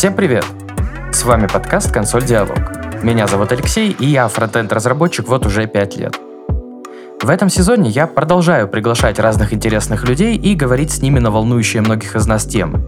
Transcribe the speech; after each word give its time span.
Всем 0.00 0.14
привет! 0.14 0.46
С 1.12 1.24
вами 1.24 1.46
подкаст 1.46 1.92
«Консоль 1.92 2.24
Диалог». 2.24 2.56
Меня 3.02 3.26
зовут 3.26 3.52
Алексей, 3.52 3.90
и 3.90 4.06
я 4.06 4.28
фронтенд-разработчик 4.28 5.28
вот 5.28 5.44
уже 5.44 5.66
5 5.66 5.96
лет. 5.98 6.18
В 7.22 7.28
этом 7.28 7.50
сезоне 7.50 7.90
я 7.90 8.06
продолжаю 8.06 8.66
приглашать 8.66 9.18
разных 9.18 9.52
интересных 9.52 10.08
людей 10.08 10.38
и 10.38 10.54
говорить 10.54 10.90
с 10.90 11.02
ними 11.02 11.18
на 11.18 11.30
волнующие 11.30 11.82
многих 11.82 12.16
из 12.16 12.26
нас 12.26 12.46
темы. 12.46 12.80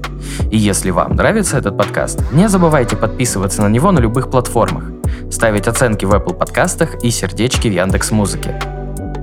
И 0.50 0.56
если 0.56 0.88
вам 0.88 1.14
нравится 1.14 1.58
этот 1.58 1.76
подкаст, 1.76 2.18
не 2.32 2.48
забывайте 2.48 2.96
подписываться 2.96 3.60
на 3.60 3.68
него 3.68 3.92
на 3.92 3.98
любых 3.98 4.30
платформах, 4.30 4.84
ставить 5.30 5.68
оценки 5.68 6.06
в 6.06 6.14
Apple 6.14 6.32
подкастах 6.32 7.04
и 7.04 7.10
сердечки 7.10 7.68
в 7.68 7.72
Яндекс 7.72 8.10
Музыке. 8.10 8.58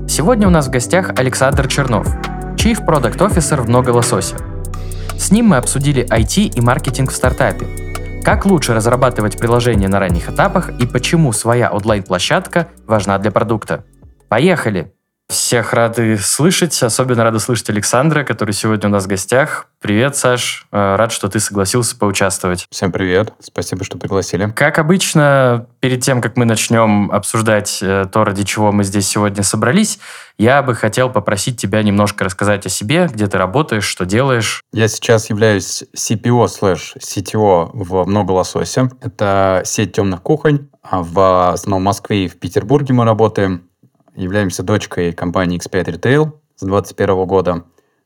Сегодня 0.08 0.46
у 0.46 0.52
нас 0.52 0.68
в 0.68 0.70
гостях 0.70 1.10
Александр 1.18 1.68
Чернов, 1.68 2.08
Chief 2.56 2.86
Product 2.86 3.18
Officer 3.18 3.60
в 3.60 3.68
Многолососе. 3.68 4.36
С 5.20 5.32
ним 5.32 5.48
мы 5.48 5.58
обсудили 5.58 6.08
IT 6.10 6.56
и 6.56 6.62
маркетинг 6.62 7.12
в 7.12 7.16
стартапе, 7.16 7.68
как 8.24 8.46
лучше 8.46 8.74
разрабатывать 8.74 9.38
приложения 9.38 9.90
на 9.90 10.00
ранних 10.00 10.30
этапах 10.30 10.70
и 10.80 10.88
почему 10.88 11.34
своя 11.34 11.70
онлайн-площадка 11.72 12.70
важна 12.88 13.20
для 13.20 13.30
продукта. 13.30 13.84
Поехали! 14.30 14.94
Всех 15.30 15.74
рады 15.74 16.18
слышать, 16.18 16.82
особенно 16.82 17.24
рада 17.24 17.38
слышать 17.38 17.70
Александра, 17.70 18.24
который 18.24 18.50
сегодня 18.50 18.90
у 18.90 18.92
нас 18.92 19.04
в 19.04 19.08
гостях. 19.08 19.68
Привет, 19.80 20.16
Саш, 20.16 20.66
э, 20.72 20.96
рад, 20.96 21.12
что 21.12 21.30
ты 21.30 21.40
согласился 21.40 21.96
поучаствовать. 21.96 22.66
Всем 22.72 22.92
привет, 22.92 23.32
спасибо, 23.40 23.84
что 23.84 24.00
пригласили. 24.00 24.50
Как 24.50 24.80
обычно, 24.80 25.68
перед 25.82 26.02
тем, 26.02 26.22
как 26.22 26.36
мы 26.36 26.46
начнем 26.46 27.12
обсуждать 27.12 27.78
э, 27.84 28.08
то, 28.12 28.24
ради 28.24 28.44
чего 28.44 28.72
мы 28.72 28.84
здесь 28.84 29.08
сегодня 29.08 29.44
собрались, 29.44 30.00
я 30.40 30.64
бы 30.64 30.74
хотел 30.74 31.12
попросить 31.12 31.62
тебя 31.62 31.84
немножко 31.84 32.26
рассказать 32.26 32.66
о 32.66 32.70
себе, 32.70 33.08
где 33.08 33.28
ты 33.28 33.38
работаешь, 33.38 33.86
что 33.86 34.08
делаешь. 34.08 34.64
Я 34.74 34.88
сейчас 34.88 35.30
являюсь 35.30 35.84
CPO 35.96 36.48
слэш 36.48 36.96
CTO 36.98 37.70
в 37.74 38.06
Многолососе. 38.06 38.90
Это 39.00 39.62
сеть 39.64 39.92
темных 39.92 40.24
кухонь. 40.24 40.70
А 40.82 41.04
в 41.04 41.52
основном 41.52 41.82
в 41.82 41.86
Москве 41.86 42.26
и 42.26 42.28
в 42.28 42.40
Петербурге 42.40 42.96
мы 42.96 43.06
работаем 43.06 43.69
являемся 44.20 44.64
дочкой 44.64 45.14
компании 45.14 45.60
X5 45.60 45.86
Retail 45.86 46.32
с 46.56 46.64
2021 46.64 47.26
года. 47.26 47.64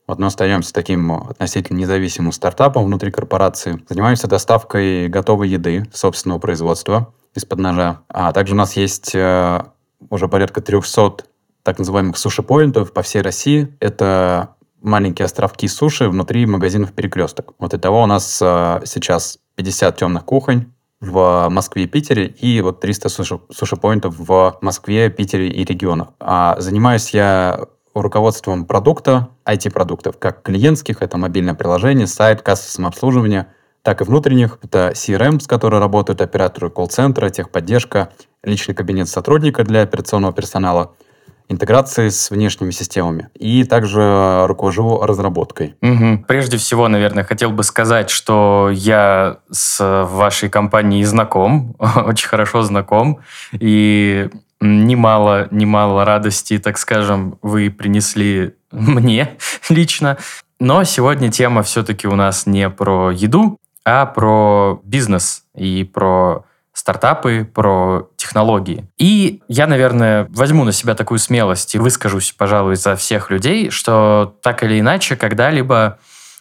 Вот 0.08 0.20
мы 0.20 0.28
остаемся 0.28 0.74
таким 0.74 1.12
относительно 1.12 1.78
независимым 1.78 2.32
стартапом 2.32 2.86
внутри 2.86 3.10
корпорации. 3.10 3.84
Занимаемся 3.90 4.28
доставкой 4.28 5.08
готовой 5.08 5.50
еды 5.50 5.86
собственного 5.94 6.40
производства 6.40 7.14
из-под 7.36 7.60
ножа. 7.60 8.02
А 8.10 8.32
также 8.34 8.54
у 8.54 8.58
нас 8.58 8.76
есть 8.76 9.16
э, 9.16 9.62
уже 10.10 10.28
порядка 10.28 10.62
300 10.62 11.26
так 11.64 11.80
называемых 11.80 12.18
суши-поинтов 12.18 12.92
по 12.92 13.02
всей 13.02 13.22
России. 13.22 13.76
Это 13.80 14.56
маленькие 14.82 15.26
островки 15.26 15.68
суши 15.68 16.10
внутри 16.10 16.46
магазинов 16.46 16.92
«Перекресток». 16.92 17.54
Вот 17.58 17.74
итого 17.74 18.04
у 18.04 18.06
нас 18.06 18.40
э, 18.42 18.82
сейчас 18.86 19.40
50 19.56 19.96
темных 19.96 20.26
кухонь, 20.26 20.74
в 21.04 21.50
Москве 21.50 21.84
и 21.84 21.88
Питере 21.88 22.28
и 22.28 22.62
вот 22.62 22.80
300 22.80 23.10
суши-поинтов 23.10 24.16
в 24.18 24.58
Москве, 24.62 25.10
Питере 25.10 25.50
и 25.50 25.66
регионах. 25.66 26.10
А 26.20 26.60
занимаюсь 26.60 27.10
я 27.12 27.68
руководством 27.94 28.66
продукта, 28.66 29.30
IT-продуктов, 29.46 30.18
как 30.18 30.42
клиентских, 30.42 31.02
это 31.02 31.18
мобильное 31.18 31.54
приложение, 31.54 32.08
сайт, 32.08 32.42
касса 32.42 32.72
самообслуживания, 32.72 33.48
так 33.82 34.02
и 34.02 34.04
внутренних. 34.06 34.58
Это 34.64 34.94
CRM, 34.96 35.40
с 35.42 35.48
которой 35.48 35.80
работают 35.80 36.22
операторы 36.22 36.70
колл-центра, 36.70 37.30
техподдержка, 37.30 38.10
личный 38.44 38.74
кабинет 38.74 39.10
сотрудника 39.10 39.64
для 39.64 39.82
операционного 39.82 40.34
персонала– 40.34 40.94
интеграции 41.50 42.10
с 42.10 42.32
внешними 42.32 42.72
системами. 42.72 43.30
И 43.36 43.64
также 43.64 44.46
руковожу 44.48 45.02
разработкой. 45.02 45.76
Угу. 45.82 46.26
Прежде 46.28 46.58
всего, 46.58 46.88
наверное, 46.88 47.24
хотел 47.24 47.52
бы 47.52 47.64
сказать, 47.64 48.10
что 48.10 48.70
я 48.72 49.38
с 49.52 50.06
вашей 50.06 50.50
компанией 50.50 51.04
знаком, 51.04 51.76
очень 52.06 52.28
хорошо 52.28 52.64
знаком, 52.64 53.20
и 53.54 54.30
немало, 54.62 55.48
немало 55.52 56.06
радости, 56.06 56.58
так 56.58 56.78
скажем, 56.78 57.38
вы 57.42 57.70
принесли 57.70 58.56
мне 58.72 59.38
лично. 59.70 60.18
Но 60.60 60.84
сегодня 60.84 61.32
тема 61.32 61.64
все-таки 61.64 62.08
у 62.08 62.16
нас 62.16 62.46
не 62.46 62.70
про 62.70 63.12
еду, 63.12 63.58
а 63.86 64.06
про 64.06 64.80
бизнес 64.84 65.44
и 65.56 65.84
про 65.84 66.46
стартапы, 66.74 67.50
про 67.52 68.10
технологии. 68.18 68.88
И 68.98 69.42
я, 69.48 69.68
наверное, 69.68 70.28
возьму 70.30 70.64
на 70.64 70.72
себя 70.72 70.96
такую 70.96 71.20
смелость 71.20 71.76
и 71.76 71.80
выскажусь, 71.80 72.34
пожалуй, 72.38 72.76
за 72.76 72.96
всех 72.96 73.30
людей, 73.30 73.70
что 73.70 74.36
так 74.42 74.64
или 74.64 74.80
иначе 74.80 75.16
когда-либо 75.16 76.00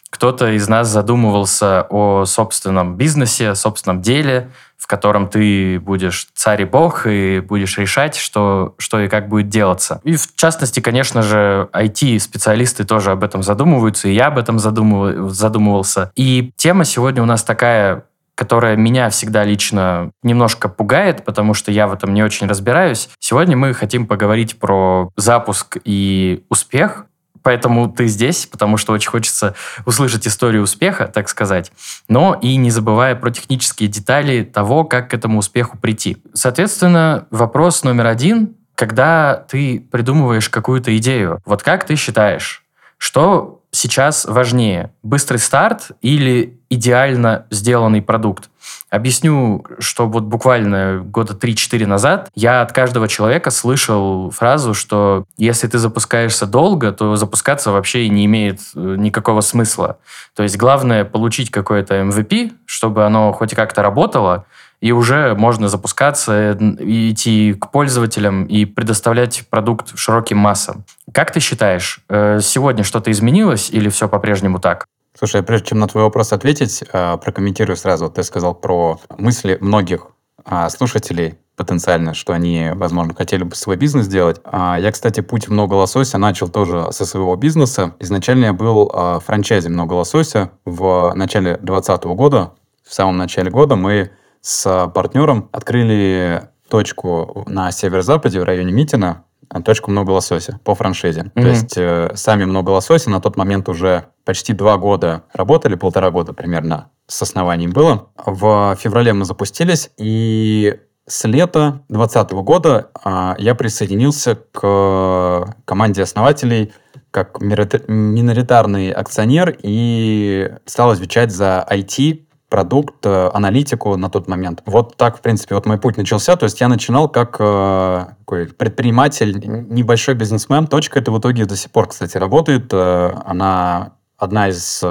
кто-то 0.09 0.51
из 0.51 0.67
нас 0.67 0.89
задумывался 0.89 1.87
о 1.89 2.25
собственном 2.25 2.97
бизнесе, 2.97 3.55
собственном 3.55 4.03
деле, 4.03 4.51
в 4.77 4.85
котором 4.85 5.27
ты 5.27 5.79
будешь 5.79 6.27
царь 6.35 6.61
и 6.61 6.65
бог 6.65 7.07
и 7.07 7.39
будешь 7.39 7.79
решать, 7.79 8.15
что, 8.15 8.75
что 8.77 8.99
и 8.99 9.07
как 9.07 9.27
будет 9.27 9.49
делаться. 9.49 10.01
И 10.03 10.15
в 10.15 10.35
частности, 10.35 10.81
конечно 10.81 11.23
же, 11.23 11.67
IT-специалисты 11.73 12.83
тоже 12.83 13.09
об 13.09 13.23
этом 13.23 13.41
задумываются, 13.41 14.07
и 14.07 14.13
я 14.13 14.27
об 14.27 14.37
этом 14.37 14.59
задумывал, 14.59 15.29
задумывался. 15.29 16.11
И 16.15 16.51
тема 16.57 16.85
сегодня 16.85 17.23
у 17.23 17.25
нас 17.25 17.43
такая 17.43 18.05
которая 18.35 18.75
меня 18.75 19.09
всегда 19.09 19.43
лично 19.43 20.11
немножко 20.23 20.69
пугает, 20.69 21.23
потому 21.23 21.53
что 21.53 21.71
я 21.71 21.87
в 21.87 21.93
этом 21.93 22.13
не 22.13 22.23
очень 22.23 22.47
разбираюсь. 22.47 23.09
Сегодня 23.19 23.55
мы 23.55 23.73
хотим 23.73 24.07
поговорить 24.07 24.59
про 24.59 25.11
запуск 25.15 25.77
и 25.83 26.43
успех, 26.49 27.05
поэтому 27.43 27.89
ты 27.89 28.07
здесь, 28.07 28.45
потому 28.47 28.77
что 28.77 28.93
очень 28.93 29.09
хочется 29.09 29.53
услышать 29.85 30.27
историю 30.27 30.63
успеха, 30.63 31.07
так 31.07 31.29
сказать, 31.29 31.71
но 32.07 32.37
и 32.41 32.55
не 32.55 32.71
забывая 32.71 33.15
про 33.15 33.29
технические 33.29 33.89
детали 33.89 34.43
того, 34.43 34.85
как 34.85 35.11
к 35.11 35.13
этому 35.13 35.39
успеху 35.39 35.77
прийти. 35.77 36.17
Соответственно, 36.33 37.27
вопрос 37.29 37.83
номер 37.83 38.07
один, 38.07 38.55
когда 38.75 39.45
ты 39.49 39.79
придумываешь 39.91 40.49
какую-то 40.49 40.95
идею, 40.97 41.41
вот 41.45 41.61
как 41.61 41.85
ты 41.85 41.95
считаешь, 41.95 42.63
что 42.97 43.62
сейчас 43.73 44.25
важнее? 44.25 44.93
Быстрый 45.03 45.37
старт 45.37 45.91
или 46.01 46.59
идеально 46.69 47.45
сделанный 47.49 48.01
продукт? 48.01 48.49
Объясню, 48.89 49.65
что 49.79 50.07
вот 50.07 50.23
буквально 50.23 51.01
года 51.03 51.33
3-4 51.33 51.85
назад 51.87 52.29
я 52.35 52.61
от 52.61 52.71
каждого 52.71 53.07
человека 53.07 53.49
слышал 53.49 54.29
фразу, 54.29 54.73
что 54.73 55.25
если 55.35 55.67
ты 55.67 55.79
запускаешься 55.79 56.45
долго, 56.45 56.91
то 56.91 57.15
запускаться 57.15 57.71
вообще 57.71 58.07
не 58.07 58.25
имеет 58.25 58.59
э, 58.75 58.95
никакого 58.97 59.41
смысла. 59.41 59.97
То 60.35 60.43
есть 60.43 60.57
главное 60.57 61.05
получить 61.05 61.49
какое-то 61.49 61.95
MVP, 62.01 62.51
чтобы 62.65 63.05
оно 63.05 63.31
хоть 63.33 63.55
как-то 63.55 63.81
работало, 63.81 64.45
и 64.83 64.91
уже 64.91 65.33
можно 65.33 65.69
запускаться, 65.69 66.51
и 66.51 67.11
идти 67.11 67.53
к 67.53 67.71
пользователям 67.71 68.43
и 68.43 68.65
предоставлять 68.65 69.47
продукт 69.49 69.97
широким 69.97 70.37
массам. 70.37 70.83
Как 71.13 71.31
ты 71.31 71.39
считаешь, 71.39 72.03
э, 72.09 72.39
сегодня 72.41 72.83
что-то 72.83 73.11
изменилось 73.11 73.69
или 73.69 73.87
все 73.89 74.09
по-прежнему 74.09 74.59
так? 74.59 74.85
Слушай, 75.17 75.43
прежде 75.43 75.67
чем 75.67 75.79
на 75.79 75.87
твой 75.87 76.03
вопрос 76.03 76.33
ответить, 76.33 76.83
э, 76.91 77.17
прокомментирую 77.17 77.77
сразу. 77.77 78.09
Ты 78.09 78.23
сказал 78.23 78.55
про 78.55 78.99
мысли 79.17 79.57
многих 79.61 80.07
а, 80.45 80.69
слушателей 80.69 81.37
потенциально, 81.55 82.13
что 82.13 82.33
они, 82.33 82.71
возможно, 82.73 83.13
хотели 83.13 83.43
бы 83.43 83.55
свой 83.55 83.77
бизнес 83.77 84.05
сделать. 84.05 84.41
А, 84.43 84.77
я, 84.79 84.91
кстати, 84.91 85.21
путь 85.21 85.47
в 85.47 85.51
много 85.51 85.75
лосося 85.75 86.17
начал 86.17 86.49
тоже 86.49 86.87
со 86.91 87.05
своего 87.05 87.35
бизнеса. 87.35 87.93
Изначально 87.99 88.45
я 88.45 88.53
был 88.53 88.91
а, 88.93 89.19
франчайзи 89.19 89.69
много 89.69 89.93
лосося 89.93 90.51
в 90.65 91.13
начале 91.15 91.57
2020 91.57 92.03
года. 92.05 92.53
В 92.83 92.93
самом 92.93 93.17
начале 93.17 93.51
года 93.51 93.75
мы 93.75 94.11
с 94.41 94.91
партнером 94.93 95.47
открыли 95.51 96.49
точку 96.67 97.43
на 97.47 97.71
северо-западе 97.71 98.39
в 98.39 98.43
районе 98.43 98.73
Митина, 98.73 99.23
точку 99.61 99.91
много 99.91 100.11
лосося 100.11 100.59
по 100.63 100.75
франшизе. 100.75 101.21
Mm-hmm. 101.21 101.41
То 101.41 101.47
есть 101.47 101.77
э, 101.77 102.11
сами 102.15 102.45
много 102.45 102.71
лосося 102.71 103.09
на 103.09 103.21
тот 103.21 103.37
момент 103.37 103.69
уже 103.69 104.05
почти 104.25 104.53
два 104.53 104.77
года 104.77 105.23
работали, 105.33 105.75
полтора 105.75 106.09
года 106.11 106.33
примерно 106.33 106.89
с 107.07 107.21
основанием 107.21 107.71
было. 107.71 108.07
В 108.25 108.75
феврале 108.79 109.13
мы 109.13 109.25
запустились, 109.25 109.91
и 109.97 110.79
с 111.05 111.25
лета 111.25 111.81
2020 111.89 112.31
года 112.31 112.89
э, 113.03 113.35
я 113.37 113.55
присоединился 113.55 114.35
к 114.35 115.55
команде 115.65 116.03
основателей 116.03 116.73
как 117.11 117.41
миноритарный 117.41 118.91
акционер 118.91 119.55
и 119.61 120.51
стал 120.65 120.89
отвечать 120.89 121.31
за 121.31 121.65
IT 121.69 122.25
продукт, 122.53 123.03
э, 123.03 123.31
аналитику 123.33 123.97
на 123.97 124.11
тот 124.11 124.27
момент. 124.27 124.61
Вот 124.67 124.95
так, 124.95 125.17
в 125.17 125.21
принципе, 125.21 125.55
вот 125.55 125.65
мой 125.65 125.79
путь 125.79 125.97
начался. 125.97 126.35
То 126.35 126.43
есть 126.43 126.61
я 126.61 126.67
начинал 126.67 127.09
как 127.09 127.37
э, 127.39 128.05
такой 128.19 128.45
предприниматель, 128.45 129.39
небольшой 129.73 130.13
бизнесмен. 130.13 130.67
Точка 130.67 130.99
это 130.99 131.11
в 131.11 131.17
итоге 131.17 131.45
до 131.45 131.55
сих 131.55 131.71
пор, 131.71 131.87
кстати, 131.87 132.15
работает. 132.15 132.71
Э, 132.71 133.11
она 133.25 133.93
одна 134.19 134.49
из 134.49 134.83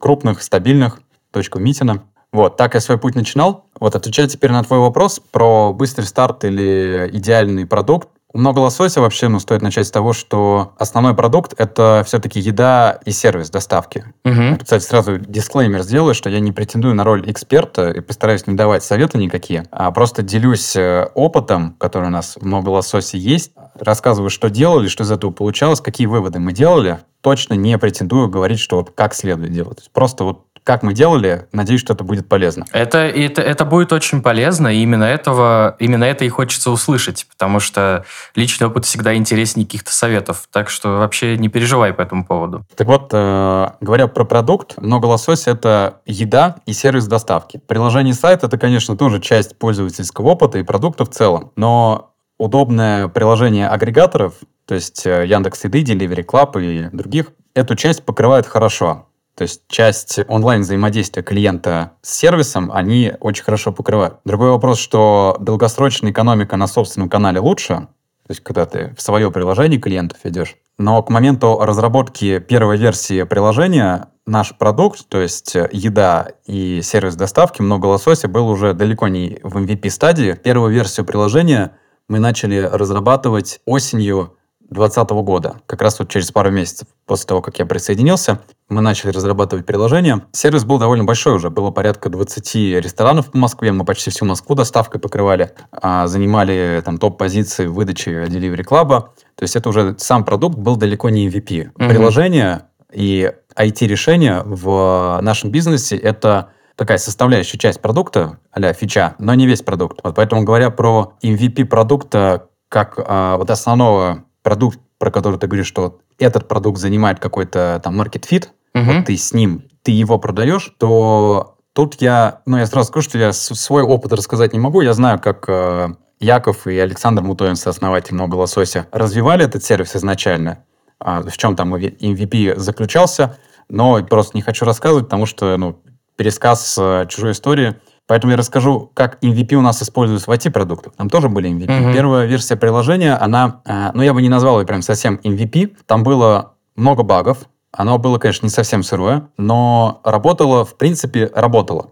крупных, 0.00 0.42
стабильных. 0.42 0.98
Точка 1.30 1.60
Митина. 1.60 2.02
Вот, 2.32 2.56
так 2.56 2.74
я 2.74 2.80
свой 2.80 2.98
путь 2.98 3.14
начинал. 3.14 3.66
Вот, 3.78 3.94
отвечая 3.94 4.26
теперь 4.26 4.50
на 4.50 4.64
твой 4.64 4.80
вопрос 4.80 5.20
про 5.30 5.72
быстрый 5.72 6.06
старт 6.06 6.44
или 6.44 7.08
идеальный 7.12 7.66
продукт. 7.66 8.08
Много 8.36 8.58
лосося 8.58 9.00
вообще, 9.00 9.28
ну, 9.28 9.40
стоит 9.40 9.62
начать 9.62 9.86
с 9.86 9.90
того, 9.90 10.12
что 10.12 10.74
основной 10.78 11.14
продукт— 11.14 11.54
это 11.58 12.02
все-таки 12.06 12.38
еда 12.38 12.98
и 13.04 13.10
сервис 13.10 13.50
доставки. 13.50 14.04
Мгм. 14.24 14.58
Кстати, 14.58 14.84
сразу 14.84 15.18
дисклеймер 15.18 15.82
сделаю, 15.82 16.14
что 16.14 16.28
я 16.28 16.40
не 16.40 16.52
претендую 16.52 16.94
на 16.94 17.04
роль 17.04 17.28
эксперта 17.30 17.90
и 17.90 18.00
постараюсь 18.00 18.46
не 18.46 18.54
давать 18.54 18.84
советы 18.84 19.18
никакие, 19.18 19.66
а 19.70 19.90
просто 19.90 20.22
делюсь 20.22 20.76
э, 20.76 21.08
опытом, 21.14 21.74
который 21.78 22.08
у 22.08 22.10
нас 22.10 22.36
в 22.36 22.44
много 22.44 22.68
лососе 22.68 23.18
есть, 23.18 23.52
рассказываю, 23.74 24.30
что 24.30 24.50
делали, 24.50 24.88
что 24.88 25.04
из 25.04 25.10
этого 25.10 25.30
получалось, 25.30 25.80
какие 25.80 26.06
выводы 26.06 26.38
мы 26.38 26.52
делали. 26.52 26.98
Точно 27.22 27.54
не 27.54 27.76
претендую 27.78 28.28
говорить, 28.28 28.60
что 28.60 28.76
вот 28.76 28.92
как 28.94 29.14
следует 29.14 29.52
делать. 29.52 29.90
Просто 29.92 30.24
вот 30.24 30.45
как 30.66 30.82
мы 30.82 30.94
делали, 30.94 31.46
надеюсь, 31.52 31.80
что 31.80 31.94
это 31.94 32.02
будет 32.02 32.28
полезно. 32.28 32.66
Это, 32.72 32.98
это, 32.98 33.40
это 33.40 33.64
будет 33.64 33.92
очень 33.92 34.20
полезно, 34.20 34.66
и 34.66 34.78
именно, 34.78 35.04
этого, 35.04 35.76
именно 35.78 36.02
это 36.02 36.24
и 36.24 36.28
хочется 36.28 36.72
услышать, 36.72 37.24
потому 37.30 37.60
что 37.60 38.04
личный 38.34 38.66
опыт 38.66 38.84
всегда 38.84 39.14
интереснее 39.14 39.64
каких-то 39.64 39.92
советов, 39.92 40.48
так 40.50 40.68
что 40.68 40.98
вообще 40.98 41.38
не 41.38 41.48
переживай 41.48 41.94
по 41.94 42.02
этому 42.02 42.26
поводу. 42.26 42.66
Так 42.74 42.88
вот, 42.88 43.10
э, 43.12 43.68
говоря 43.80 44.08
про 44.08 44.24
продукт, 44.24 44.76
много 44.78 45.06
лосось 45.06 45.46
это 45.46 46.00
еда 46.04 46.56
и 46.66 46.72
сервис 46.72 47.06
доставки. 47.06 47.60
Приложение 47.68 48.14
сайт 48.14 48.42
это, 48.42 48.58
конечно, 48.58 48.96
тоже 48.96 49.20
часть 49.20 49.56
пользовательского 49.56 50.30
опыта 50.30 50.58
и 50.58 50.64
продукта 50.64 51.04
в 51.04 51.10
целом, 51.10 51.52
но 51.54 52.10
удобное 52.38 53.06
приложение 53.06 53.68
агрегаторов, 53.68 54.34
то 54.66 54.74
есть 54.74 55.06
э, 55.06 55.26
Яндекс 55.26 55.62
Еды, 55.62 55.82
Delivery 55.82 56.26
Club 56.26 56.60
и 56.60 56.88
других, 56.94 57.26
эту 57.54 57.76
часть 57.76 58.04
покрывает 58.04 58.46
хорошо. 58.48 59.06
То 59.36 59.42
есть 59.42 59.62
часть 59.68 60.18
онлайн 60.28 60.62
взаимодействия 60.62 61.22
клиента 61.22 61.92
с 62.00 62.14
сервисом 62.14 62.72
они 62.72 63.12
очень 63.20 63.44
хорошо 63.44 63.70
покрывают. 63.70 64.16
Другой 64.24 64.50
вопрос, 64.50 64.78
что 64.78 65.36
долгосрочная 65.38 66.10
экономика 66.10 66.56
на 66.56 66.66
собственном 66.66 67.10
канале 67.10 67.38
лучше, 67.38 67.74
то 67.74 68.30
есть 68.30 68.42
когда 68.42 68.64
ты 68.64 68.94
в 68.96 69.02
свое 69.02 69.30
приложение 69.30 69.78
клиентов 69.78 70.20
идешь. 70.24 70.56
Но 70.78 71.02
к 71.02 71.10
моменту 71.10 71.58
разработки 71.60 72.38
первой 72.38 72.78
версии 72.78 73.24
приложения 73.24 74.08
наш 74.26 74.56
продукт, 74.56 75.06
то 75.08 75.20
есть 75.20 75.54
э, 75.54 75.68
еда 75.70 76.28
и 76.46 76.80
сервис 76.82 77.14
доставки 77.14 77.62
много 77.62 77.86
лосося 77.86 78.28
был 78.28 78.48
уже 78.48 78.72
далеко 78.72 79.06
не 79.08 79.38
в 79.42 79.56
MVP 79.56 79.90
стадии. 79.90 80.32
Первую 80.32 80.72
версию 80.72 81.06
приложения 81.06 81.76
мы 82.08 82.18
начали 82.18 82.58
разрабатывать 82.58 83.60
осенью 83.66 84.35
2020 84.70 85.10
года, 85.24 85.56
как 85.66 85.82
раз 85.82 85.98
вот 85.98 86.08
через 86.08 86.32
пару 86.32 86.50
месяцев 86.50 86.88
после 87.06 87.26
того, 87.26 87.40
как 87.40 87.58
я 87.58 87.66
присоединился, 87.66 88.40
мы 88.68 88.80
начали 88.80 89.10
разрабатывать 89.10 89.64
приложение. 89.64 90.22
Сервис 90.32 90.64
был 90.64 90.78
довольно 90.78 91.04
большой 91.04 91.34
уже, 91.34 91.50
было 91.50 91.70
порядка 91.70 92.08
20 92.08 92.54
ресторанов 92.82 93.30
по 93.30 93.38
Москве, 93.38 93.70
мы 93.72 93.84
почти 93.84 94.10
всю 94.10 94.24
Москву 94.24 94.56
доставкой 94.56 95.00
покрывали, 95.00 95.52
а, 95.70 96.06
занимали 96.08 96.82
там 96.84 96.98
топ-позиции 96.98 97.66
в 97.66 97.74
выдаче 97.74 98.24
Delivery 98.24 98.64
Club. 98.64 98.88
То 98.88 99.42
есть 99.42 99.54
это 99.54 99.68
уже 99.68 99.94
сам 99.98 100.24
продукт 100.24 100.58
был 100.58 100.76
далеко 100.76 101.10
не 101.10 101.28
MVP. 101.28 101.70
Мгм. 101.76 101.88
Приложение 101.88 102.62
и 102.92 103.32
IT-решения 103.56 104.42
в 104.44 105.20
нашем 105.22 105.50
бизнесе— 105.50 105.96
это 105.98 106.50
такая 106.74 106.98
составляющая 106.98 107.58
часть 107.58 107.80
продукта, 107.80 108.38
а 108.50 108.72
фича, 108.72 109.14
но 109.18 109.34
не 109.34 109.46
весь 109.46 109.62
продукт. 109.62 110.00
Вот 110.02 110.14
поэтому, 110.14 110.44
говоря 110.44 110.70
про 110.70 111.14
MVP 111.22 111.64
продукта 111.64 112.48
как 112.68 112.98
а, 112.98 113.36
вот 113.36 113.50
основного 113.50 114.24
продукт, 114.46 114.78
про 114.98 115.10
который 115.10 115.40
ты 115.40 115.48
говоришь, 115.48 115.66
что 115.66 115.98
этот 116.20 116.46
продукт 116.46 116.78
занимает 116.78 117.18
какой-то 117.18 117.80
там 117.82 118.00
market 118.00 118.24
fit, 118.30 118.46
Мгм. 118.74 118.98
вот 118.98 119.06
ты 119.06 119.16
с 119.16 119.32
ним, 119.32 119.64
ты 119.82 119.90
его 119.90 120.20
продаешь, 120.20 120.72
то 120.78 121.56
тут 121.72 122.00
я, 122.00 122.42
ну, 122.46 122.56
я 122.56 122.66
сразу 122.66 122.86
скажу, 122.86 123.08
что 123.08 123.18
я 123.18 123.32
свой 123.32 123.82
опыт 123.82 124.12
рассказать 124.12 124.52
не 124.52 124.60
могу. 124.60 124.82
Я 124.82 124.92
знаю, 124.92 125.18
как 125.18 125.48
э, 125.48 125.88
Яков 126.20 126.68
и 126.68 126.78
Александр 126.78 127.22
Мутоин, 127.22 127.56
сооснователь 127.56 128.14
«Много 128.14 128.36
лосося», 128.36 128.86
развивали 128.92 129.44
этот 129.44 129.64
сервис 129.64 129.96
изначально, 129.96 130.58
а, 131.00 131.22
в 131.22 131.36
чем 131.36 131.56
там 131.56 131.74
MVP 131.74 132.56
заключался, 132.56 133.38
но 133.68 134.00
просто 134.04 134.36
не 134.36 134.42
хочу 134.42 134.64
рассказывать, 134.64 135.06
потому 135.06 135.26
что, 135.26 135.56
ну, 135.56 135.80
пересказ 136.14 136.78
э, 136.78 137.06
чужой 137.08 137.32
истории. 137.32 137.74
Поэтому 138.06 138.32
я 138.32 138.36
расскажу, 138.36 138.90
как 138.94 139.18
MVP 139.22 139.54
у 139.54 139.60
нас 139.60 139.82
используется 139.82 140.30
в 140.30 140.34
IT-продуктах. 140.34 140.94
Там 140.94 141.10
тоже 141.10 141.28
были 141.28 141.50
MVP. 141.50 141.80
Мгм. 141.80 141.92
Первая 141.92 142.26
версия 142.26 142.56
приложения, 142.56 143.14
она, 143.14 143.60
э, 143.64 143.90
ну, 143.94 144.02
я 144.02 144.14
бы 144.14 144.22
не 144.22 144.28
назвал 144.28 144.60
ее 144.60 144.66
прям 144.66 144.82
совсем 144.82 145.20
MVP. 145.24 145.76
Там 145.86 146.04
было 146.04 146.54
много 146.76 147.02
багов. 147.02 147.48
Оно 147.72 147.98
было, 147.98 148.18
конечно, 148.18 148.46
не 148.46 148.50
совсем 148.50 148.82
сырое, 148.82 149.28
но 149.36 150.00
работало, 150.04 150.64
в 150.64 150.76
принципе, 150.76 151.30
работало. 151.34 151.90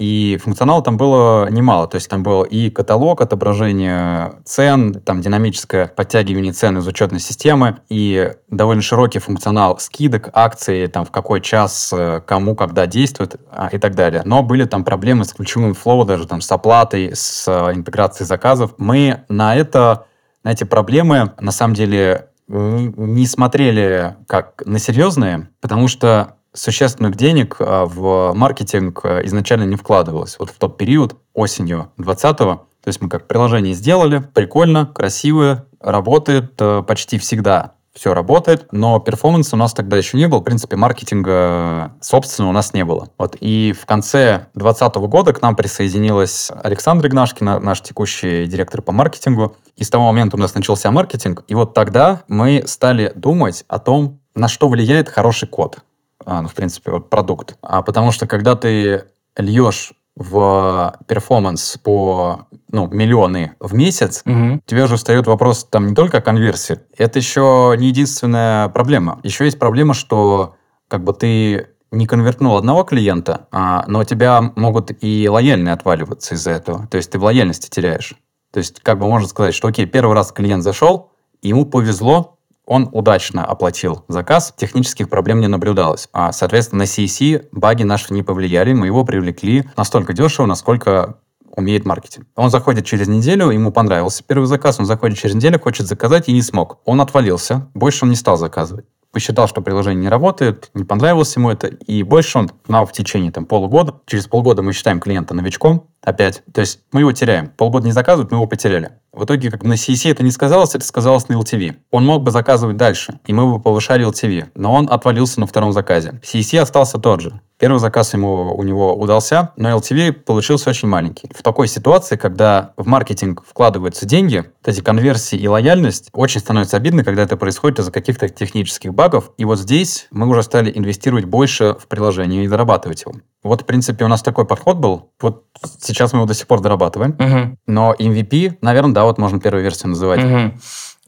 И 0.00 0.38
функционала 0.42 0.82
там 0.82 0.96
было 0.96 1.50
немало. 1.50 1.86
То 1.86 1.96
есть 1.96 2.08
там 2.08 2.22
был 2.22 2.42
и 2.42 2.70
каталог, 2.70 3.20
отображение 3.20 4.32
цен, 4.46 4.94
там 4.94 5.20
динамическое 5.20 5.88
подтягивание 5.88 6.54
цен 6.54 6.78
из 6.78 6.86
учетной 6.86 7.20
системы, 7.20 7.80
и 7.90 8.32
довольно 8.48 8.80
широкий 8.80 9.18
функционал 9.18 9.78
скидок, 9.78 10.30
акций, 10.32 10.86
там 10.86 11.04
в 11.04 11.10
какой 11.10 11.42
час, 11.42 11.92
э, 11.92 12.22
кому, 12.24 12.54
когда 12.54 12.86
действует 12.86 13.38
а, 13.50 13.68
и 13.70 13.76
так 13.76 13.94
далее. 13.94 14.22
Но 14.24 14.42
были 14.42 14.64
там 14.64 14.84
проблемы 14.84 15.26
с 15.26 15.34
ключевым 15.34 15.74
флоу, 15.74 16.06
даже 16.06 16.26
там 16.26 16.40
с 16.40 16.50
оплатой, 16.50 17.10
с 17.14 17.46
э, 17.46 17.74
интеграцией 17.74 18.26
заказов. 18.26 18.72
Мы 18.78 19.24
на 19.28 19.54
это, 19.54 20.06
на 20.44 20.52
эти 20.52 20.64
проблемы, 20.64 21.32
на 21.38 21.52
самом 21.52 21.74
деле, 21.74 22.28
не 22.48 23.26
смотрели 23.26 24.16
как 24.26 24.62
на 24.64 24.78
серьезные, 24.78 25.50
потому 25.60 25.88
что 25.88 26.36
существенных 26.52 27.16
денег 27.16 27.56
а, 27.60 27.86
в 27.86 28.32
маркетинг 28.34 29.00
а, 29.04 29.20
изначально 29.26 29.64
не 29.64 29.76
вкладывалось. 29.76 30.36
Вот 30.38 30.50
в 30.50 30.58
тот 30.58 30.76
период, 30.76 31.16
осенью 31.34 31.90
20-го, 31.98 32.66
то 32.82 32.88
есть 32.88 33.00
мы 33.00 33.08
как 33.08 33.26
приложение 33.28 33.74
сделали, 33.74 34.18
прикольно, 34.18 34.86
красивое, 34.86 35.66
работает 35.80 36.54
э, 36.58 36.82
почти 36.86 37.18
всегда. 37.18 37.74
Все 37.92 38.14
работает, 38.14 38.68
но 38.70 39.00
перформанса 39.00 39.56
у 39.56 39.58
нас 39.58 39.74
тогда 39.74 39.96
еще 39.96 40.16
не 40.16 40.28
было. 40.28 40.38
В 40.38 40.44
принципе, 40.44 40.76
маркетинга 40.76 41.92
собственно 42.00 42.48
у 42.48 42.52
нас 42.52 42.72
не 42.72 42.84
было. 42.84 43.08
Вот. 43.18 43.36
И 43.40 43.74
в 43.78 43.84
конце 43.84 44.46
2020 44.54 44.94
года 45.10 45.32
к 45.32 45.42
нам 45.42 45.56
присоединилась 45.56 46.50
Александра 46.62 47.08
Игнашкина, 47.08 47.58
наш 47.58 47.82
текущий 47.82 48.46
директор 48.46 48.80
по 48.80 48.92
маркетингу. 48.92 49.56
И 49.76 49.84
с 49.84 49.90
того 49.90 50.06
момента 50.06 50.36
у 50.36 50.40
нас 50.40 50.54
начался 50.54 50.90
маркетинг. 50.90 51.42
И 51.48 51.54
вот 51.54 51.74
тогда 51.74 52.22
мы 52.28 52.62
стали 52.66 53.12
думать 53.16 53.64
о 53.66 53.80
том, 53.80 54.20
на 54.34 54.46
что 54.46 54.68
влияет 54.68 55.08
хороший 55.08 55.48
код 55.48 55.80
ну, 56.26 56.48
в 56.48 56.54
принципе, 56.54 56.90
вот 56.90 57.10
продукт. 57.10 57.56
А 57.62 57.82
потому 57.82 58.12
что 58.12 58.26
когда 58.26 58.56
ты 58.56 59.04
льешь 59.36 59.92
в 60.16 60.94
перформанс 61.06 61.78
по 61.82 62.46
ну, 62.70 62.86
миллионы 62.88 63.52
в 63.58 63.74
месяц, 63.74 64.22
Мгм. 64.24 64.60
тебе 64.66 64.84
уже 64.84 64.96
встает 64.96 65.26
вопрос 65.26 65.64
там 65.64 65.86
не 65.86 65.94
только 65.94 66.18
о 66.18 66.20
конверсии. 66.20 66.80
Это 66.98 67.18
еще 67.18 67.74
не 67.78 67.88
единственная 67.88 68.68
проблема. 68.68 69.20
Еще 69.22 69.44
есть 69.44 69.58
проблема, 69.58 69.94
что 69.94 70.56
как 70.88 71.04
бы 71.04 71.14
ты 71.14 71.68
не 71.90 72.06
конвертнул 72.06 72.56
одного 72.56 72.84
клиента, 72.84 73.48
а, 73.50 73.84
но 73.86 74.00
у 74.00 74.04
тебя 74.04 74.52
могут 74.56 74.90
и 75.02 75.28
лояльные 75.28 75.72
отваливаться 75.72 76.34
из-за 76.34 76.50
этого. 76.52 76.86
То 76.88 76.96
есть 76.98 77.10
ты 77.12 77.18
в 77.18 77.24
лояльности 77.24 77.68
теряешь. 77.70 78.14
То 78.52 78.58
есть 78.58 78.80
как 78.80 78.98
бы 78.98 79.06
можно 79.08 79.26
сказать, 79.28 79.54
что 79.54 79.68
окей, 79.68 79.86
первый 79.86 80.14
раз 80.14 80.32
клиент 80.32 80.62
зашел, 80.62 81.12
ему 81.40 81.64
повезло, 81.64 82.36
он 82.70 82.88
удачно 82.92 83.44
оплатил 83.44 84.04
заказ, 84.06 84.54
технических 84.56 85.08
проблем 85.08 85.40
не 85.40 85.48
наблюдалось. 85.48 86.08
А, 86.12 86.30
соответственно, 86.30 86.84
на 86.84 86.86
CEC 86.86 87.48
баги 87.50 87.82
наши 87.82 88.14
не 88.14 88.22
повлияли, 88.22 88.72
мы 88.72 88.86
его 88.86 89.04
привлекли 89.04 89.64
настолько 89.76 90.12
дешево, 90.12 90.46
насколько 90.46 91.16
умеет 91.56 91.84
маркетинг. 91.84 92.28
Он 92.36 92.48
заходит 92.48 92.86
через 92.86 93.08
неделю, 93.08 93.50
ему 93.50 93.72
понравился 93.72 94.22
первый 94.24 94.46
заказ, 94.46 94.78
он 94.78 94.86
заходит 94.86 95.18
через 95.18 95.34
неделю, 95.34 95.58
хочет 95.58 95.88
заказать 95.88 96.28
и 96.28 96.32
не 96.32 96.42
смог. 96.42 96.78
Он 96.84 97.00
отвалился, 97.00 97.68
больше 97.74 98.04
он 98.04 98.10
не 98.10 98.16
стал 98.16 98.36
заказывать. 98.36 98.84
Посчитал, 99.10 99.48
что 99.48 99.62
приложение 99.62 100.02
не 100.02 100.08
работает, 100.08 100.70
не 100.72 100.84
понравилось 100.84 101.34
ему 101.34 101.50
это, 101.50 101.66
и 101.66 102.04
больше 102.04 102.38
он 102.38 102.52
нам 102.68 102.86
в 102.86 102.92
течение 102.92 103.32
там, 103.32 103.46
полугода, 103.46 103.96
через 104.06 104.28
полгода 104.28 104.62
мы 104.62 104.72
считаем 104.72 105.00
клиента 105.00 105.34
новичком 105.34 105.88
опять, 106.02 106.42
то 106.52 106.60
есть 106.60 106.80
мы 106.92 107.00
его 107.00 107.12
теряем. 107.12 107.48
Полгода 107.48 107.86
не 107.86 107.92
заказывают, 107.92 108.30
мы 108.30 108.38
его 108.38 108.46
потеряли. 108.46 108.92
В 109.12 109.24
итоге, 109.24 109.50
как 109.50 109.64
на 109.64 109.72
CEC 109.72 110.12
это 110.12 110.22
не 110.22 110.30
сказалось, 110.30 110.74
это 110.76 110.84
сказалось 110.84 111.28
на 111.28 111.34
LTV. 111.34 111.76
Он 111.90 112.06
мог 112.06 112.22
бы 112.22 112.30
заказывать 112.30 112.76
дальше, 112.76 113.18
и 113.26 113.32
мы 113.32 113.52
бы 113.52 113.60
повышали 113.60 114.06
LTV, 114.06 114.50
но 114.54 114.72
он 114.72 114.88
отвалился 114.90 115.40
на 115.40 115.46
втором 115.46 115.72
заказе. 115.72 116.20
CEC 116.22 116.60
остался 116.60 116.98
тот 116.98 117.20
же. 117.20 117.40
Первый 117.58 117.78
заказ 117.78 118.14
ему, 118.14 118.54
у 118.56 118.62
него 118.62 118.94
удался, 118.94 119.52
но 119.56 119.76
LTV 119.76 120.12
получился 120.12 120.70
очень 120.70 120.88
маленький. 120.88 121.28
В 121.36 121.42
такой 121.42 121.68
ситуации, 121.68 122.16
когда 122.16 122.72
в 122.76 122.86
маркетинг 122.86 123.42
вкладываются 123.46 124.06
деньги, 124.06 124.38
вот 124.38 124.68
эти 124.68 124.80
конверсии 124.80 125.36
и 125.36 125.46
лояльность, 125.46 126.08
очень 126.14 126.40
становится 126.40 126.76
обидно, 126.78 127.04
когда 127.04 127.22
это 127.22 127.36
происходит 127.36 127.80
из-за 127.80 127.92
каких-то 127.92 128.28
технических 128.28 128.94
багов. 128.94 129.32
И 129.36 129.44
вот 129.44 129.58
здесь 129.58 130.06
мы 130.10 130.26
уже 130.28 130.42
стали 130.42 130.72
инвестировать 130.74 131.26
больше 131.26 131.76
в 131.78 131.86
приложение 131.88 132.44
и 132.44 132.48
дорабатывать 132.48 133.02
его. 133.02 133.16
Вот, 133.42 133.62
в 133.62 133.66
принципе, 133.66 134.04
у 134.04 134.08
нас 134.08 134.22
такой 134.22 134.46
подход 134.46 134.78
был. 134.78 135.10
Вот 135.20 135.44
сейчас 135.90 136.12
мы 136.12 136.20
его 136.20 136.26
до 136.26 136.34
сих 136.34 136.46
пор 136.46 136.60
дорабатываем. 136.60 137.14
Мгм. 137.18 137.58
Но 137.66 137.94
MVP, 137.98 138.58
наверное, 138.62 138.94
да, 138.94 139.04
вот 139.04 139.18
можно 139.18 139.40
первую 139.40 139.62
версию 139.62 139.90
называть. 139.90 140.20
Мгм. 140.20 140.60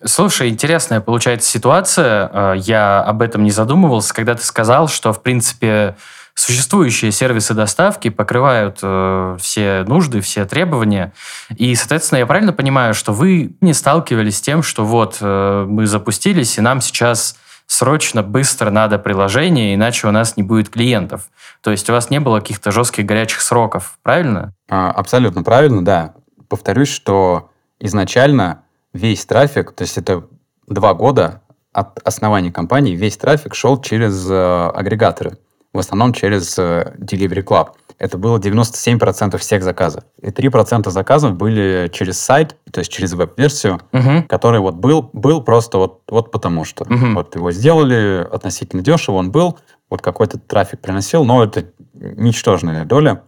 Слушай, 0.05 0.49
интересная 0.49 1.01
получается 1.01 1.49
ситуация. 1.49 2.31
Э, 2.33 2.55
Я 2.57 3.03
об 3.03 3.23
этом 3.23 3.45
не 3.45 3.51
задумывался, 3.51 4.13
когда 4.13 4.35
ты 4.35 4.45
сказал, 4.45 4.89
что, 4.89 5.13
в 5.13 5.23
принципе, 5.23 5.97
существующие 6.35 7.13
сервисы 7.13 7.55
доставки 7.55 8.09
покрывают 8.09 8.79
э, 8.83 9.37
все 9.41 9.85
нужды, 9.87 10.21
все 10.21 10.45
требования. 10.45 11.13
И, 11.57 11.75
соответственно, 11.75 12.19
я 12.21 12.27
правильно 12.27 12.53
понимаю, 12.53 12.95
что 12.95 13.13
вы 13.13 13.55
не 13.61 13.75
сталкивались 13.75 14.39
с 14.39 14.41
тем, 14.41 14.63
что 14.63 14.85
вот 14.85 15.19
э, 15.21 15.67
мы 15.69 15.87
запустились, 15.87 16.59
и 16.59 16.61
нам 16.61 16.81
сейчас 16.81 17.37
срочно, 17.73 18.23
быстро 18.23 18.71
надо 18.71 18.99
приложение, 18.99 19.75
иначе 19.75 20.07
у 20.07 20.11
нас 20.11 20.37
не 20.37 20.43
будет 20.43 20.69
клиентов. 20.69 21.31
То 21.63 21.71
есть 21.71 21.89
у 21.89 21.93
вас 21.93 22.11
не 22.11 22.21
было 22.21 22.41
каких-то 22.41 22.71
жестких 22.71 23.07
горячих 23.07 23.41
сроков, 23.41 23.99
правильно? 24.03 24.53
А, 24.69 24.91
абсолютно 24.91 25.43
правильно, 25.43 25.83
да. 25.83 26.15
Повторюсь, 26.49 26.91
что 26.91 27.51
изначально 27.81 28.65
весь 28.93 29.25
трафик, 29.25 29.73
то 29.73 29.83
есть 29.83 29.97
это 29.97 30.25
два 30.67 30.93
года 30.93 31.41
от 31.73 31.99
основания 32.07 32.53
компании, 32.53 32.95
весь 32.95 33.17
трафик 33.17 33.55
шел 33.55 33.81
через 33.81 34.31
э, 34.31 34.71
агрегаторы, 34.75 35.39
в 35.73 35.79
основном 35.79 36.13
через 36.13 36.59
э, 36.59 36.95
Delivery 36.99 37.43
Club. 37.45 37.69
Это 37.99 38.19
было 38.19 38.39
97% 38.39 39.37
всех 39.39 39.63
заказов. 39.63 40.05
И 40.21 40.27
3% 40.29 40.91
заказов 40.91 41.37
были 41.37 41.89
через 41.93 42.19
сайт, 42.19 42.57
то 42.71 42.81
есть 42.81 42.91
через 42.91 43.13
веб-версию, 43.15 43.81
Мгм. 43.93 44.25
который 44.25 44.61
вот 44.61 44.75
был, 44.75 45.09
был 45.13 45.43
просто 45.43 45.79
вот, 45.79 46.01
вот 46.09 46.31
потому 46.31 46.65
что. 46.65 46.85
Мгм. 46.89 47.15
Вот 47.15 47.35
его 47.37 47.53
сделали 47.53 48.27
относительно 48.31 48.83
дешево, 48.83 49.17
он 49.17 49.31
был, 49.31 49.59
вот 49.89 50.03
какой-то 50.03 50.39
трафик 50.39 50.81
приносил, 50.81 51.25
но 51.25 51.45
это 51.45 51.67
ничтожная 51.95 52.85
доля 52.85 53.23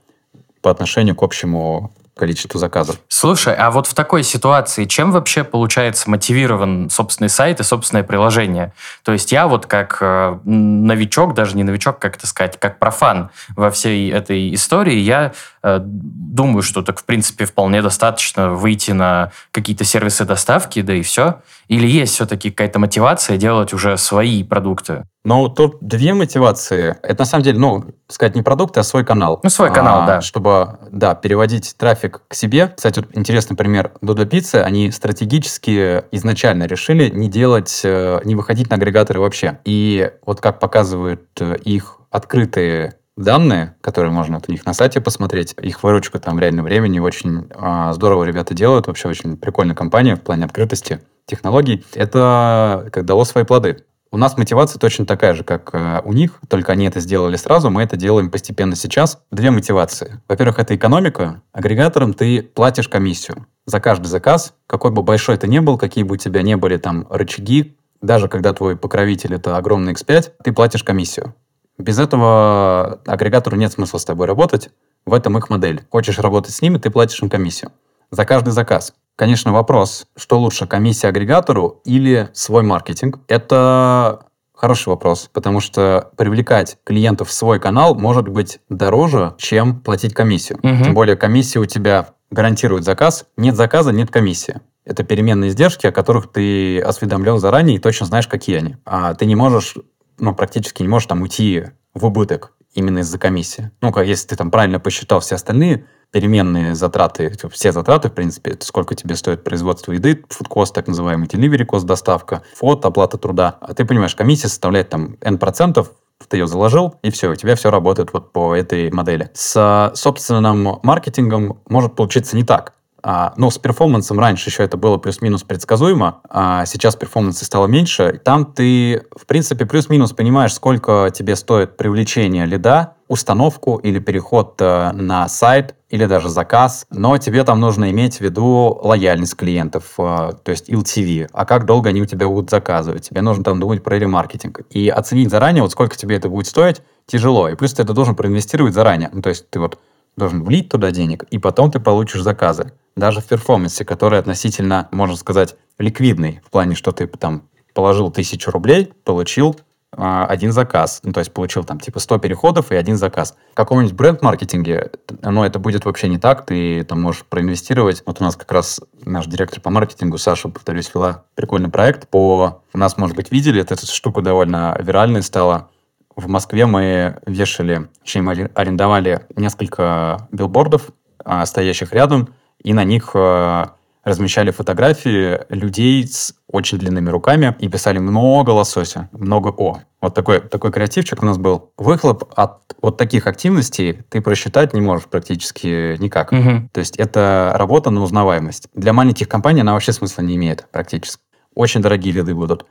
по 0.60 0.70
отношению 0.70 1.14
к 1.14 1.22
общему 1.22 1.92
количеству 2.16 2.58
заказов. 2.58 2.96
Слушай, 3.08 3.54
а 3.54 3.70
вот 3.70 3.86
в 3.86 3.94
такой 3.94 4.22
ситуации 4.22 4.84
чем 4.84 5.10
вообще, 5.12 5.44
получается, 5.44 6.08
мотивирован 6.08 6.88
собственный 6.90 7.28
сайт 7.28 7.60
и 7.60 7.64
собственное 7.64 8.04
приложение? 8.04 8.72
То 9.02 9.12
есть 9.12 9.32
я 9.32 9.48
вот 9.48 9.66
как 9.66 9.98
э, 10.00 10.38
новичок, 10.44 11.34
даже 11.34 11.56
не 11.56 11.64
новичок, 11.64 11.98
как 11.98 12.16
это 12.16 12.26
сказать, 12.26 12.58
как 12.58 12.78
профан 12.78 13.30
во 13.56 13.70
всей 13.70 14.12
этой 14.12 14.54
истории, 14.54 14.96
я 14.96 15.32
думаю, 15.64 16.62
что 16.62 16.82
так, 16.82 17.00
в 17.00 17.04
принципе, 17.04 17.46
вполне 17.46 17.80
достаточно 17.80 18.50
выйти 18.50 18.90
на 18.90 19.32
какие-то 19.50 19.84
сервисы 19.84 20.24
доставки, 20.24 20.82
да 20.82 20.94
и 20.94 21.02
все. 21.02 21.40
Или 21.68 21.86
есть 21.86 22.14
все-таки 22.14 22.50
какая-то 22.50 22.78
мотивация 22.78 23.36
делать 23.36 23.72
уже 23.72 23.96
свои 23.96 24.42
продукты? 24.44 25.04
Но 25.24 25.48
тут 25.48 25.78
две 25.80 26.12
мотивации. 26.12 26.96
Это 27.02 27.22
на 27.22 27.24
самом 27.24 27.44
деле, 27.44 27.58
ну, 27.58 27.84
сказать 28.08 28.34
не 28.34 28.42
продукты, 28.42 28.80
а 28.80 28.82
свой 28.82 29.06
канал. 29.06 29.40
Ну, 29.42 29.48
свой 29.48 29.72
канал, 29.72 30.02
А, 30.02 30.06
да. 30.06 30.20
Чтобы, 30.20 30.78
да, 30.90 31.14
переводить 31.14 31.74
трафик 31.78 32.20
к 32.28 32.34
себе. 32.34 32.68
Кстати, 32.76 32.98
вот 32.98 33.08
интересный 33.14 33.56
пример. 33.56 33.92
Додо 34.02 34.26
Пиццы, 34.26 34.56
они 34.56 34.90
стратегически 34.90 36.04
изначально 36.12 36.64
решили 36.64 37.08
не 37.08 37.30
делать, 37.30 37.80
э, 37.84 38.20
не 38.24 38.34
выходить 38.34 38.68
на 38.68 38.76
агрегаторы 38.76 39.20
вообще. 39.20 39.60
И 39.64 40.10
вот 40.26 40.42
как 40.42 40.60
показывают 40.60 41.22
э, 41.40 41.56
их 41.64 42.00
открытые 42.10 42.96
данные, 43.16 43.76
которые 43.80 44.10
можно 44.10 44.36
вот 44.36 44.48
у 44.48 44.52
них 44.52 44.66
на 44.66 44.74
сайте 44.74 45.00
посмотреть, 45.00 45.54
их 45.60 45.82
выручка 45.82 46.18
там 46.18 46.36
в 46.36 46.40
реальном 46.40 46.64
времени 46.64 46.98
очень 46.98 47.48
а, 47.54 47.92
здорово 47.92 48.24
ребята 48.24 48.54
делают, 48.54 48.86
вообще 48.86 49.08
очень 49.08 49.36
прикольная 49.36 49.74
компания 49.74 50.16
в 50.16 50.20
плане 50.20 50.44
открытости 50.44 51.00
технологий. 51.26 51.84
Это 51.94 52.88
как 52.92 53.04
дало 53.04 53.24
свои 53.24 53.44
плоды. 53.44 53.84
У 54.14 54.16
нас 54.16 54.36
мотивация 54.36 54.78
точно 54.78 55.06
такая 55.06 55.34
же, 55.34 55.42
как 55.42 55.70
э, 55.72 56.00
у 56.04 56.12
них, 56.12 56.38
только 56.48 56.70
они 56.70 56.86
это 56.86 57.00
сделали 57.00 57.34
сразу, 57.34 57.68
мы 57.68 57.82
это 57.82 57.96
делаем 57.96 58.30
постепенно 58.30 58.76
сейчас. 58.76 59.18
Две 59.32 59.50
мотивации. 59.50 60.20
Во-первых, 60.28 60.60
это 60.60 60.76
экономика. 60.76 61.42
Агрегаторам 61.52 62.14
ты 62.14 62.40
платишь 62.40 62.88
комиссию 62.88 63.46
за 63.66 63.80
каждый 63.80 64.06
заказ, 64.06 64.54
какой 64.68 64.92
бы 64.92 65.02
большой 65.02 65.34
это 65.34 65.48
ни 65.48 65.58
был, 65.58 65.78
какие 65.78 66.04
бы 66.04 66.14
у 66.14 66.16
тебя 66.16 66.42
не 66.42 66.56
были 66.56 66.76
там 66.76 67.08
рычаги, 67.10 67.76
даже 68.02 68.28
когда 68.28 68.52
твой 68.52 68.76
покровитель 68.76 69.34
это 69.34 69.56
огромный 69.56 69.94
X5, 69.94 70.30
ты 70.44 70.52
платишь 70.52 70.84
комиссию. 70.84 71.34
Без 71.78 71.98
этого 71.98 73.00
агрегатору 73.06 73.56
нет 73.56 73.72
смысла 73.72 73.98
с 73.98 74.04
тобой 74.04 74.26
работать. 74.26 74.70
В 75.06 75.12
этом 75.12 75.36
их 75.36 75.50
модель. 75.50 75.82
Хочешь 75.90 76.18
работать 76.18 76.54
с 76.54 76.62
ними, 76.62 76.78
ты 76.78 76.90
платишь 76.90 77.20
им 77.22 77.28
комиссию. 77.28 77.72
За 78.10 78.24
каждый 78.24 78.50
заказ. 78.50 78.94
Конечно, 79.16 79.52
вопрос, 79.52 80.06
что 80.16 80.38
лучше, 80.38 80.66
комиссия 80.66 81.08
агрегатору 81.08 81.80
или 81.84 82.30
свой 82.32 82.62
маркетинг? 82.62 83.20
Это 83.28 84.26
хороший 84.54 84.88
вопрос, 84.88 85.28
потому 85.32 85.60
что 85.60 86.10
привлекать 86.16 86.78
клиентов 86.84 87.28
в 87.28 87.32
свой 87.32 87.60
канал 87.60 87.94
может 87.94 88.28
быть 88.28 88.60
дороже, 88.68 89.34
чем 89.36 89.80
платить 89.80 90.14
комиссию. 90.14 90.58
Мгм. 90.62 90.84
Тем 90.84 90.94
более 90.94 91.16
комиссия 91.16 91.58
у 91.58 91.66
тебя 91.66 92.08
гарантирует 92.30 92.84
заказ. 92.84 93.26
Нет 93.36 93.56
заказа, 93.56 93.92
нет 93.92 94.10
комиссии. 94.10 94.60
Это 94.84 95.02
переменные 95.02 95.50
издержки, 95.50 95.86
о 95.86 95.92
которых 95.92 96.30
ты 96.30 96.80
осведомлен 96.80 97.38
заранее 97.38 97.76
и 97.76 97.80
точно 97.80 98.06
знаешь, 98.06 98.28
какие 98.28 98.56
они. 98.56 98.76
А 98.84 99.14
ты 99.14 99.26
не 99.26 99.34
можешь, 99.34 99.76
ну, 100.18 100.34
практически 100.34 100.82
не 100.82 100.88
можешь 100.88 101.08
там 101.08 101.22
уйти 101.22 101.64
в 101.94 102.04
убыток 102.06 102.52
именно 102.74 103.00
из-за 103.00 103.18
комиссии. 103.18 103.70
Ну, 103.80 103.92
как 103.92 104.06
если 104.06 104.28
ты 104.28 104.36
там 104.36 104.50
правильно 104.50 104.80
посчитал 104.80 105.20
все 105.20 105.36
остальные 105.36 105.86
переменные 106.10 106.76
затраты, 106.76 107.30
типа, 107.30 107.48
все 107.48 107.72
затраты, 107.72 108.08
в 108.08 108.12
принципе, 108.12 108.56
сколько 108.60 108.94
тебе 108.94 109.16
стоит 109.16 109.42
производство 109.42 109.90
еды, 109.90 110.24
фудкост, 110.28 110.72
так 110.72 110.86
называемый, 110.86 111.26
delivery 111.26 111.64
кост, 111.64 111.86
доставка, 111.86 112.42
фот, 112.54 112.84
оплата 112.84 113.18
труда. 113.18 113.58
А 113.60 113.74
ты 113.74 113.84
понимаешь, 113.84 114.14
комиссия 114.14 114.46
составляет 114.46 114.90
там 114.90 115.16
N 115.20 115.38
процентов, 115.38 115.90
ты 116.28 116.36
ее 116.36 116.46
заложил, 116.46 116.94
и 117.02 117.10
все, 117.10 117.30
у 117.30 117.34
тебя 117.34 117.56
все 117.56 117.70
работает 117.70 118.12
вот 118.12 118.32
по 118.32 118.54
этой 118.54 118.90
модели. 118.92 119.30
С 119.34 119.92
собственным 119.96 120.78
маркетингом 120.82 121.60
может 121.68 121.96
получиться 121.96 122.36
не 122.36 122.44
так. 122.44 122.74
А, 123.06 123.34
ну, 123.36 123.50
с 123.50 123.58
перформансом 123.58 124.18
раньше 124.18 124.48
еще 124.48 124.62
это 124.62 124.78
было 124.78 124.96
плюс-минус 124.96 125.42
предсказуемо, 125.42 126.22
а 126.30 126.64
сейчас 126.64 126.96
перформанса 126.96 127.44
стало 127.44 127.66
меньше. 127.66 128.18
Там 128.24 128.46
ты, 128.46 129.04
в 129.14 129.26
принципе, 129.26 129.66
плюс-минус 129.66 130.12
понимаешь, 130.12 130.54
сколько 130.54 131.10
тебе 131.14 131.36
стоит 131.36 131.76
привлечение 131.76 132.46
лида, 132.46 132.94
установку 133.06 133.76
или 133.76 133.98
переход 133.98 134.54
э, 134.58 134.92
на 134.92 135.28
сайт, 135.28 135.74
или 135.90 136.06
даже 136.06 136.30
заказ, 136.30 136.86
но 136.90 137.18
тебе 137.18 137.44
там 137.44 137.60
нужно 137.60 137.90
иметь 137.90 138.16
в 138.16 138.20
виду 138.22 138.80
лояльность 138.82 139.36
клиентов, 139.36 139.92
э, 139.98 140.30
то 140.42 140.50
есть 140.50 140.70
LTV, 140.70 141.28
а 141.30 141.44
как 141.44 141.66
долго 141.66 141.90
они 141.90 142.00
у 142.00 142.06
тебя 142.06 142.26
будут 142.26 142.48
заказывать. 142.48 143.10
Тебе 143.10 143.20
нужно 143.20 143.44
там 143.44 143.60
думать 143.60 143.84
про 143.84 143.98
ремаркетинг. 143.98 144.62
И 144.70 144.88
оценить 144.88 145.28
заранее, 145.28 145.62
вот 145.62 145.72
сколько 145.72 145.94
тебе 145.94 146.16
это 146.16 146.30
будет 146.30 146.46
стоить, 146.46 146.80
тяжело. 147.04 147.50
И 147.50 147.54
плюс 147.54 147.74
ты 147.74 147.82
это 147.82 147.92
должен 147.92 148.14
проинвестировать 148.14 148.72
заранее. 148.72 149.10
Ну, 149.12 149.20
то 149.20 149.28
есть 149.28 149.50
ты 149.50 149.60
вот 149.60 149.78
должен 150.16 150.42
влить 150.42 150.70
туда 150.70 150.90
денег, 150.90 151.24
и 151.24 151.38
потом 151.38 151.70
ты 151.70 151.80
получишь 151.80 152.22
заказы. 152.22 152.72
Даже 152.96 153.20
в 153.20 153.26
перформансе, 153.26 153.84
который 153.84 154.18
относительно, 154.18 154.88
можно 154.92 155.16
сказать, 155.16 155.56
ликвидный, 155.78 156.40
в 156.44 156.50
плане, 156.50 156.74
что 156.74 156.92
ты 156.92 157.06
там 157.06 157.48
положил 157.74 158.10
тысячу 158.10 158.50
рублей, 158.50 158.92
получил 159.04 159.56
а, 159.96 160.26
один 160.26 160.52
заказ. 160.52 161.00
Ну, 161.02 161.12
то 161.12 161.20
есть 161.20 161.32
получил 161.32 161.64
там 161.64 161.78
типа 161.80 162.00
100 162.00 162.18
переходов 162.18 162.72
и 162.72 162.76
один 162.76 162.96
заказ. 162.96 163.36
В 163.52 163.54
каком-нибудь 163.54 163.94
бренд-маркетинге, 163.94 164.90
ну, 165.22 165.44
это 165.44 165.58
будет 165.58 165.84
вообще 165.84 166.08
не 166.08 166.18
так. 166.18 166.46
Ты 166.46 166.84
там 166.84 167.02
можешь 167.02 167.24
проинвестировать. 167.24 168.02
Вот 168.06 168.20
у 168.20 168.24
нас 168.24 168.36
как 168.36 168.50
раз 168.52 168.80
наш 169.04 169.26
директор 169.26 169.60
по 169.60 169.70
маркетингу, 169.70 170.18
Саша, 170.18 170.48
повторюсь, 170.48 170.90
вела 170.94 171.24
прикольный 171.34 171.70
проект 171.70 172.08
по... 172.08 172.62
У 172.72 172.78
нас, 172.78 172.96
может 172.96 173.16
быть, 173.16 173.30
видели, 173.30 173.60
эта 173.60 173.76
штука 173.86 174.20
довольно 174.20 174.76
виральной 174.80 175.22
стала. 175.22 175.70
В 176.16 176.28
Москве 176.28 176.66
мы 176.66 177.18
вешали, 177.26 177.88
точнее, 178.00 178.50
арендовали 178.54 179.26
несколько 179.34 180.28
билбордов, 180.30 180.90
а, 181.24 181.44
стоящих 181.44 181.92
рядом, 181.92 182.34
и 182.64 182.72
на 182.72 182.82
них 182.82 183.10
а, 183.14 183.74
размещали 184.02 184.50
фотографии 184.50 185.40
людей 185.48 186.06
с 186.06 186.34
очень 186.48 186.78
длинными 186.78 187.10
руками 187.10 187.54
и 187.58 187.68
писали 187.68 187.98
много 187.98 188.50
лосося, 188.50 189.08
много 189.12 189.48
О. 189.48 189.78
Вот 190.00 190.14
такой, 190.14 190.40
такой 190.40 190.72
креативчик 190.72 191.22
у 191.22 191.26
нас 191.26 191.38
был. 191.38 191.72
Выхлоп 191.78 192.24
от 192.36 192.76
вот 192.82 192.98
таких 192.98 193.26
активностей 193.26 194.02
ты 194.10 194.20
просчитать 194.20 194.74
не 194.74 194.80
можешь 194.80 195.06
практически 195.06 195.96
никак. 195.98 196.32
Мгм. 196.32 196.68
То 196.70 196.80
есть 196.80 196.96
это 196.96 197.52
работа 197.54 197.90
на 197.90 198.02
узнаваемость. 198.02 198.68
Для 198.74 198.92
маленьких 198.92 199.28
компаний 199.28 199.62
она 199.62 199.72
вообще 199.72 199.92
смысла 199.92 200.22
не 200.22 200.36
имеет 200.36 200.66
практически. 200.70 201.22
Очень 201.54 201.80
дорогие 201.80 202.12
лиды 202.12 202.34
будут. 202.34 202.66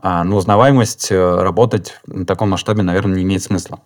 А 0.00 0.22
на 0.22 0.36
узнаваемость 0.36 1.10
э, 1.10 1.42
работать 1.42 1.98
на 2.06 2.26
таком 2.26 2.50
масштабе, 2.50 2.82
наверное, 2.82 3.16
не 3.16 3.22
имеет 3.22 3.42
смысла. 3.42 3.80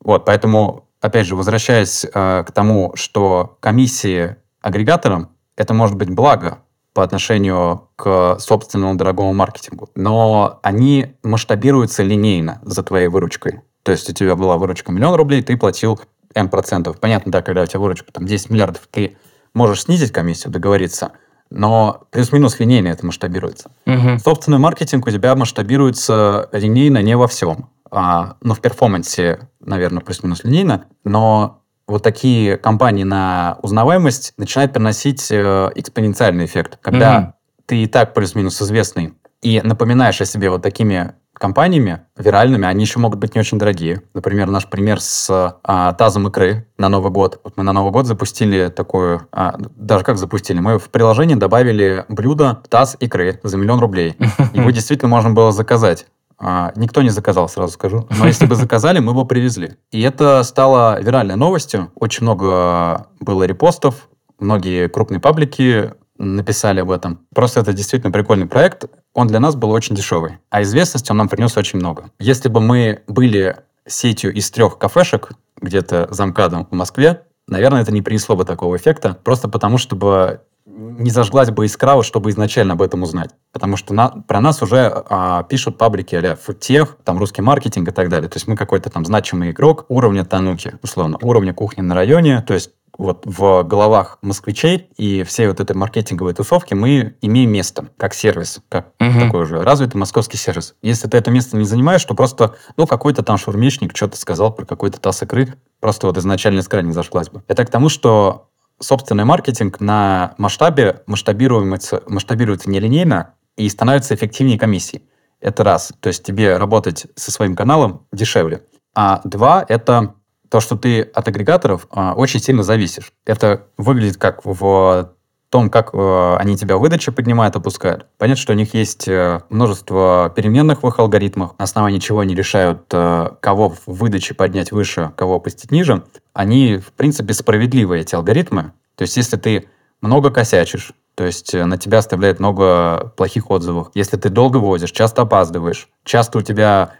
Вот, 0.00 0.24
поэтому, 0.24 0.86
опять 1.00 1.26
же, 1.26 1.34
возвращаясь 1.34 2.04
э, 2.04 2.44
к 2.46 2.52
тому, 2.52 2.92
что 2.94 3.58
комиссии 3.60 4.36
агрегаторам, 4.64 5.28
это 5.56 5.74
может 5.74 5.96
быть 5.96 6.10
благо 6.10 6.58
по 6.94 7.04
отношению 7.04 7.90
к 7.96 8.38
собственному 8.38 8.94
дорогому 8.94 9.34
маркетингу, 9.34 9.90
но 9.94 10.58
они 10.62 11.16
масштабируются 11.22 12.02
линейно 12.02 12.60
за 12.62 12.82
твоей 12.82 13.08
выручкой. 13.08 13.60
То 13.82 13.92
есть 13.92 14.08
у 14.08 14.14
тебя 14.14 14.36
была 14.36 14.56
выручка 14.56 14.90
миллион 14.90 15.14
рублей, 15.16 15.42
ты 15.42 15.56
платил 15.58 16.00
N 16.34 16.48
процентов. 16.48 16.98
Понятно, 16.98 17.30
да, 17.30 17.42
когда 17.42 17.62
у 17.62 17.66
тебя 17.66 17.80
выручка 17.80 18.10
там 18.10 18.24
10 18.24 18.48
миллиардов, 18.50 18.88
ты 18.90 19.16
можешь 19.52 19.82
снизить 19.82 20.12
комиссию, 20.12 20.50
договориться, 20.52 21.12
но 21.50 22.04
плюс-минус 22.10 22.58
линейно 22.58 22.88
это 22.88 23.04
масштабируется. 23.04 23.70
Мгм. 23.84 24.18
Собственный 24.18 24.58
маркетинг 24.58 25.06
у 25.06 25.10
тебя 25.10 25.34
масштабируется 25.34 26.48
линейно 26.52 27.02
не 27.02 27.16
во 27.16 27.28
всем. 27.28 27.68
А, 27.90 28.36
ну, 28.40 28.54
в 28.54 28.60
перформансе, 28.60 29.50
наверное, 29.60 30.00
плюс-минус 30.00 30.42
линейно, 30.42 30.86
но 31.04 31.63
вот 31.86 32.02
такие 32.02 32.56
компании 32.56 33.04
на 33.04 33.58
узнаваемость 33.62 34.34
начинают 34.36 34.72
приносить 34.72 35.30
э, 35.30 35.70
экспоненциальный 35.74 36.46
эффект. 36.46 36.78
Когда 36.80 37.20
Мгм. 37.20 37.34
ты 37.66 37.82
и 37.82 37.86
так 37.86 38.14
плюс-минус 38.14 38.60
известный 38.62 39.14
и 39.42 39.60
напоминаешь 39.62 40.20
о 40.20 40.24
себе 40.24 40.48
вот 40.48 40.62
такими 40.62 41.12
компаниями 41.34 42.00
виральными, 42.16 42.66
они 42.66 42.84
еще 42.84 42.98
могут 43.00 43.18
быть 43.18 43.34
не 43.34 43.40
очень 43.40 43.58
дорогие. 43.58 44.02
Например, 44.14 44.48
наш 44.48 44.66
пример 44.68 45.00
с 45.00 45.28
а, 45.62 45.92
тазом 45.94 46.28
икры 46.28 46.66
на 46.78 46.88
Новый 46.88 47.10
год. 47.10 47.40
Вот 47.44 47.56
мы 47.56 47.64
на 47.64 47.72
Новый 47.72 47.92
год 47.92 48.06
запустили 48.06 48.68
такую, 48.68 49.26
а, 49.32 49.56
даже 49.76 50.04
как 50.04 50.16
запустили, 50.16 50.60
мы 50.60 50.78
в 50.78 50.88
приложение 50.90 51.36
добавили 51.36 52.04
блюдо 52.08 52.62
таз 52.70 52.96
икры 53.00 53.40
за 53.42 53.58
миллион 53.58 53.80
рублей. 53.80 54.16
Его 54.52 54.70
действительно 54.72 55.08
можно 55.08 55.30
было 55.30 55.50
заказать. 55.52 56.06
А, 56.38 56.72
никто 56.76 57.02
не 57.02 57.10
заказал, 57.10 57.48
сразу 57.48 57.72
скажу. 57.72 58.06
Но 58.10 58.26
если 58.26 58.46
бы 58.46 58.54
заказали, 58.54 58.98
мы 58.98 59.14
бы 59.14 59.26
привезли. 59.26 59.76
И 59.90 60.00
это 60.02 60.42
стало 60.42 61.00
виральной 61.00 61.36
новостью. 61.36 61.90
Очень 61.94 62.24
много 62.24 63.08
было 63.20 63.44
репостов. 63.44 64.08
Многие 64.38 64.88
крупные 64.88 65.20
паблики 65.20 65.92
написали 66.18 66.80
об 66.80 66.90
этом. 66.90 67.20
Просто 67.34 67.60
это 67.60 67.72
действительно 67.72 68.12
прикольный 68.12 68.46
проект. 68.46 68.86
Он 69.14 69.26
для 69.26 69.40
нас 69.40 69.56
был 69.56 69.70
очень 69.70 69.96
дешевый. 69.96 70.38
А 70.50 70.62
известности 70.62 71.10
он 71.10 71.18
нам 71.18 71.28
принес 71.28 71.56
очень 71.56 71.78
много. 71.78 72.10
Если 72.18 72.48
бы 72.48 72.60
мы 72.60 73.02
были 73.08 73.56
сетью 73.86 74.32
из 74.32 74.50
трех 74.50 74.78
кафешек, 74.78 75.30
где-то 75.60 76.08
за 76.10 76.26
МКАДом 76.26 76.66
в 76.70 76.74
Москве, 76.74 77.22
наверное, 77.48 77.82
это 77.82 77.92
не 77.92 78.02
принесло 78.02 78.36
бы 78.36 78.44
такого 78.44 78.76
эффекта, 78.76 79.18
просто 79.22 79.48
потому 79.48 79.78
что 79.78 79.96
бы 79.96 80.40
не 80.66 81.10
зажглась 81.10 81.50
бы 81.50 81.66
искра, 81.66 82.02
чтобы 82.02 82.30
изначально 82.30 82.72
об 82.74 82.82
этом 82.82 83.02
узнать. 83.02 83.30
Потому 83.52 83.76
что 83.76 83.92
на, 83.92 84.08
про 84.08 84.40
нас 84.40 84.62
уже 84.62 84.90
а, 85.08 85.42
пишут 85.44 85.76
паблики 85.76 86.14
а 86.14 86.36
тех, 86.54 86.96
там 87.04 87.18
русский 87.18 87.42
маркетинг 87.42 87.88
и 87.88 87.92
так 87.92 88.08
далее. 88.08 88.28
То 88.28 88.36
есть 88.36 88.48
мы 88.48 88.56
какой-то 88.56 88.90
там 88.90 89.04
значимый 89.04 89.50
игрок 89.50 89.84
уровня 89.88 90.24
Тануки, 90.24 90.74
условно, 90.82 91.18
уровня 91.20 91.52
кухни 91.52 91.82
на 91.82 91.94
районе. 91.94 92.40
То 92.42 92.54
есть 92.54 92.70
вот 92.96 93.22
в 93.24 93.64
головах 93.64 94.18
москвичей 94.22 94.88
и 94.96 95.22
всей 95.24 95.48
вот 95.48 95.60
этой 95.60 95.74
маркетинговой 95.74 96.32
тусовки 96.32 96.74
мы 96.74 97.16
имеем 97.20 97.50
место 97.50 97.88
как 97.96 98.14
сервис, 98.14 98.60
как 98.68 98.92
угу. 99.00 99.20
такой 99.20 99.42
уже 99.42 99.62
развитый 99.62 99.98
московский 99.98 100.36
сервис. 100.36 100.76
Если 100.80 101.08
ты 101.08 101.18
это 101.18 101.30
место 101.30 101.56
не 101.56 101.64
занимаешь, 101.64 102.04
то 102.04 102.14
просто, 102.14 102.54
ну, 102.76 102.86
какой-то 102.86 103.22
там 103.22 103.36
шурмечник 103.36 103.96
что-то 103.96 104.16
сказал 104.16 104.54
про 104.54 104.64
какой-то 104.64 105.00
таз 105.00 105.22
икры, 105.22 105.54
просто 105.80 106.06
вот 106.06 106.16
изначально 106.18 106.60
искра 106.60 106.82
не 106.82 106.92
зашлась 106.92 107.28
бы. 107.28 107.42
Это 107.48 107.64
к 107.64 107.70
тому, 107.70 107.88
что 107.88 108.48
собственный 108.84 109.24
маркетинг 109.24 109.80
на 109.80 110.34
масштабе 110.38 111.02
масштабируется, 111.06 112.02
масштабируется 112.06 112.70
нелинейно 112.70 113.34
и 113.56 113.68
становится 113.68 114.14
эффективнее 114.14 114.58
комиссии. 114.58 115.02
Это 115.40 115.64
раз. 115.64 115.92
То 116.00 116.08
есть 116.08 116.22
тебе 116.24 116.56
работать 116.56 117.06
со 117.16 117.30
своим 117.30 117.56
каналом 117.56 118.06
дешевле. 118.12 118.62
А 118.94 119.20
два– 119.24 119.64
это 119.68 120.14
то, 120.48 120.60
что 120.60 120.76
ты 120.76 121.02
от 121.02 121.26
агрегаторов 121.26 121.86
а, 121.90 122.14
очень 122.14 122.40
сильно 122.40 122.62
зависишь. 122.62 123.12
Это 123.26 123.66
выглядит 123.76 124.18
как 124.18 124.44
в 124.44 125.14
том, 125.54 125.70
как 125.70 125.90
э, 125.92 126.36
они 126.40 126.56
тебя 126.56 126.76
в 126.76 126.80
выдаче 126.80 127.12
поднимают, 127.12 127.54
опускают. 127.54 128.06
Понятно, 128.18 128.42
что 128.42 128.54
у 128.54 128.56
них 128.56 128.74
есть 128.74 129.06
э, 129.06 129.40
множество 129.50 130.32
переменных 130.34 130.82
в 130.82 130.88
их 130.88 130.98
алгоритмах, 130.98 131.54
на 131.58 131.62
основании 131.62 132.00
чего 132.00 132.18
они 132.18 132.34
решают, 132.34 132.86
э, 132.90 133.28
кого 133.38 133.68
в 133.68 133.78
выдаче 133.86 134.34
поднять 134.34 134.72
выше, 134.72 135.12
кого 135.14 135.36
опустить 135.36 135.70
ниже. 135.70 136.02
Они, 136.32 136.78
в 136.78 136.90
принципе, 136.90 137.34
справедливые, 137.34 138.00
эти 138.00 138.16
алгоритмы. 138.16 138.72
То 138.96 139.02
есть, 139.02 139.16
если 139.16 139.36
ты 139.36 139.68
много 140.00 140.30
косячишь, 140.30 140.92
то 141.14 141.24
есть 141.24 141.54
на 141.54 141.78
тебя 141.78 141.98
оставляет 141.98 142.40
много 142.40 143.12
плохих 143.16 143.48
отзывов. 143.48 143.92
Если 143.94 144.16
ты 144.16 144.30
долго 144.30 144.56
возишь, 144.56 144.90
часто 144.90 145.22
опаздываешь, 145.22 145.88
часто 146.02 146.38
у 146.38 146.42
тебя 146.42 146.94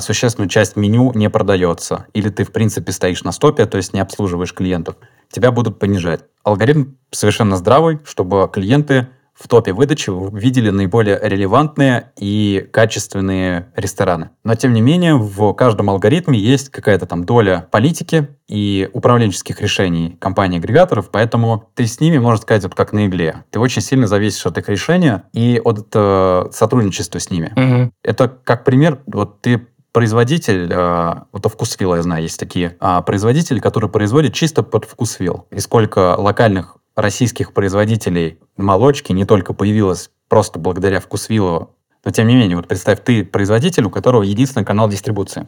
существенную 0.00 0.48
часть 0.48 0.76
меню 0.76 1.12
не 1.14 1.30
продается, 1.30 2.06
или 2.12 2.28
ты, 2.28 2.44
в 2.44 2.52
принципе, 2.52 2.92
стоишь 2.92 3.24
на 3.24 3.32
стопе, 3.32 3.66
то 3.66 3.76
есть 3.76 3.94
не 3.94 4.00
обслуживаешь 4.00 4.52
клиентов, 4.52 4.96
тебя 5.30 5.50
будут 5.50 5.78
понижать. 5.78 6.24
Алгоритм 6.44 6.94
совершенно 7.10 7.56
здравый, 7.56 8.00
чтобы 8.04 8.50
клиенты 8.52 9.08
в 9.34 9.48
топе 9.48 9.72
выдачи 9.72 10.10
видели 10.36 10.70
наиболее 10.70 11.18
релевантные 11.22 12.12
и 12.18 12.68
качественные 12.70 13.72
рестораны. 13.76 14.30
Но, 14.44 14.54
тем 14.54 14.72
не 14.72 14.80
менее, 14.80 15.16
в 15.16 15.52
каждом 15.54 15.90
алгоритме 15.90 16.38
есть 16.38 16.68
какая-то 16.68 17.06
там 17.06 17.24
доля 17.24 17.66
политики 17.70 18.28
и 18.48 18.88
управленческих 18.92 19.60
решений 19.60 20.16
компаний-агрегаторов, 20.20 21.10
поэтому 21.10 21.70
ты 21.74 21.86
с 21.86 22.00
ними, 22.00 22.18
можно 22.18 22.42
сказать, 22.42 22.62
вот 22.64 22.74
как 22.74 22.92
на 22.92 23.06
игле. 23.06 23.44
Ты 23.50 23.58
очень 23.58 23.82
сильно 23.82 24.06
зависишь 24.06 24.44
от 24.46 24.58
их 24.58 24.68
решения 24.68 25.24
и 25.32 25.60
от 25.64 25.88
э, 25.94 26.44
сотрудничества 26.52 27.18
с 27.18 27.30
ними. 27.30 27.52
Угу. 27.56 27.92
Это 28.04 28.28
как 28.44 28.64
пример, 28.64 29.00
вот 29.06 29.40
ты 29.40 29.66
производитель, 29.92 30.70
э, 30.70 31.14
вот 31.32 31.46
Вкусвилла, 31.46 31.96
я 31.96 32.02
знаю, 32.02 32.22
есть 32.22 32.38
такие 32.38 32.76
э, 32.80 33.00
производители, 33.06 33.60
которые 33.60 33.90
производят 33.90 34.34
чисто 34.34 34.62
под 34.62 34.86
Вкусвилл. 34.86 35.46
И 35.50 35.60
сколько 35.60 36.16
локальных 36.18 36.76
российских 36.94 37.52
производителей 37.52 38.38
молочки 38.56 39.12
не 39.12 39.24
только 39.24 39.54
появилось 39.54 40.10
просто 40.28 40.58
благодаря 40.58 41.00
Вкусвиллу, 41.00 41.70
но 42.04 42.10
тем 42.10 42.26
не 42.26 42.34
менее, 42.34 42.56
вот 42.56 42.68
представь, 42.68 43.02
ты 43.04 43.24
производитель, 43.24 43.84
у 43.84 43.90
которого 43.90 44.22
единственный 44.22 44.64
канал 44.64 44.88
дистрибуции. 44.88 45.46